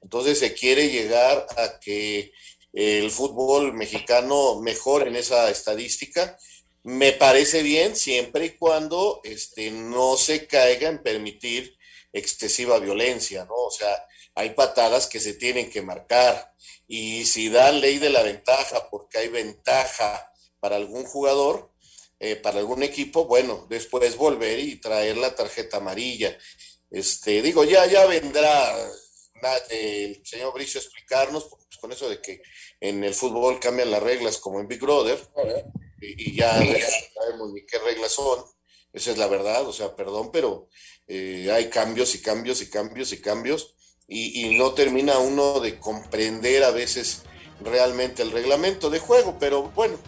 Entonces 0.01 0.39
se 0.39 0.53
quiere 0.53 0.89
llegar 0.89 1.45
a 1.57 1.79
que 1.79 2.31
el 2.73 3.09
fútbol 3.09 3.73
mexicano 3.73 4.59
mejore 4.61 5.09
en 5.09 5.15
esa 5.15 5.49
estadística. 5.49 6.37
Me 6.83 7.13
parece 7.13 7.63
bien 7.63 7.95
siempre 7.95 8.45
y 8.45 8.49
cuando 8.51 9.21
este, 9.23 9.71
no 9.71 10.17
se 10.17 10.45
caiga 10.45 10.89
en 10.89 11.01
permitir 11.01 11.77
excesiva 12.13 12.79
violencia, 12.79 13.45
¿no? 13.45 13.55
O 13.55 13.71
sea, 13.71 14.07
hay 14.35 14.51
patadas 14.51 15.07
que 15.07 15.19
se 15.19 15.33
tienen 15.33 15.69
que 15.69 15.81
marcar 15.81 16.53
y 16.87 17.25
si 17.25 17.49
dan 17.49 17.81
ley 17.81 17.97
de 17.97 18.09
la 18.09 18.23
ventaja 18.23 18.89
porque 18.89 19.17
hay 19.17 19.29
ventaja 19.29 20.31
para 20.59 20.75
algún 20.75 21.05
jugador, 21.05 21.71
eh, 22.19 22.35
para 22.35 22.59
algún 22.59 22.83
equipo, 22.83 23.25
bueno, 23.25 23.67
después 23.69 24.15
volver 24.17 24.59
y 24.59 24.77
traer 24.77 25.17
la 25.17 25.35
tarjeta 25.35 25.77
amarilla. 25.77 26.37
Este, 26.89 27.41
digo, 27.41 27.63
ya, 27.63 27.85
ya 27.85 28.05
vendrá 28.05 28.75
el 29.69 30.25
señor 30.25 30.53
Bricio 30.53 30.79
a 30.79 30.83
explicarnos, 30.83 31.45
pues, 31.45 31.77
con 31.79 31.91
eso 31.91 32.09
de 32.09 32.21
que 32.21 32.41
en 32.79 33.03
el 33.03 33.13
fútbol 33.13 33.59
cambian 33.59 33.91
las 33.91 34.01
reglas 34.01 34.37
como 34.37 34.59
en 34.59 34.67
Big 34.67 34.79
Brother, 34.79 35.19
y, 36.01 36.31
y 36.31 36.35
ya, 36.35 36.63
ya 36.63 36.87
sabemos 37.13 37.51
ni 37.53 37.65
qué 37.65 37.77
reglas 37.79 38.11
son, 38.13 38.43
esa 38.93 39.11
es 39.11 39.17
la 39.17 39.27
verdad, 39.27 39.67
o 39.67 39.73
sea, 39.73 39.95
perdón, 39.95 40.31
pero 40.31 40.69
eh, 41.07 41.49
hay 41.51 41.69
cambios 41.69 42.15
y 42.15 42.21
cambios 42.21 42.61
y 42.61 42.69
cambios 42.69 43.11
y 43.11 43.21
cambios, 43.21 43.75
y, 44.07 44.45
y 44.45 44.57
no 44.57 44.73
termina 44.73 45.19
uno 45.19 45.59
de 45.59 45.79
comprender 45.79 46.63
a 46.63 46.71
veces 46.71 47.23
realmente 47.59 48.23
el 48.23 48.31
reglamento 48.31 48.89
de 48.89 48.99
juego, 48.99 49.37
pero 49.39 49.63
bueno, 49.71 49.99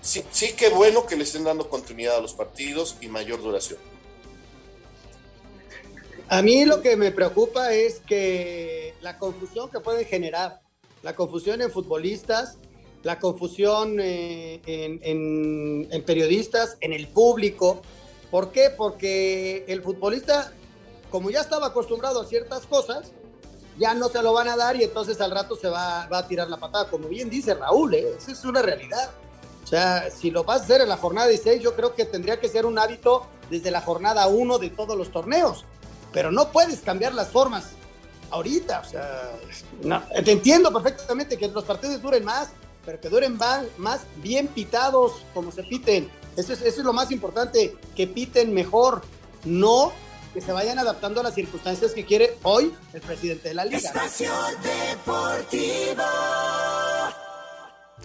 sí, 0.00 0.24
sí 0.30 0.52
que 0.52 0.68
bueno 0.70 1.06
que 1.06 1.16
le 1.16 1.24
estén 1.24 1.44
dando 1.44 1.68
continuidad 1.68 2.16
a 2.16 2.20
los 2.20 2.34
partidos 2.34 2.96
y 3.00 3.08
mayor 3.08 3.42
duración. 3.42 3.78
A 6.28 6.42
mí 6.42 6.64
lo 6.64 6.82
que 6.82 6.96
me 6.96 7.12
preocupa 7.12 7.72
es 7.72 8.00
que 8.00 8.94
la 9.00 9.16
confusión 9.16 9.70
que 9.70 9.78
pueden 9.78 10.04
generar, 10.06 10.60
la 11.02 11.14
confusión 11.14 11.62
en 11.62 11.70
futbolistas, 11.70 12.58
la 13.04 13.20
confusión 13.20 13.98
eh, 14.00 14.60
en, 14.66 16.02
periodistas, 16.04 16.76
en 16.80 16.92
el 16.92 17.06
público. 17.06 17.80
¿Por 18.32 18.50
qué? 18.50 18.70
Porque 18.76 19.64
el 19.68 19.82
futbolista, 19.82 20.52
como 21.12 21.30
ya 21.30 21.40
estaba 21.40 21.68
acostumbrado 21.68 22.20
a 22.20 22.26
ciertas 22.26 22.66
cosas, 22.66 23.12
ya 23.78 23.94
no 23.94 24.08
se 24.08 24.20
lo 24.20 24.32
van 24.32 24.48
a 24.48 24.56
dar 24.56 24.74
y 24.74 24.82
entonces 24.82 25.20
al 25.20 25.30
rato 25.30 25.54
se 25.54 25.68
va, 25.68 26.08
va 26.08 26.18
a 26.18 26.26
tirar 26.26 26.50
la 26.50 26.56
patada. 26.56 26.90
Como 26.90 27.06
bien 27.06 27.30
dice 27.30 27.54
Raúl, 27.54 27.94
¿eh? 27.94 28.14
esa 28.18 28.32
es 28.32 28.44
una 28.44 28.62
realidad. 28.62 29.12
O 29.66 29.68
sea, 29.68 30.12
si 30.12 30.30
lo 30.30 30.44
vas 30.44 30.60
a 30.60 30.64
hacer 30.64 30.80
en 30.80 30.88
la 30.88 30.96
jornada 30.96 31.26
16, 31.26 31.60
yo 31.60 31.74
creo 31.74 31.92
que 31.96 32.04
tendría 32.04 32.38
que 32.38 32.48
ser 32.48 32.66
un 32.66 32.78
hábito 32.78 33.26
desde 33.50 33.72
la 33.72 33.80
jornada 33.80 34.28
1 34.28 34.58
de 34.58 34.70
todos 34.70 34.96
los 34.96 35.10
torneos. 35.10 35.64
Pero 36.12 36.30
no 36.30 36.52
puedes 36.52 36.78
cambiar 36.82 37.12
las 37.14 37.30
formas 37.30 37.70
ahorita. 38.30 38.82
O 38.86 38.88
sea, 38.88 39.32
no, 39.82 40.04
te 40.24 40.30
entiendo 40.30 40.72
perfectamente 40.72 41.36
que 41.36 41.48
los 41.48 41.64
partidos 41.64 42.00
duren 42.00 42.24
más, 42.24 42.50
pero 42.84 43.00
que 43.00 43.08
duren 43.08 43.36
más 43.36 44.02
bien 44.18 44.46
pitados 44.46 45.24
como 45.34 45.50
se 45.50 45.64
piten. 45.64 46.08
Eso 46.36 46.52
es, 46.52 46.62
eso 46.62 46.80
es 46.82 46.84
lo 46.86 46.92
más 46.92 47.10
importante, 47.10 47.74
que 47.96 48.06
piten 48.06 48.54
mejor, 48.54 49.02
no 49.44 49.92
que 50.32 50.40
se 50.42 50.52
vayan 50.52 50.78
adaptando 50.78 51.22
a 51.22 51.24
las 51.24 51.34
circunstancias 51.34 51.90
que 51.92 52.04
quiere 52.04 52.36
hoy 52.44 52.72
el 52.92 53.00
presidente 53.00 53.48
de 53.48 53.54
la 53.54 53.64
liga. 53.64 53.78
Espacio 53.78 54.30
Deportivo. 54.62 56.04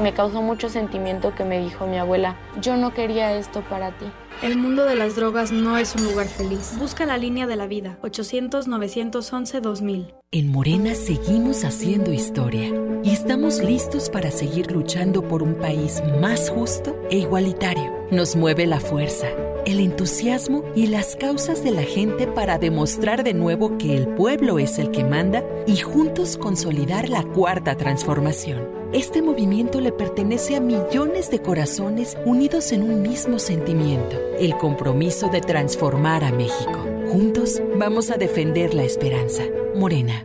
Me 0.00 0.12
causó 0.12 0.42
mucho 0.42 0.68
sentimiento 0.68 1.34
que 1.34 1.44
me 1.44 1.60
dijo 1.60 1.86
mi 1.86 1.96
abuela, 1.98 2.36
yo 2.60 2.76
no 2.76 2.92
quería 2.92 3.36
esto 3.36 3.62
para 3.62 3.96
ti. 3.96 4.06
El 4.42 4.58
mundo 4.58 4.84
de 4.84 4.96
las 4.96 5.14
drogas 5.14 5.52
no 5.52 5.78
es 5.78 5.94
un 5.94 6.02
lugar 6.04 6.26
feliz. 6.26 6.74
Busca 6.78 7.06
la 7.06 7.16
línea 7.16 7.46
de 7.46 7.54
la 7.56 7.68
vida. 7.68 7.98
800-911-2000. 8.02 10.12
En 10.32 10.50
Morena 10.50 10.96
seguimos 10.96 11.62
haciendo 11.64 12.12
historia 12.12 12.72
y 13.04 13.10
estamos 13.10 13.62
listos 13.62 14.10
para 14.10 14.32
seguir 14.32 14.72
luchando 14.72 15.28
por 15.28 15.42
un 15.42 15.54
país 15.54 16.02
más 16.20 16.50
justo 16.50 16.96
e 17.10 17.18
igualitario. 17.18 17.92
Nos 18.10 18.34
mueve 18.34 18.66
la 18.66 18.80
fuerza, 18.80 19.28
el 19.64 19.78
entusiasmo 19.78 20.64
y 20.74 20.88
las 20.88 21.14
causas 21.14 21.62
de 21.62 21.70
la 21.70 21.84
gente 21.84 22.26
para 22.26 22.58
demostrar 22.58 23.22
de 23.22 23.34
nuevo 23.34 23.78
que 23.78 23.96
el 23.96 24.08
pueblo 24.08 24.58
es 24.58 24.80
el 24.80 24.90
que 24.90 25.04
manda 25.04 25.44
y 25.66 25.76
juntos 25.76 26.36
consolidar 26.36 27.08
la 27.08 27.22
cuarta 27.22 27.76
transformación. 27.76 28.83
Este 28.94 29.22
movimiento 29.22 29.80
le 29.80 29.90
pertenece 29.90 30.54
a 30.54 30.60
millones 30.60 31.28
de 31.28 31.42
corazones 31.42 32.16
unidos 32.24 32.70
en 32.70 32.84
un 32.84 33.02
mismo 33.02 33.40
sentimiento, 33.40 34.16
el 34.38 34.56
compromiso 34.56 35.28
de 35.30 35.40
transformar 35.40 36.22
a 36.22 36.30
México. 36.30 36.78
Juntos 37.10 37.60
vamos 37.76 38.12
a 38.12 38.18
defender 38.18 38.72
la 38.72 38.84
esperanza. 38.84 39.42
Morena. 39.74 40.24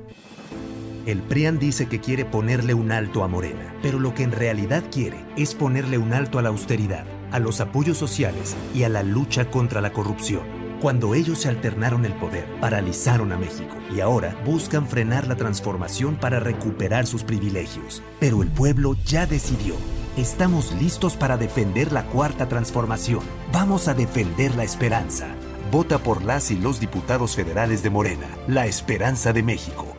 El 1.08 1.24
PRIAN 1.24 1.58
dice 1.58 1.88
que 1.88 2.00
quiere 2.00 2.26
ponerle 2.26 2.76
un 2.76 2.92
alto 2.92 3.24
a 3.24 3.28
Morena, 3.28 3.74
pero 3.82 3.98
lo 3.98 4.14
que 4.14 4.22
en 4.22 4.32
realidad 4.32 4.84
quiere 4.92 5.18
es 5.36 5.56
ponerle 5.56 5.98
un 5.98 6.14
alto 6.14 6.38
a 6.38 6.44
la 6.44 6.50
austeridad. 6.50 7.08
a 7.32 7.40
los 7.40 7.62
apoyos 7.62 7.98
sociales 7.98 8.56
y 8.74 8.84
a 8.84 8.90
la 8.90 9.04
lucha 9.04 9.52
contra 9.52 9.82
la 9.82 9.94
corrupción. 9.94 10.59
Cuando 10.82 11.14
ellos 11.14 11.40
se 11.40 11.50
alternaron 11.50 12.06
el 12.06 12.14
poder, 12.14 12.46
paralizaron 12.62 13.34
a 13.34 13.38
México 13.38 13.76
y 13.94 14.00
ahora 14.00 14.34
buscan 14.46 14.88
frenar 14.88 15.28
la 15.28 15.36
transformación 15.36 16.16
para 16.16 16.40
recuperar 16.40 17.06
sus 17.06 17.26
privilegios. 17.26 18.02
Pero 18.22 18.42
el 18.44 18.48
pueblo 18.48 18.96
ya 19.06 19.26
decidió. 19.26 19.76
Estamos 20.16 20.72
listos 20.80 21.18
para 21.18 21.36
defender 21.36 21.92
la 21.92 22.06
cuarta 22.06 22.48
transformación. 22.48 23.24
Vamos 23.52 23.90
a 23.90 23.94
defender 23.94 24.56
la 24.56 24.64
esperanza. 24.64 25.28
Vota 25.70 26.00
por 26.00 26.24
las 26.24 26.50
y 26.50 26.56
los 26.56 26.80
diputados 26.80 27.36
federales 27.36 27.84
de 27.84 27.90
Morena, 27.90 28.28
la 28.48 28.66
esperanza 28.66 29.34
de 29.34 29.44
México. 29.44 29.99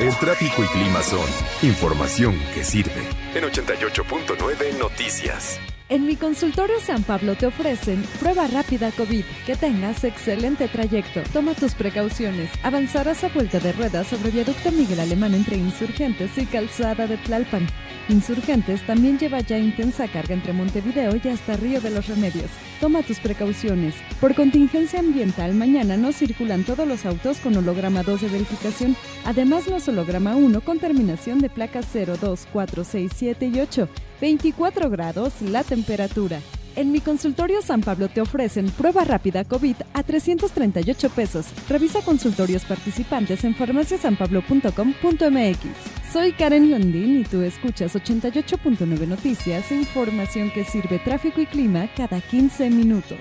El 0.00 0.16
tráfico 0.16 0.64
y 0.64 0.66
clima 0.68 1.02
son 1.02 1.28
información 1.62 2.34
que 2.54 2.64
sirve. 2.64 3.02
En 3.34 3.44
88.9 3.44 4.78
Noticias. 4.78 5.60
En 5.90 6.06
mi 6.06 6.16
consultorio 6.16 6.80
San 6.80 7.02
Pablo 7.02 7.34
te 7.34 7.44
ofrecen 7.44 8.02
prueba 8.18 8.46
rápida 8.46 8.92
COVID. 8.92 9.24
Que 9.44 9.56
tengas 9.56 10.02
excelente 10.04 10.68
trayecto. 10.68 11.20
Toma 11.34 11.52
tus 11.52 11.74
precauciones. 11.74 12.50
Avanzarás 12.62 13.24
a 13.24 13.28
vuelta 13.28 13.60
de 13.60 13.72
ruedas 13.72 14.06
sobre 14.06 14.30
viaducto 14.30 14.72
Miguel 14.72 15.00
Alemán 15.00 15.34
entre 15.34 15.56
Insurgentes 15.56 16.38
y 16.38 16.46
Calzada 16.46 17.06
de 17.06 17.18
Tlalpan. 17.18 17.66
Insurgentes 18.10 18.84
también 18.86 19.18
lleva 19.18 19.40
ya 19.40 19.56
intensa 19.56 20.08
carga 20.08 20.34
entre 20.34 20.52
Montevideo 20.52 21.12
y 21.22 21.28
hasta 21.28 21.56
Río 21.56 21.80
de 21.80 21.90
los 21.90 22.08
Remedios. 22.08 22.50
Toma 22.80 23.02
tus 23.02 23.20
precauciones. 23.20 23.94
Por 24.20 24.34
contingencia 24.34 24.98
ambiental, 24.98 25.54
mañana 25.54 25.96
no 25.96 26.12
circulan 26.12 26.64
todos 26.64 26.88
los 26.88 27.06
autos 27.06 27.38
con 27.38 27.56
holograma 27.56 28.02
2 28.02 28.22
de 28.22 28.28
verificación. 28.28 28.96
Además, 29.24 29.68
los 29.68 29.86
holograma 29.86 30.34
1 30.34 30.60
con 30.62 30.80
terminación 30.80 31.38
de 31.38 31.50
placas 31.50 31.86
0, 31.92 32.16
2, 32.20 32.48
4, 32.52 32.84
6, 32.84 33.12
7 33.14 33.46
y 33.46 33.60
8. 33.60 33.88
24 34.20 34.90
grados 34.90 35.40
la 35.40 35.62
temperatura. 35.62 36.40
En 36.76 36.92
mi 36.92 37.00
consultorio 37.00 37.62
San 37.62 37.80
Pablo 37.80 38.08
te 38.08 38.20
ofrecen 38.20 38.70
prueba 38.70 39.04
rápida 39.04 39.44
COVID 39.44 39.76
a 39.92 40.02
338 40.02 41.10
pesos. 41.10 41.46
Revisa 41.68 42.02
consultorios 42.02 42.64
participantes 42.64 43.44
en 43.44 43.54
farmaciasanpablo.com.mx. 43.54 46.12
Soy 46.12 46.32
Karen 46.32 46.70
Landín 46.70 47.20
y 47.20 47.24
tú 47.24 47.42
escuchas 47.42 47.94
88.9 47.94 49.06
Noticias, 49.06 49.70
información 49.72 50.50
que 50.50 50.64
sirve 50.64 50.98
tráfico 50.98 51.40
y 51.40 51.46
clima 51.46 51.88
cada 51.96 52.20
15 52.20 52.70
minutos. 52.70 53.18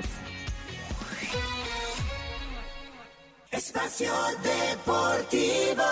Espacio 3.52 4.12
Deportivo. 4.44 5.84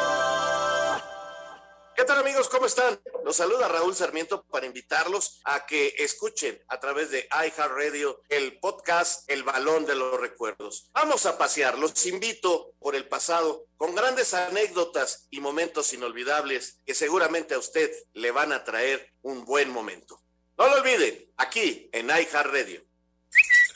¿Qué 1.98 2.06
tal 2.06 2.20
amigos? 2.20 2.48
¿Cómo 2.48 2.68
están? 2.68 3.02
Los 3.26 3.38
saluda 3.38 3.68
Raúl 3.68 3.95
Sarmiento 3.95 4.43
para 4.52 4.68
invitarlos 4.68 5.41
a 5.45 5.66
que 5.66 5.95
escuchen 5.98 6.64
a 6.68 6.80
través 6.80 7.10
de 7.10 7.28
iHeartRadio 7.32 8.22
el 8.30 8.60
podcast 8.60 9.28
El 9.28 9.41
Balón 9.41 9.88
de 9.88 9.95
los 9.95 10.22
Recuerdos. 10.22 10.91
Vamos 10.93 11.26
a 11.26 11.39
pasear, 11.39 11.76
los 11.80 12.06
invito 12.06 12.76
por 12.78 12.95
el 12.95 13.08
pasado 13.08 13.66
con 13.78 13.95
grandes 13.95 14.36
anécdotas 14.36 15.26
y 15.32 15.39
momentos 15.39 15.91
inolvidables 15.91 16.82
que 16.86 16.93
seguramente 16.93 17.56
a 17.56 17.58
usted 17.58 17.89
le 18.14 18.30
van 18.30 18.52
a 18.52 18.64
traer 18.64 19.12
un 19.24 19.43
buen 19.43 19.72
momento. 19.72 20.22
No 20.56 20.68
lo 20.68 20.76
olviden, 20.76 21.32
aquí 21.38 21.89
en 21.91 22.12
iHeartRadio. 22.12 22.84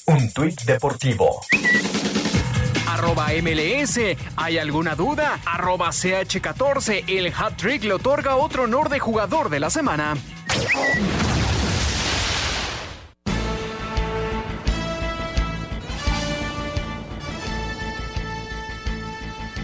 Un 0.06 0.32
tuit 0.32 0.62
deportivo 0.62 1.42
arroba 2.94 3.28
MLS. 3.42 4.00
¿Hay 4.36 4.58
alguna 4.58 4.96
duda? 4.96 5.40
Arroba 5.46 5.90
CH14. 5.90 7.06
El 7.08 7.34
hat 7.34 7.58
trick 7.58 7.84
le 7.84 7.94
otorga 7.94 8.36
otro 8.36 8.64
honor 8.64 8.90
de 8.90 9.00
jugador 9.00 9.50
de 9.50 9.60
la 9.60 9.70
semana. 9.70 10.16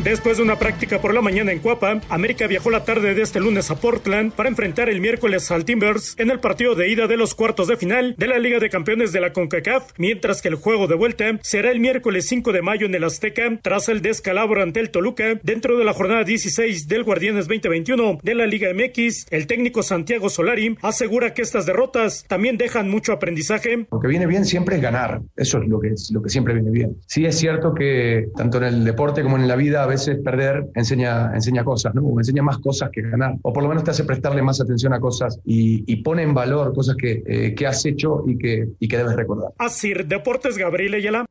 Después 0.08 0.38
de 0.38 0.44
una 0.44 0.58
práctica 0.58 1.02
por 1.02 1.14
la 1.14 1.20
mañana 1.20 1.52
en 1.52 1.60
Cuapa, 1.60 2.00
América 2.08 2.48
viajó 2.48 2.70
la 2.70 2.86
tarde 2.86 3.14
de 3.14 3.22
este 3.22 3.42
lunes 3.42 3.70
a 3.72 3.76
Portland 3.76 4.32
para 4.32 4.48
enfrentar 4.48 4.88
el 4.88 5.02
miércoles 5.02 5.52
al 5.52 5.66
Timbers 5.66 6.16
en 6.18 6.32
el 6.32 6.40
partido 6.40 6.76
de 6.76 6.90
ida 6.90 7.08
de 7.08 7.18
los 7.18 7.36
cuartos 7.36 7.68
de 7.68 7.76
final 7.76 8.16
de 8.18 8.28
la 8.28 8.40
Liga 8.40 8.60
de 8.60 8.70
Campeones 8.70 9.12
de 9.12 9.20
la 9.20 9.34
CONCACAF, 9.34 9.92
mientras 9.98 10.42
que 10.42 10.48
el 10.48 10.56
juego 10.56 10.88
de 10.88 10.96
vuelta 10.96 11.38
será 11.42 11.72
el 11.72 11.82
miércoles 11.82 12.26
5 12.30 12.54
de 12.54 12.62
mayo 12.62 12.86
en 12.86 12.96
el 12.96 13.04
Azteca, 13.04 13.60
tras 13.62 13.90
el 13.90 14.02
descalabro 14.02 14.64
ante 14.64 14.80
el 14.80 14.92
Toluca 14.92 15.42
dentro 15.44 15.78
de 15.78 15.84
la 15.84 15.92
jornada 15.92 16.24
16 16.24 16.88
del 16.88 17.04
Guardianes 17.04 17.50
2021 17.50 18.20
de 18.24 18.34
la 18.34 18.48
Liga 18.48 18.70
MX. 18.74 19.26
El 19.30 19.46
técnico 19.46 19.84
Santiago 19.84 20.30
Solari 20.30 20.78
asegura 20.84 21.34
que 21.34 21.42
estas 21.42 21.66
derrotas 21.66 22.24
también 22.30 22.58
dejan 22.58 22.90
mucho 22.90 23.12
aprendizaje. 23.12 23.88
Lo 23.92 24.00
que 24.00 24.08
viene 24.08 24.26
bien 24.26 24.46
siempre 24.46 24.78
es 24.78 24.82
ganar, 24.82 25.20
eso 25.36 25.62
es 25.62 25.68
lo 25.68 25.82
que, 25.82 25.94
lo 26.14 26.22
que 26.22 26.30
siempre 26.30 26.54
viene 26.54 26.72
bien. 26.72 26.96
Sí 27.08 27.26
es 27.26 27.38
cierto 27.38 27.74
que 27.74 28.30
tanto 28.38 28.60
en 28.60 28.64
el 28.64 28.86
deporte 28.86 29.22
como 29.22 29.36
en 29.36 29.50
la 29.50 29.58
vida 29.58 29.84
a 29.84 29.86
veces 29.86 29.97
perder 30.24 30.68
enseña, 30.76 31.32
enseña 31.34 31.64
cosas, 31.64 31.94
¿no? 31.96 32.02
O 32.04 32.20
enseña 32.20 32.44
más 32.44 32.58
cosas 32.60 32.90
que 32.92 33.02
ganar. 33.02 33.36
O 33.42 33.54
por 33.54 33.64
lo 33.64 33.70
menos 33.70 33.84
te 33.84 33.92
hace 33.92 34.04
prestarle 34.04 34.42
más 34.42 34.62
atención 34.62 34.94
a 34.94 35.00
cosas 35.00 35.40
y, 35.46 35.84
y 35.92 35.98
pone 35.98 36.24
en 36.24 36.34
valor 36.34 36.74
cosas 36.74 36.96
que, 36.96 37.24
eh, 37.26 37.56
que 37.56 37.68
has 37.68 37.86
hecho 37.86 38.24
y 38.28 38.38
que, 38.38 38.70
y 38.80 38.88
que 38.88 38.98
debes 38.98 39.16
recordar. 39.16 39.52
Así, 39.58 39.94
Deportes 39.94 40.58
Gabriel 40.58 40.94
Ayala. 40.96 41.26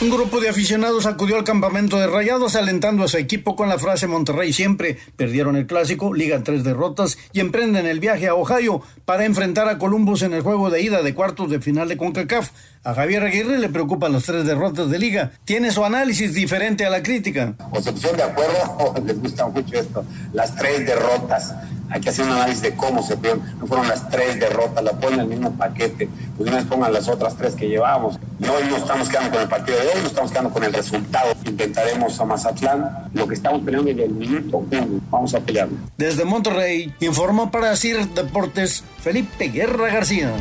Un 0.00 0.10
grupo 0.10 0.40
de 0.40 0.48
aficionados 0.48 1.06
acudió 1.06 1.36
al 1.36 1.44
campamento 1.44 1.98
de 1.98 2.08
Rayados 2.08 2.56
alentando 2.56 3.04
a 3.04 3.08
su 3.08 3.16
equipo 3.16 3.54
con 3.54 3.68
la 3.68 3.78
frase 3.78 4.08
Monterrey 4.08 4.52
siempre. 4.52 4.98
Perdieron 5.16 5.54
el 5.54 5.66
clásico, 5.66 6.12
ligan 6.12 6.42
tres 6.42 6.64
derrotas 6.64 7.16
y 7.32 7.38
emprenden 7.38 7.86
el 7.86 8.00
viaje 8.00 8.26
a 8.26 8.34
Ohio 8.34 8.82
para 9.04 9.24
enfrentar 9.24 9.68
a 9.68 9.78
Columbus 9.78 10.22
en 10.22 10.34
el 10.34 10.42
juego 10.42 10.68
de 10.68 10.82
ida 10.82 11.02
de 11.02 11.14
cuartos 11.14 11.48
de 11.48 11.60
final 11.60 11.88
de 11.88 11.96
CONCACAF. 11.96 12.50
A 12.86 12.92
Javier 12.92 13.24
Aguirre 13.24 13.56
le 13.56 13.70
preocupan 13.70 14.12
las 14.12 14.24
tres 14.24 14.44
derrotas 14.44 14.90
de 14.90 14.98
liga. 14.98 15.32
Tiene 15.46 15.72
su 15.72 15.82
análisis 15.86 16.34
diferente 16.34 16.84
a 16.84 16.90
la 16.90 17.02
crítica. 17.02 17.54
O 17.70 17.80
se 17.80 17.90
pusieron 17.90 18.18
de 18.18 18.24
acuerdo 18.24 18.58
o 18.78 18.94
les 19.06 19.18
gusta 19.22 19.46
mucho 19.46 19.78
esto. 19.78 20.04
Las 20.34 20.54
tres 20.54 20.86
derrotas. 20.86 21.54
Hay 21.88 22.02
que 22.02 22.10
hacer 22.10 22.26
un 22.26 22.32
análisis 22.32 22.60
de 22.60 22.74
cómo 22.74 23.02
se 23.02 23.16
fueron. 23.16 23.40
No 23.58 23.66
fueron 23.66 23.88
las 23.88 24.06
tres 24.10 24.38
derrotas, 24.38 24.84
la 24.84 24.92
ponen 24.92 25.14
en 25.14 25.20
el 25.20 25.26
mismo 25.28 25.52
paquete. 25.52 26.10
Pues 26.36 26.52
vez 26.52 26.64
pongan 26.64 26.92
las 26.92 27.08
otras 27.08 27.34
tres 27.36 27.54
que 27.54 27.68
llevábamos. 27.68 28.18
Y 28.38 28.44
hoy 28.46 28.64
no 28.68 28.76
estamos 28.76 29.08
quedando 29.08 29.30
con 29.30 29.40
el 29.40 29.48
partido 29.48 29.78
de 29.78 29.86
hoy, 29.86 30.00
no 30.02 30.08
estamos 30.08 30.30
quedando 30.30 30.50
con 30.50 30.64
el 30.64 30.72
resultado. 30.74 31.34
Intentaremos 31.46 32.20
a 32.20 32.24
Mazatlán. 32.26 33.08
Lo 33.14 33.26
que 33.26 33.34
estamos 33.34 33.62
peleando 33.62 33.88
desde 33.88 34.04
el 34.04 34.12
minuto 34.12 34.58
uno. 34.58 35.00
Vamos 35.10 35.34
a 35.34 35.40
pelearlo. 35.40 35.76
Desde 35.96 36.26
Monterrey, 36.26 36.92
informó 37.00 37.50
para 37.50 37.74
CIR 37.76 38.08
Deportes 38.08 38.84
Felipe 39.00 39.48
Guerra 39.48 39.86
García. 39.86 40.32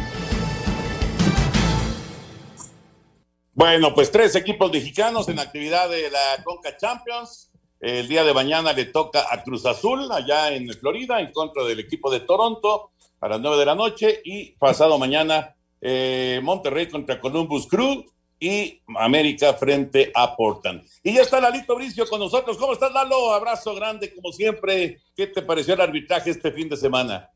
Bueno, 3.64 3.96
pues 3.96 4.12
tres 4.12 4.36
equipos 4.36 4.74
mexicanos 4.74 5.30
en 5.30 5.40
actividad 5.40 5.90
de 5.90 6.12
la 6.12 6.44
Conca 6.44 6.76
Champions. 6.76 7.50
El 7.80 8.10
día 8.10 8.26
de 8.26 8.34
mañana 8.34 8.74
le 8.74 8.84
toca 8.84 9.26
a 9.32 9.42
Cruz 9.42 9.66
Azul, 9.66 10.12
allá 10.12 10.54
en 10.54 10.68
Florida, 10.74 11.22
en 11.22 11.32
contra 11.32 11.64
del 11.64 11.80
equipo 11.80 12.12
de 12.12 12.20
Toronto, 12.20 12.92
a 13.22 13.30
las 13.30 13.40
nueve 13.40 13.58
de 13.58 13.66
la 13.66 13.74
noche. 13.74 14.20
Y 14.26 14.52
pasado 14.58 15.00
mañana, 15.00 15.56
eh, 15.80 16.42
Monterrey 16.44 16.90
contra 16.90 17.22
Columbus 17.22 17.66
Crew 17.66 18.04
y 18.38 18.82
América 18.98 19.54
frente 19.54 20.12
a 20.14 20.36
Portland. 20.36 20.86
Y 21.02 21.14
ya 21.14 21.22
está 21.22 21.40
Lalito 21.40 21.74
Bricio 21.78 22.06
con 22.06 22.20
nosotros. 22.20 22.58
¿Cómo 22.58 22.74
estás, 22.74 22.92
Lalo? 22.92 23.32
Abrazo 23.32 23.74
grande, 23.76 24.14
como 24.14 24.34
siempre. 24.34 25.00
¿Qué 25.16 25.28
te 25.28 25.42
pareció 25.42 25.76
el 25.76 25.80
arbitraje 25.80 26.32
este 26.32 26.52
fin 26.52 26.68
de 26.68 26.76
semana? 26.76 27.30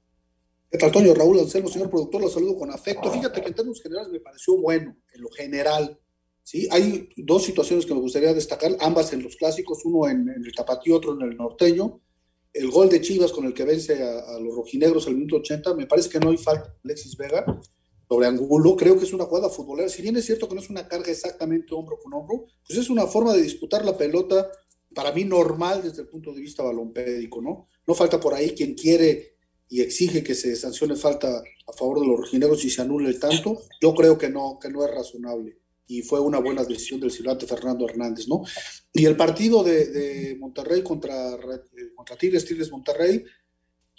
¿Qué 0.69 0.77
tal? 0.77 0.91
Raúl 0.91 1.39
Anselmo, 1.39 1.69
señor 1.69 1.89
productor, 1.89 2.19
lo 2.19 2.27
saludo 2.27 2.57
con 2.57 2.69
afecto. 2.69 3.09
Fíjate 3.09 3.39
que 3.39 3.47
en 3.47 3.53
términos 3.53 3.81
generales 3.81 4.11
me 4.11 4.19
pareció 4.19 4.57
bueno, 4.57 4.93
en 5.13 5.21
lo 5.21 5.29
general. 5.29 5.97
¿Sí? 6.47 6.65
Hay 6.71 7.09
dos 7.17 7.43
situaciones 7.43 7.85
que 7.85 7.93
me 7.93 7.99
gustaría 7.99 8.33
destacar, 8.33 8.77
ambas 8.79 9.11
en 9.11 9.21
los 9.21 9.35
clásicos, 9.35 9.83
uno 9.83 10.07
en, 10.07 10.29
en 10.29 10.45
el 10.45 10.55
tapatío, 10.55 10.95
otro 10.95 11.13
en 11.13 11.29
el 11.29 11.35
norteño. 11.35 11.99
El 12.53 12.71
gol 12.71 12.87
de 12.87 13.01
Chivas 13.01 13.33
con 13.33 13.45
el 13.45 13.53
que 13.53 13.65
vence 13.65 14.01
a, 14.01 14.39
los 14.39 14.55
rojinegros 14.55 15.07
al 15.07 15.15
minuto 15.15 15.35
80, 15.37 15.73
me 15.73 15.87
parece 15.87 16.09
que 16.09 16.19
no 16.21 16.29
hay 16.29 16.37
falta 16.37 16.73
Alexis 16.85 17.17
Vega 17.17 17.45
sobre 18.07 18.27
Angulo, 18.27 18.77
creo 18.77 18.97
que 18.97 19.03
es 19.03 19.11
una 19.11 19.25
jugada 19.25 19.49
futbolera, 19.49 19.89
si 19.89 20.01
bien 20.01 20.15
es 20.15 20.25
cierto 20.25 20.47
que 20.47 20.55
no 20.55 20.61
es 20.61 20.69
una 20.69 20.87
carga 20.87 21.11
exactamente 21.11 21.75
hombro 21.75 21.99
con 21.99 22.13
hombro, 22.13 22.45
pues 22.65 22.79
es 22.79 22.89
una 22.89 23.05
forma 23.05 23.33
de 23.33 23.41
disputar 23.41 23.83
la 23.83 23.97
pelota, 23.97 24.49
para 24.95 25.11
mí 25.11 25.25
normal 25.25 25.83
desde 25.83 26.03
el 26.03 26.07
punto 26.07 26.33
de 26.33 26.39
vista 26.39 26.63
balompédico, 26.63 27.41
¿no? 27.41 27.67
No 27.85 27.93
falta 27.93 28.17
por 28.21 28.33
ahí 28.33 28.51
quien 28.51 28.73
quiere 28.73 29.35
y 29.67 29.81
exige 29.81 30.23
que 30.23 30.33
se 30.33 30.55
sancione 30.55 30.95
falta 30.95 31.43
a 31.67 31.73
favor 31.73 31.99
de 31.99 32.07
los 32.07 32.17
rojineros 32.17 32.63
y 32.63 32.69
se 32.69 32.81
anule 32.81 33.09
el 33.09 33.19
tanto, 33.19 33.61
yo 33.81 33.93
creo 33.93 34.17
que 34.17 34.29
no, 34.29 34.57
que 34.61 34.69
no 34.69 34.85
es 34.85 34.91
razonable. 34.95 35.57
Y 35.87 36.01
fue 36.01 36.19
una 36.19 36.39
buena 36.39 36.63
decisión 36.63 36.99
del 36.99 37.11
silbante 37.11 37.47
Fernando 37.47 37.87
Hernández, 37.87 38.27
¿no? 38.27 38.43
Y 38.93 39.05
el 39.05 39.15
partido 39.15 39.63
de, 39.63 40.35
Monterrey 40.39 40.83
contra, 40.83 41.37
contra 41.95 42.17
Tigres, 42.17 42.45
Tigres 42.45 42.71
Monterrey, 42.71 43.23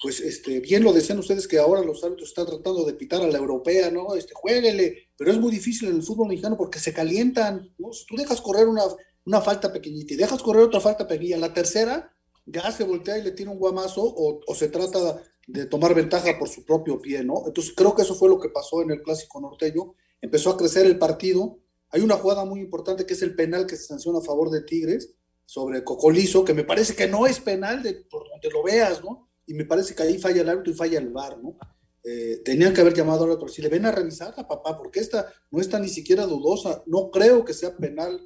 pues 0.01 0.21
este, 0.21 0.61
bien 0.61 0.85
lo 0.85 0.93
decían 0.93 1.19
ustedes 1.19 1.49
que 1.49 1.59
ahora 1.59 1.83
los 1.83 2.05
árbitros 2.05 2.29
están 2.29 2.47
tratando 2.47 2.85
de 2.85 2.95
pitar 2.95 3.23
a 3.23 3.27
la 3.27 3.39
europea, 3.39 3.91
¿no? 3.91 4.15
Este, 4.15 4.33
jueguele, 4.35 5.09
pero 5.17 5.33
es 5.33 5.39
muy 5.39 5.51
difícil 5.51 5.89
en 5.89 5.97
el 5.97 6.03
fútbol 6.03 6.29
mexicano 6.29 6.57
porque 6.57 6.79
se 6.79 6.93
calientan, 6.93 7.75
¿no? 7.79 7.93
Si 7.93 8.07
tú 8.07 8.17
dejas 8.17 8.41
correr 8.41 8.69
una, 8.69 8.83
una 9.25 9.41
falta 9.41 9.73
pequeñita 9.73 10.15
y 10.15 10.17
dejas 10.17 10.43
correr 10.43 10.65
otra 10.65 10.81
falta 10.81 11.09
pequeña, 11.09 11.37
la 11.37 11.53
tercera 11.53 12.15
ya 12.47 12.71
se 12.71 12.85
voltea 12.85 13.19
y 13.19 13.23
le 13.23 13.33
tira 13.33 13.51
un 13.51 13.59
guamazo 13.59 14.03
o, 14.03 14.41
o 14.47 14.55
se 14.55 14.69
trata 14.69 15.23
de 15.49 15.67
tomar 15.67 15.95
ventaja 15.95 16.39
por 16.39 16.49
su 16.49 16.65
propio 16.65 17.01
pie, 17.01 17.25
¿no? 17.25 17.45
Entonces 17.47 17.73
creo 17.75 17.95
que 17.95 18.03
eso 18.03 18.15
fue 18.15 18.29
lo 18.29 18.39
que 18.39 18.51
pasó 18.51 18.83
en 18.83 18.91
el 18.91 19.03
clásico 19.03 19.41
norteño. 19.41 19.95
Empezó 20.21 20.51
a 20.51 20.57
crecer 20.57 20.87
el 20.87 20.99
partido. 20.99 21.59
Hay 21.91 22.01
una 22.03 22.17
jugada 22.17 22.45
muy 22.45 22.61
importante 22.61 23.07
que 23.07 23.15
es 23.15 23.23
el 23.23 23.35
penal 23.35 23.67
que 23.67 23.77
se 23.77 23.85
sanciona 23.85 24.19
a 24.19 24.23
favor 24.23 24.51
de 24.51 24.63
Tigres 24.63 25.15
sobre 25.45 25.83
Cocolizo, 25.83 26.45
que 26.45 26.55
me 26.55 26.65
parece 26.65 26.95
que 26.95 27.09
no 27.09 27.27
es 27.27 27.41
penal 27.41 27.83
de, 27.83 27.95
por 27.95 28.29
donde 28.29 28.51
lo 28.51 28.63
veas, 28.63 29.03
¿no? 29.03 29.31
Y 29.47 29.55
me 29.55 29.65
parece 29.65 29.95
que 29.95 30.03
ahí 30.03 30.19
falla 30.19 30.43
el 30.43 30.49
árbitro 30.49 30.73
y 30.73 30.77
falla 30.77 30.99
el 30.99 31.09
VAR, 31.09 31.39
¿no? 31.39 31.57
Eh, 32.05 32.43
tenían 32.45 32.73
que 32.73 32.81
haber 32.81 32.95
llamado 32.95 33.25
al 33.25 33.31
árbitro. 33.31 33.49
Si 33.49 33.63
le 33.63 33.69
ven 33.69 33.87
a 33.87 33.93
revisar 33.93 34.35
a 34.37 34.47
papá, 34.47 34.77
porque 34.77 35.01
esta 35.01 35.33
no 35.51 35.61
está 35.61 35.79
ni 35.79 35.89
siquiera 35.89 36.27
dudosa. 36.27 36.83
No 36.87 37.11
creo 37.11 37.45
que 37.45 37.55
sea 37.55 37.77
penal 37.77 38.21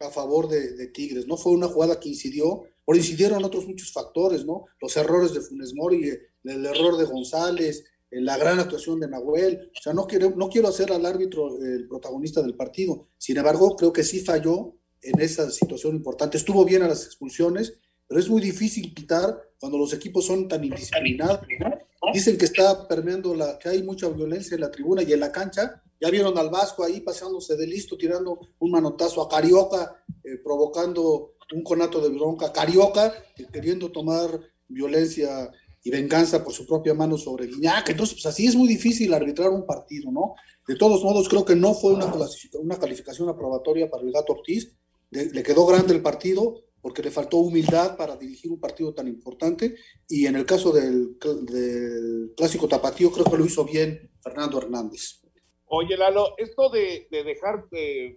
a 0.00 0.10
favor 0.10 0.48
de, 0.48 0.86
Tigres. 0.88 1.26
No 1.26 1.36
fue 1.36 1.52
una 1.52 1.68
jugada 1.68 1.98
que 1.98 2.08
incidió 2.08 2.62
por 2.84 2.96
incidieron 2.96 3.44
otros 3.44 3.66
muchos 3.66 3.92
factores, 3.92 4.44
¿no? 4.46 4.64
Los 4.80 4.96
errores 4.96 5.34
de 5.34 5.40
Funes 5.40 5.74
Mori, 5.74 6.10
el, 6.44 6.66
error 6.66 6.96
de 6.96 7.04
González, 7.04 7.84
la 8.10 8.36
gran 8.36 8.58
actuación 8.58 9.00
de 9.00 9.08
Nahuel. 9.08 9.70
O 9.76 9.82
sea, 9.82 9.92
no 9.92 10.06
quiero, 10.06 10.32
no 10.36 10.48
quiero 10.48 10.68
hacer 10.68 10.92
al 10.92 11.04
árbitro 11.04 11.58
el 11.62 11.86
protagonista 11.88 12.42
del 12.42 12.54
partido. 12.54 13.08
Sin 13.18 13.36
embargo, 13.36 13.76
creo 13.76 13.92
que 13.92 14.04
sí 14.04 14.20
falló 14.20 14.74
en 15.02 15.20
esa 15.20 15.50
situación 15.50 15.96
importante. 15.96 16.36
Estuvo 16.36 16.64
bien 16.64 16.82
a 16.82 16.88
las 16.88 17.04
expulsiones, 17.04 17.78
pero 18.06 18.20
es 18.20 18.28
muy 18.28 18.40
difícil 18.40 18.94
quitar 18.94 19.38
cuando 19.60 19.78
los 19.78 19.92
equipos 19.92 20.26
son 20.26 20.48
tan 20.48 20.64
indisciplinados. 20.64 21.40
Dicen 22.12 22.38
que 22.38 22.46
está 22.46 22.88
permeando 22.88 23.34
la, 23.34 23.58
que 23.58 23.68
hay 23.68 23.82
mucha 23.82 24.08
violencia 24.08 24.54
en 24.54 24.62
la 24.62 24.70
tribuna 24.70 25.02
y 25.02 25.12
en 25.12 25.20
la 25.20 25.32
cancha. 25.32 25.82
Ya 26.00 26.10
vieron 26.10 26.38
al 26.38 26.48
Vasco 26.48 26.84
ahí 26.84 27.00
pasándose 27.00 27.56
de 27.56 27.66
listo, 27.66 27.96
tirando 27.98 28.38
un 28.60 28.70
manotazo 28.70 29.20
a 29.20 29.28
Carioca, 29.28 30.02
eh, 30.24 30.38
provocando 30.42 31.34
un 31.52 31.62
conato 31.62 32.00
de 32.00 32.10
bronca, 32.10 32.52
Carioca, 32.52 33.12
queriendo 33.52 33.90
tomar 33.90 34.40
violencia 34.68 35.50
y 35.82 35.90
venganza 35.90 36.42
por 36.42 36.52
su 36.52 36.66
propia 36.66 36.94
mano 36.94 37.16
sobre 37.16 37.46
Guiñac. 37.46 37.90
Entonces, 37.90 38.14
pues 38.14 38.26
así 38.26 38.46
es 38.46 38.56
muy 38.56 38.68
difícil 38.68 39.12
arbitrar 39.14 39.50
un 39.50 39.66
partido, 39.66 40.10
¿no? 40.10 40.34
De 40.66 40.76
todos 40.76 41.02
modos, 41.02 41.28
creo 41.28 41.44
que 41.44 41.56
no 41.56 41.74
fue 41.74 41.94
una, 41.94 42.12
una 42.54 42.78
calificación 42.78 43.28
aprobatoria 43.28 43.90
para 43.90 44.02
el 44.02 44.12
Gato 44.12 44.34
Ortiz. 44.34 44.76
le 45.10 45.42
quedó 45.42 45.66
grande 45.66 45.94
el 45.94 46.02
partido 46.02 46.62
porque 46.80 47.02
le 47.02 47.10
faltó 47.10 47.38
humildad 47.38 47.96
para 47.96 48.16
dirigir 48.16 48.50
un 48.50 48.60
partido 48.60 48.94
tan 48.94 49.08
importante. 49.08 49.76
Y 50.08 50.26
en 50.26 50.36
el 50.36 50.46
caso 50.46 50.72
del, 50.72 51.16
clásico 52.36 52.68
tapatío, 52.68 53.10
creo 53.10 53.24
que 53.24 53.36
lo 53.36 53.44
hizo 53.44 53.64
bien 53.64 54.10
Fernando 54.22 54.58
Hernández. 54.58 55.22
Oye, 55.66 55.96
Lalo, 55.96 56.34
esto 56.38 56.70
de, 56.70 57.08
dejar 57.10 57.68
de 57.70 58.16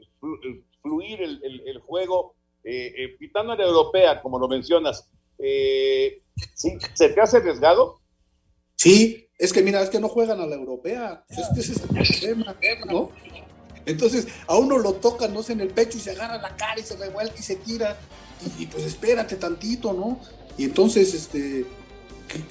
fluir 0.81 1.21
el 1.21 1.79
juego 1.79 2.35
eh, 2.63 2.93
eh, 2.95 3.17
pitando 3.17 3.53
en 3.53 3.59
la 3.59 3.65
europea, 3.65 4.21
como 4.21 4.37
lo 4.37 4.47
mencionas, 4.47 5.09
eh, 5.39 6.21
¿se 6.55 7.09
te 7.09 7.21
hace 7.21 7.37
arriesgado? 7.37 8.01
Sí, 8.75 9.27
es 9.37 9.53
que 9.53 9.61
mira, 9.61 9.81
es 9.81 9.89
que 9.89 9.99
no 9.99 10.07
juegan 10.07 10.39
a 10.39 10.45
la 10.45 10.55
europea, 10.55 11.25
es 11.29 11.47
que 11.53 11.59
ese 11.59 11.73
es 11.73 11.81
el 11.81 11.87
problema, 11.87 12.55
¿no? 12.85 13.11
Entonces, 13.85 14.27
a 14.47 14.57
uno 14.57 14.77
lo 14.77 14.93
tocan, 14.93 15.33
no 15.33 15.41
sé, 15.41 15.53
en 15.53 15.61
el 15.61 15.69
pecho 15.69 15.97
y 15.97 16.01
se 16.01 16.11
agarra 16.11 16.37
la 16.37 16.55
cara 16.55 16.79
y 16.79 16.83
se 16.83 16.95
revuelve 16.95 17.33
y 17.37 17.41
se 17.41 17.55
tira, 17.55 17.97
y, 18.59 18.67
pues 18.67 18.85
espérate 18.85 19.35
tantito, 19.35 19.93
¿no? 19.93 20.19
Y 20.57 20.65
entonces, 20.65 21.13
este, 21.13 21.65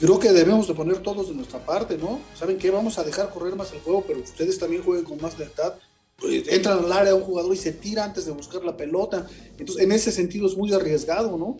creo 0.00 0.18
que 0.18 0.32
debemos 0.32 0.66
de 0.66 0.74
poner 0.74 0.98
todos 0.98 1.28
de 1.28 1.34
nuestra 1.34 1.64
parte, 1.64 1.96
¿no? 1.96 2.20
¿Saben 2.34 2.58
qué? 2.58 2.70
Vamos 2.70 2.98
a 2.98 3.04
dejar 3.04 3.30
correr 3.30 3.54
más 3.54 3.72
el 3.72 3.80
juego, 3.80 4.04
pero 4.06 4.20
ustedes 4.20 4.58
también 4.58 4.82
jueguen 4.82 5.04
con 5.04 5.20
más 5.20 5.38
lealtad 5.38 5.74
pues, 6.20 6.46
entra 6.48 6.74
al 6.74 6.92
área 6.92 7.14
un 7.14 7.22
jugador 7.22 7.54
y 7.54 7.56
se 7.56 7.72
tira 7.72 8.04
antes 8.04 8.26
de 8.26 8.32
buscar 8.32 8.62
la 8.62 8.76
pelota. 8.76 9.26
Entonces, 9.58 9.82
en 9.82 9.92
ese 9.92 10.12
sentido 10.12 10.46
es 10.46 10.56
muy 10.56 10.72
arriesgado, 10.72 11.36
¿no? 11.36 11.58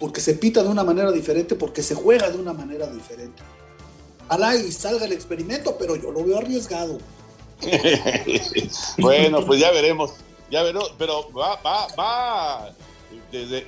Porque 0.00 0.20
se 0.20 0.34
pita 0.34 0.64
de 0.64 0.68
una 0.68 0.82
manera 0.82 1.12
diferente, 1.12 1.54
porque 1.54 1.82
se 1.82 1.94
juega 1.94 2.28
de 2.30 2.38
una 2.38 2.52
manera 2.52 2.88
diferente. 2.88 3.42
Alá 4.28 4.56
y 4.56 4.72
salga 4.72 5.04
el 5.04 5.12
experimento, 5.12 5.76
pero 5.78 5.94
yo 5.94 6.10
lo 6.10 6.24
veo 6.24 6.38
arriesgado. 6.38 6.98
bueno, 8.98 9.46
pues 9.46 9.60
ya 9.60 9.70
veremos. 9.70 10.12
Ya 10.50 10.62
veremos, 10.62 10.92
pero 10.98 11.30
va, 11.32 11.60
va, 11.62 11.86
va. 11.94 12.74
Desde, 13.30 13.66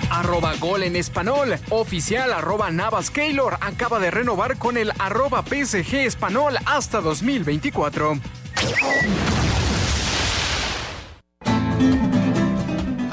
Arroba 0.09 0.55
gol 0.55 0.85
en 0.85 0.95
español. 0.95 1.59
Oficial 1.71 2.33
arroba 2.33 2.71
Navas 2.71 3.11
Keylor 3.11 3.59
acaba 3.61 3.99
de 3.99 4.13
renovar 4.13 4.57
con 4.57 4.77
el 4.77 4.93
arroba 5.01 5.43
PSG 5.43 5.97
español 5.97 6.57
hasta 6.65 7.01
2024. 7.01 8.21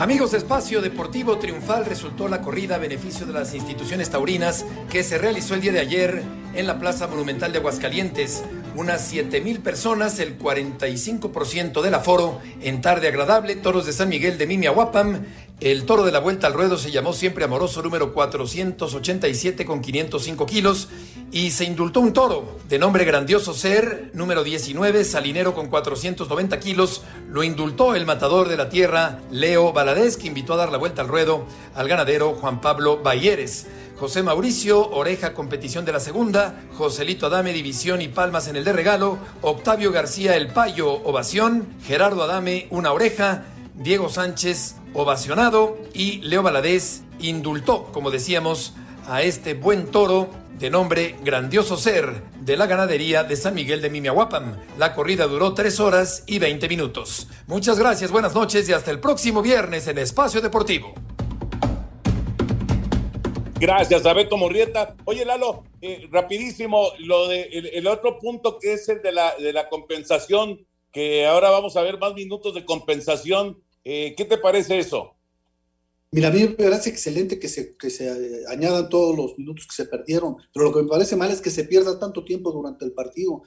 Amigos 0.02 0.32
de 0.32 0.40
Espacio 0.40 0.82
Deportivo 0.82 1.38
Triunfal 1.38 1.86
resultó 1.86 2.28
la 2.28 2.42
corrida 2.42 2.74
a 2.74 2.80
beneficio 2.80 3.28
de 3.28 3.34
las 3.34 3.54
instituciones 3.54 4.10
taurinas 4.10 4.66
que 4.90 5.04
se 5.04 5.20
realizó 5.20 5.54
el 5.54 5.62
día 5.62 5.74
de 5.74 5.80
ayer 5.80 6.24
en 6.56 6.66
la 6.66 6.80
Plaza 6.80 7.06
Monumental 7.06 7.52
de 7.52 7.60
Aguascalientes. 7.60 8.44
Unas 8.76 9.14
mil 9.44 9.60
personas, 9.60 10.18
el 10.18 10.40
45% 10.40 11.84
del 11.84 11.94
aforo 11.94 12.42
en 12.62 12.82
tarde 12.82 13.10
agradable, 13.10 13.56
toros 13.56 13.86
de 13.86 13.94
San 13.94 14.10
Miguel 14.10 14.40
de 14.40 14.48
Mimiahuapam. 14.48 15.24
El 15.62 15.86
toro 15.86 16.04
de 16.04 16.12
la 16.12 16.18
vuelta 16.18 16.48
al 16.48 16.54
ruedo 16.54 16.76
se 16.76 16.90
llamó 16.90 17.14
siempre 17.14 17.46
amoroso 17.46 17.84
número 17.84 18.14
487 18.14 19.64
con 19.64 19.82
505 19.82 20.48
kilos 20.48 20.88
y 21.32 21.52
se 21.52 21.66
indultó 21.66 22.00
un 22.00 22.14
toro 22.14 22.58
de 22.68 22.80
nombre 22.80 23.06
grandioso 23.06 23.54
ser, 23.54 24.10
número 24.16 24.44
19, 24.44 25.04
salinero 25.04 25.54
con 25.54 25.68
490 25.68 26.60
kilos. 26.60 27.04
Lo 27.30 27.44
indultó 27.44 27.94
el 27.94 28.08
matador 28.08 28.50
de 28.50 28.58
la 28.58 28.70
tierra, 28.70 29.20
Leo 29.30 29.72
Valadez, 29.72 30.18
que 30.18 30.26
invitó 30.26 30.56
a 30.56 30.58
dar 30.58 30.72
la 30.72 30.80
vuelta 30.80 31.04
al 31.04 31.10
ruedo 31.10 31.46
al 31.76 31.88
ganadero 31.88 32.34
Juan 32.34 32.60
Pablo 32.60 32.98
Bayeres. 33.04 33.68
José 34.00 34.24
Mauricio, 34.24 34.90
Oreja, 34.90 35.36
competición 35.36 35.86
de 35.86 35.92
la 35.92 36.00
segunda. 36.00 36.60
Joselito 36.76 37.28
Adame, 37.28 37.54
división 37.54 38.02
y 38.02 38.08
palmas 38.08 38.48
en 38.48 38.56
el 38.56 38.64
de 38.64 38.74
regalo. 38.74 39.20
Octavio 39.44 39.92
García, 39.92 40.36
El 40.36 40.48
Payo, 40.48 40.92
ovación. 40.92 41.68
Gerardo 41.86 42.24
Adame, 42.24 42.66
una 42.72 42.94
oreja. 42.94 43.46
Diego 43.76 44.10
Sánchez, 44.10 44.76
ovacionado. 44.94 45.78
Y 45.94 46.20
Leo 46.22 46.44
Valadez 46.44 47.04
indultó, 47.20 47.86
como 47.92 48.12
decíamos, 48.12 48.74
a 49.08 49.22
este 49.22 49.54
buen 49.54 49.92
toro 49.92 50.30
de 50.60 50.70
nombre 50.70 51.16
Grandioso 51.24 51.76
Ser 51.76 52.22
de 52.40 52.56
la 52.56 52.68
ganadería 52.68 53.24
de 53.24 53.36
San 53.36 53.56
Miguel 53.56 53.82
de 53.82 53.90
Mimiahuapam. 53.90 54.58
La 54.78 54.94
corrida 54.94 55.26
duró 55.26 55.54
tres 55.54 55.80
horas 55.80 56.24
y 56.28 56.38
20 56.38 56.70
minutos. 56.70 57.28
Muchas 57.48 57.80
gracias, 57.80 58.12
buenas 58.12 58.36
noches 58.36 58.70
y 58.70 58.74
hasta 58.74 58.92
el 58.92 59.00
próximo 59.00 59.42
viernes 59.42 59.88
en 59.88 59.98
Espacio 59.98 60.40
Deportivo. 60.40 60.94
Gracias 63.60 64.06
a 64.06 64.14
Beto 64.14 64.38
Morrieta. 64.38 64.96
Oye, 65.06 65.24
Lalo, 65.24 65.64
eh, 65.82 66.08
rapidísimo, 66.12 66.90
lo 67.00 67.28
de 67.28 67.44
el, 67.74 67.86
otro 67.86 68.18
punto 68.18 68.58
que 68.60 68.74
es 68.74 68.90
el 68.90 69.04
de 69.04 69.12
la, 69.12 69.36
de 69.36 69.54
la 69.54 69.70
compensación, 69.70 70.66
que 70.92 71.26
ahora 71.26 71.50
vamos 71.50 71.76
a 71.78 71.84
ver 71.84 71.98
más 71.98 72.14
minutos 72.14 72.54
de 72.54 72.66
compensación. 72.66 73.62
Eh, 73.84 74.14
¿Qué 74.16 74.26
te 74.26 74.38
parece 74.38 74.80
eso? 74.80 75.16
Mira, 76.12 76.28
a 76.28 76.32
mí 76.32 76.42
me 76.42 76.50
parece 76.50 76.90
excelente 76.90 77.40
que 77.40 77.48
se, 77.48 77.76
que 77.78 77.90
se 77.90 78.08
eh, 78.08 78.44
añadan 78.50 78.90
todos 78.90 79.16
los 79.16 79.38
minutos 79.38 79.66
que 79.66 79.76
se 79.76 79.86
perdieron, 79.86 80.36
pero 80.54 80.66
lo 80.66 80.74
que 80.74 80.84
me 80.84 80.90
parece 80.90 81.16
mal 81.16 81.32
es 81.32 81.42
que 81.42 81.50
se 81.50 81.64
pierda 81.64 82.00
tanto 82.00 82.26
tiempo 82.26 82.52
durante 82.52 82.84
el 82.84 82.92
partido. 82.92 83.44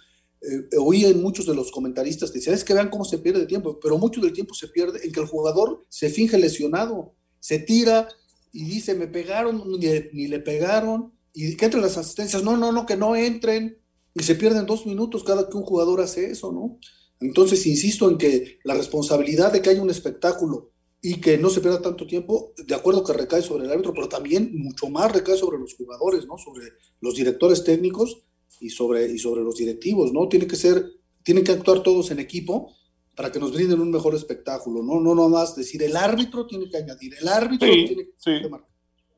oí 0.78 1.05
en 1.05 1.22
muchos 1.22 1.47
de 1.47 1.55
los 1.55 1.70
comentaristas 1.70 2.30
que 2.30 2.38
decían, 2.38 2.55
es 2.55 2.64
que 2.64 2.74
vean 2.74 2.90
cómo 2.90 3.05
se 3.05 3.18
pierde 3.18 3.47
tiempo, 3.47 3.78
pero 3.80 3.99
mucho 3.99 4.20
del 4.20 4.32
tiempo 4.32 4.55
se 4.55 4.68
pierde 4.68 5.05
en 5.05 5.12
que 5.12 5.20
el 5.20 5.26
jugador 5.26 5.82
se 5.88 6.09
finge 6.09 6.38
lesionado, 6.38 7.14
se 7.40 7.59
tira, 7.59 8.09
y 8.55 8.64
dice, 8.64 8.95
me 8.95 9.09
pegaron, 9.09 9.64
ni, 10.12 10.28
le 10.28 10.38
pegaron, 10.38 11.12
y 11.34 11.57
que 11.57 11.64
entren 11.64 11.82
las 11.82 11.99
asistencias. 11.99 12.45
No, 12.45 12.57
no, 12.57 12.70
no, 12.70 12.86
que 12.86 12.97
no 12.97 13.16
entren 13.16 13.76
y 14.14 14.22
se 14.22 14.36
pierden 14.36 14.64
dos 14.64 14.86
minutos 14.86 15.24
cada 15.24 15.49
que 15.51 15.57
un 15.57 15.64
jugador 15.64 16.01
hace 16.01 16.30
eso, 16.30 16.53
¿no? 16.53 16.78
Entonces, 17.21 17.67
insisto 17.67 18.09
en 18.11 18.19
que 18.19 18.59
la 18.65 18.75
responsabilidad 18.75 19.53
de 19.53 19.62
que 19.62 19.71
haya 19.71 19.83
un 19.83 19.91
espectáculo 19.91 20.73
y 21.01 21.21
que 21.21 21.37
no 21.39 21.51
se 21.51 21.61
pierda 21.61 21.83
tanto 21.83 22.07
tiempo, 22.07 22.53
de 22.57 22.75
acuerdo 22.75 23.05
que 23.05 23.12
recae 23.12 23.43
sobre 23.43 23.65
el 23.65 23.71
árbitro, 23.71 23.93
pero 23.93 24.09
también 24.09 24.51
mucho 24.55 24.89
más 24.89 25.12
recae 25.12 25.37
sobre 25.37 25.59
los 25.59 25.75
jugadores, 25.75 26.27
¿no? 26.27 26.39
Sobre 26.39 26.67
los 27.01 27.15
directores 27.15 27.62
técnicos 27.62 28.23
y 28.61 28.71
sobre, 28.71 29.07
y 29.11 29.19
sobre 29.19 29.43
los 29.43 29.57
directivos, 29.57 30.12
¿no? 30.12 30.29
Tiene 30.29 30.47
que 30.47 30.57
ser, 30.57 30.85
tienen 31.23 31.45
que 31.45 31.53
actuar 31.53 31.83
todos 31.83 32.11
en 32.11 32.21
equipo 32.21 32.73
para 33.15 33.31
que 33.31 33.39
nos 33.39 33.53
brinden 33.53 33.81
un 33.81 33.91
mejor 33.91 34.15
espectáculo, 34.15 34.83
¿no? 34.83 34.99
No 35.01 35.15
nomás 35.15 35.55
decir 35.55 35.83
el 35.83 35.97
árbitro 35.97 36.47
tiene 36.47 36.69
que 36.69 36.79
añadir, 36.79 37.15
el 37.21 37.29
árbitro 37.29 37.69
Sí, 37.69 37.85
tiene 37.87 38.05
que 38.05 38.12
sí. 38.17 38.33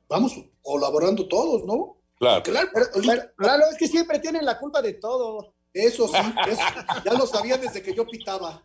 Vamos 0.08 0.32
colaborando 0.62 1.26
todos, 1.26 1.64
¿no? 1.64 1.98
Claro. 2.18 2.42
Claro, 2.42 2.70
Claro, 3.36 3.62
es 3.70 3.76
que 3.78 3.88
siempre 3.88 4.18
tienen 4.18 4.44
la 4.44 4.58
culpa 4.58 4.82
de 4.82 4.94
todo. 4.94 5.55
Eso 5.76 6.08
sí, 6.08 6.14
eso, 6.48 6.62
ya 7.04 7.12
lo 7.12 7.26
sabía 7.26 7.58
desde 7.58 7.82
que 7.82 7.92
yo 7.94 8.06
pitaba. 8.06 8.62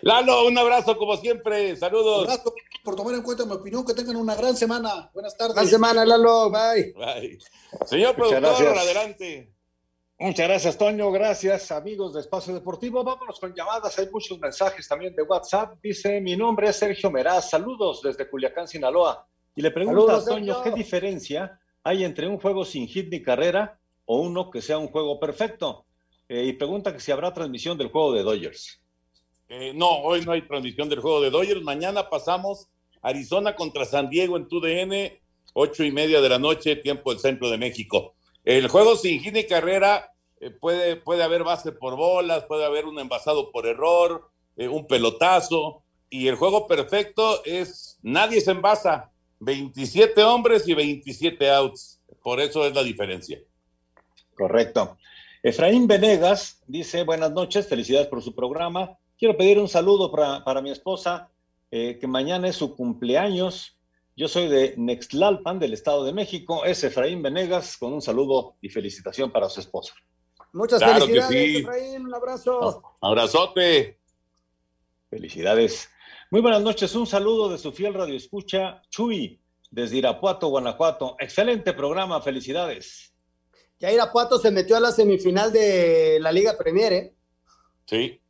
Lalo, 0.00 0.46
un 0.48 0.58
abrazo 0.58 0.96
como 0.96 1.16
siempre. 1.16 1.76
Saludos. 1.76 2.24
Un 2.24 2.30
abrazo 2.30 2.52
por 2.82 2.96
tomar 2.96 3.14
en 3.14 3.22
cuenta 3.22 3.44
mi 3.46 3.52
opinión, 3.52 3.86
que 3.86 3.94
tengan 3.94 4.16
una 4.16 4.34
gran 4.34 4.56
semana. 4.56 5.10
Buenas 5.14 5.36
tardes. 5.36 5.54
Gran 5.54 5.68
semana, 5.68 6.04
Lalo, 6.04 6.50
bye. 6.50 6.92
Bye. 6.94 7.38
Señor 7.86 8.18
Muchas 8.18 8.40
productor, 8.40 8.40
gracias. 8.42 8.78
adelante. 8.78 9.52
Muchas 10.18 10.48
gracias, 10.48 10.76
Toño. 10.76 11.12
Gracias, 11.12 11.70
amigos 11.70 12.14
de 12.14 12.22
Espacio 12.22 12.52
Deportivo. 12.52 13.04
Vámonos 13.04 13.38
con 13.38 13.54
llamadas. 13.54 13.96
Hay 14.00 14.08
muchos 14.10 14.40
mensajes 14.40 14.88
también 14.88 15.14
de 15.14 15.22
WhatsApp. 15.22 15.74
Dice: 15.80 16.20
Mi 16.20 16.36
nombre 16.36 16.68
es 16.68 16.74
Sergio 16.76 17.12
Meraz. 17.12 17.48
Saludos 17.50 18.00
desde 18.02 18.28
Culiacán, 18.28 18.66
Sinaloa. 18.66 19.24
Y 19.54 19.62
le 19.62 19.70
pregunta 19.70 20.20
Saludos, 20.20 20.26
a 20.26 20.30
Toño. 20.30 20.62
¿qué 20.64 20.70
diferencia 20.72 21.60
hay 21.86 22.02
entre 22.02 22.26
un 22.26 22.38
juego 22.38 22.64
sin 22.64 22.88
hit 22.88 23.08
ni 23.12 23.22
carrera 23.22 23.78
o 24.06 24.18
uno 24.18 24.50
que 24.50 24.60
sea 24.60 24.76
un 24.76 24.88
juego 24.88 25.20
perfecto? 25.20 25.86
Eh, 26.28 26.46
y 26.46 26.52
pregunta 26.54 26.92
que 26.92 26.98
si 26.98 27.12
habrá 27.12 27.32
transmisión 27.32 27.78
del 27.78 27.90
juego 27.90 28.12
de 28.12 28.24
Dodgers. 28.24 28.82
Eh, 29.48 29.72
no, 29.72 29.88
hoy 30.02 30.24
no 30.24 30.32
hay 30.32 30.42
transmisión 30.42 30.88
del 30.88 30.98
juego 30.98 31.20
de 31.20 31.30
Dodgers. 31.30 31.62
Mañana 31.62 32.10
pasamos 32.10 32.68
Arizona 33.02 33.54
contra 33.54 33.84
San 33.84 34.08
Diego 34.08 34.36
en 34.36 34.48
TUDN, 34.48 35.16
ocho 35.54 35.84
y 35.84 35.92
media 35.92 36.20
de 36.20 36.28
la 36.28 36.40
noche, 36.40 36.74
tiempo 36.74 37.10
del 37.10 37.20
centro 37.20 37.48
de 37.50 37.56
México. 37.56 38.16
El 38.44 38.66
juego 38.66 38.96
sin 38.96 39.20
hit 39.20 39.32
ni 39.32 39.44
carrera 39.44 40.10
eh, 40.40 40.50
puede, 40.50 40.96
puede 40.96 41.22
haber 41.22 41.44
base 41.44 41.70
por 41.70 41.94
bolas, 41.94 42.46
puede 42.46 42.64
haber 42.64 42.86
un 42.86 42.98
envasado 42.98 43.52
por 43.52 43.64
error, 43.64 44.28
eh, 44.56 44.66
un 44.66 44.88
pelotazo. 44.88 45.84
Y 46.10 46.26
el 46.26 46.34
juego 46.34 46.66
perfecto 46.66 47.44
es 47.44 48.00
nadie 48.02 48.40
se 48.40 48.50
envasa, 48.50 49.12
27 49.46 50.24
hombres 50.24 50.66
y 50.66 50.74
27 50.74 51.50
outs. 51.52 52.02
Por 52.20 52.40
eso 52.40 52.66
es 52.66 52.74
la 52.74 52.82
diferencia. 52.82 53.40
Correcto. 54.34 54.98
Efraín 55.40 55.86
Venegas 55.86 56.60
dice, 56.66 57.04
buenas 57.04 57.30
noches, 57.30 57.68
felicidades 57.68 58.08
por 58.08 58.22
su 58.22 58.34
programa. 58.34 58.98
Quiero 59.16 59.36
pedir 59.36 59.60
un 59.60 59.68
saludo 59.68 60.10
para, 60.10 60.42
para 60.42 60.60
mi 60.60 60.70
esposa, 60.70 61.30
eh, 61.70 61.96
que 62.00 62.08
mañana 62.08 62.48
es 62.48 62.56
su 62.56 62.74
cumpleaños. 62.74 63.78
Yo 64.16 64.26
soy 64.26 64.48
de 64.48 64.74
Nextlalpan, 64.76 65.60
del 65.60 65.74
Estado 65.74 66.04
de 66.04 66.12
México. 66.12 66.64
Es 66.64 66.82
Efraín 66.82 67.22
Venegas, 67.22 67.76
con 67.76 67.92
un 67.92 68.02
saludo 68.02 68.56
y 68.60 68.68
felicitación 68.68 69.30
para 69.30 69.48
su 69.48 69.60
esposa. 69.60 69.94
Muchas 70.52 70.80
Claro 70.80 71.06
que 71.06 71.20
felicidades, 71.22 71.52
sí. 71.52 71.56
Efraín. 71.58 72.06
Un 72.06 72.14
abrazo. 72.14 72.82
Abrazote. 73.00 74.00
Felicidades. 75.08 75.88
Muy 76.28 76.40
buenas 76.40 76.60
noches, 76.60 76.92
un 76.96 77.06
saludo 77.06 77.48
de 77.48 77.56
su 77.56 77.70
fiel 77.70 77.94
radioescucha, 77.94 78.82
Chuy, 78.90 79.40
desde 79.70 79.98
Irapuato, 79.98 80.48
Guanajuato. 80.48 81.14
Excelente 81.20 81.72
programa, 81.72 82.20
felicidades. 82.20 83.14
Ya 83.78 83.92
Irapuato 83.92 84.36
se 84.40 84.50
metió 84.50 84.76
a 84.76 84.80
la 84.80 84.90
semifinal 84.90 85.52
de 85.52 86.18
la 86.20 86.32
Liga 86.32 86.58
Premier, 86.58 86.92
¿eh? 86.92 87.14
Sí. 87.86 88.20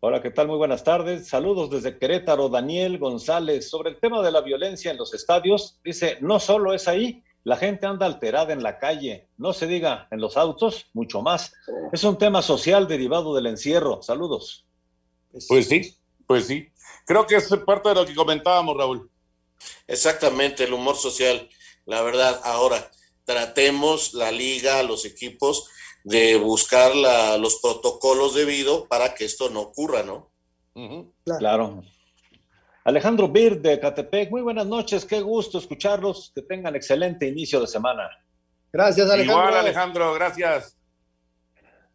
Hola, 0.00 0.22
¿qué 0.22 0.30
tal? 0.30 0.48
Muy 0.48 0.56
buenas 0.56 0.82
tardes. 0.82 1.28
Saludos 1.28 1.68
desde 1.68 1.98
Querétaro, 1.98 2.48
Daniel 2.48 2.98
González. 2.98 3.68
Sobre 3.68 3.90
el 3.90 4.00
tema 4.00 4.22
de 4.22 4.32
la 4.32 4.40
violencia 4.40 4.90
en 4.90 4.96
los 4.96 5.12
estadios, 5.12 5.78
dice, 5.84 6.16
no 6.22 6.40
solo 6.40 6.72
es 6.72 6.88
ahí, 6.88 7.22
la 7.44 7.58
gente 7.58 7.84
anda 7.84 8.06
alterada 8.06 8.54
en 8.54 8.62
la 8.62 8.78
calle, 8.78 9.28
no 9.36 9.52
se 9.52 9.66
diga 9.66 10.08
en 10.10 10.22
los 10.22 10.38
autos, 10.38 10.86
mucho 10.94 11.20
más. 11.20 11.52
Es 11.92 12.02
un 12.02 12.16
tema 12.16 12.40
social 12.40 12.88
derivado 12.88 13.34
del 13.34 13.46
encierro. 13.46 14.00
Saludos. 14.00 14.66
Pues 15.48 15.68
sí, 15.68 15.98
pues 16.26 16.46
sí. 16.46 16.68
Creo 17.04 17.26
que 17.26 17.36
es 17.36 17.48
parte 17.66 17.88
de 17.90 17.94
lo 17.94 18.06
que 18.06 18.14
comentábamos, 18.14 18.76
Raúl. 18.76 19.10
Exactamente, 19.86 20.64
el 20.64 20.72
humor 20.72 20.96
social, 20.96 21.48
la 21.84 22.02
verdad. 22.02 22.40
Ahora, 22.44 22.90
tratemos 23.24 24.12
la 24.14 24.30
liga, 24.30 24.82
los 24.82 25.04
equipos, 25.04 25.68
de 26.04 26.36
buscar 26.36 26.94
la- 26.94 27.36
los 27.38 27.56
protocolos 27.60 28.34
debido 28.34 28.86
para 28.86 29.14
que 29.14 29.24
esto 29.24 29.50
no 29.50 29.60
ocurra, 29.60 30.02
¿no? 30.02 30.30
Claro. 31.38 31.82
Alejandro 32.84 33.26
Bir 33.28 33.60
de 33.60 33.80
Catepec, 33.80 34.30
muy 34.30 34.42
buenas 34.42 34.66
noches, 34.66 35.04
qué 35.04 35.20
gusto 35.20 35.58
escucharlos, 35.58 36.30
que 36.34 36.42
tengan 36.42 36.76
excelente 36.76 37.26
inicio 37.26 37.60
de 37.60 37.66
semana. 37.66 38.08
Gracias, 38.72 39.10
Alejandro. 39.10 39.42
Igual, 39.48 39.56
Alejandro, 39.56 40.14
gracias. 40.14 40.75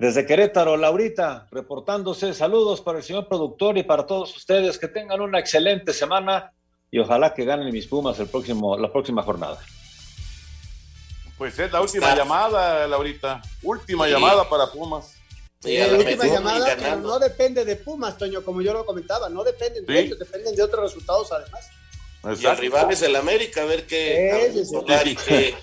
Desde 0.01 0.25
Querétaro, 0.25 0.77
Laurita, 0.77 1.47
reportándose, 1.51 2.33
saludos 2.33 2.81
para 2.81 2.97
el 2.97 3.03
señor 3.03 3.27
productor 3.27 3.77
y 3.77 3.83
para 3.83 4.07
todos 4.07 4.35
ustedes, 4.35 4.79
que 4.79 4.87
tengan 4.87 5.21
una 5.21 5.37
excelente 5.37 5.93
semana 5.93 6.51
y 6.89 6.97
ojalá 6.97 7.35
que 7.35 7.45
ganen 7.45 7.71
mis 7.71 7.85
Pumas 7.85 8.17
el 8.19 8.25
próximo, 8.25 8.75
la 8.79 8.91
próxima 8.91 9.21
jornada. 9.21 9.59
Pues 11.37 11.59
es 11.59 11.71
la 11.71 11.81
última 11.81 12.15
llamada, 12.15 12.87
Laurita. 12.87 13.43
Última 13.61 14.07
llamada 14.07 14.49
para 14.49 14.65
Pumas. 14.71 15.17
Sí, 15.59 15.77
la 15.77 15.89
última 15.95 16.25
llamada, 16.25 16.75
pero 16.79 16.95
no 16.95 17.19
depende 17.19 17.63
de 17.63 17.75
Pumas, 17.75 18.17
Toño, 18.17 18.41
como 18.43 18.63
yo 18.63 18.73
lo 18.73 18.83
comentaba, 18.83 19.29
no 19.29 19.43
dependen 19.43 19.85
de 19.85 19.93
Sí. 19.93 19.99
ellos, 19.99 20.17
dependen 20.17 20.55
de 20.55 20.63
otros 20.63 20.81
resultados 20.81 21.31
además. 21.31 21.69
Y 22.41 22.45
el 22.47 22.57
rival 22.57 22.89
es 22.91 23.03
el 23.03 23.15
América, 23.15 23.61
a 23.61 23.65
ver 23.65 23.85
qué, 23.85 24.49
Sí, 24.51 24.61
sí, 24.61 24.65
sí. 24.65 24.75
a 24.77 24.97
ver 24.97 25.07
y 25.09 25.15
qué, 25.15 25.55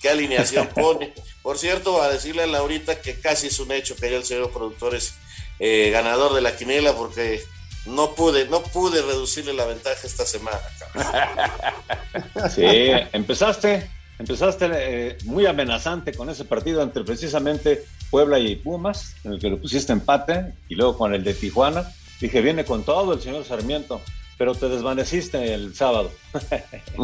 qué 0.00 0.08
alineación 0.08 0.66
pone. 0.74 1.12
Por 1.42 1.58
cierto, 1.58 2.00
a 2.00 2.08
decirle 2.08 2.42
a 2.42 2.46
Laurita 2.46 3.00
que 3.00 3.18
casi 3.18 3.48
es 3.48 3.58
un 3.58 3.72
hecho 3.72 3.96
que 3.96 4.10
ya 4.10 4.16
el 4.16 4.24
señor 4.24 4.50
productor 4.52 4.94
es 4.94 5.14
eh, 5.58 5.90
ganador 5.90 6.34
de 6.34 6.40
la 6.40 6.56
quiniela 6.56 6.94
porque 6.94 7.42
no 7.86 8.14
pude, 8.14 8.46
no 8.46 8.62
pude 8.62 9.02
reducirle 9.02 9.52
la 9.52 9.64
ventaja 9.64 10.06
esta 10.06 10.24
semana. 10.24 10.60
cabrón. 10.78 12.50
Sí, 12.54 12.64
empezaste, 13.12 13.90
empezaste 14.18 14.68
eh, 14.72 15.18
muy 15.24 15.46
amenazante 15.46 16.12
con 16.14 16.30
ese 16.30 16.44
partido 16.44 16.82
entre 16.82 17.02
precisamente 17.04 17.84
Puebla 18.10 18.38
y 18.38 18.56
Pumas, 18.56 19.14
en 19.24 19.32
el 19.32 19.40
que 19.40 19.50
lo 19.50 19.58
pusiste 19.58 19.92
empate, 19.92 20.52
y 20.68 20.74
luego 20.74 20.96
con 20.96 21.14
el 21.14 21.24
de 21.24 21.34
Tijuana. 21.34 21.90
Dije, 22.20 22.40
viene 22.40 22.64
con 22.64 22.84
todo 22.84 23.14
el 23.14 23.20
señor 23.20 23.44
Sarmiento, 23.44 24.00
pero 24.38 24.54
te 24.54 24.68
desvaneciste 24.68 25.54
el 25.54 25.74
sábado. 25.74 26.12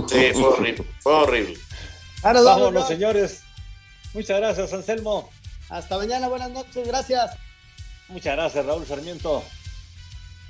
Sí, 0.08 0.30
fue 0.32 0.44
horrible, 0.44 0.84
fue 1.00 1.12
horrible. 1.12 1.58
Ahora, 2.22 2.40
vamos, 2.42 2.60
Vámonos, 2.60 2.82
¿no? 2.82 2.88
señores. 2.88 3.42
Muchas 4.14 4.38
gracias, 4.38 4.72
Anselmo. 4.72 5.30
Hasta 5.68 5.98
mañana, 5.98 6.28
buenas 6.28 6.50
noches, 6.50 6.86
gracias. 6.86 7.36
Muchas 8.08 8.36
gracias, 8.36 8.64
Raúl 8.64 8.86
Sarmiento. 8.86 9.44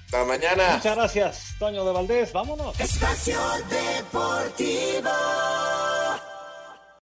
Hasta 0.07 0.25
mañana. 0.25 0.77
Muchas 0.77 0.97
gracias, 0.97 1.55
Toño 1.59 1.85
de 1.85 1.93
Valdés. 1.93 2.33
Vámonos. 2.33 2.79
Espacio 2.81 3.39
Deportivo. 3.69 5.11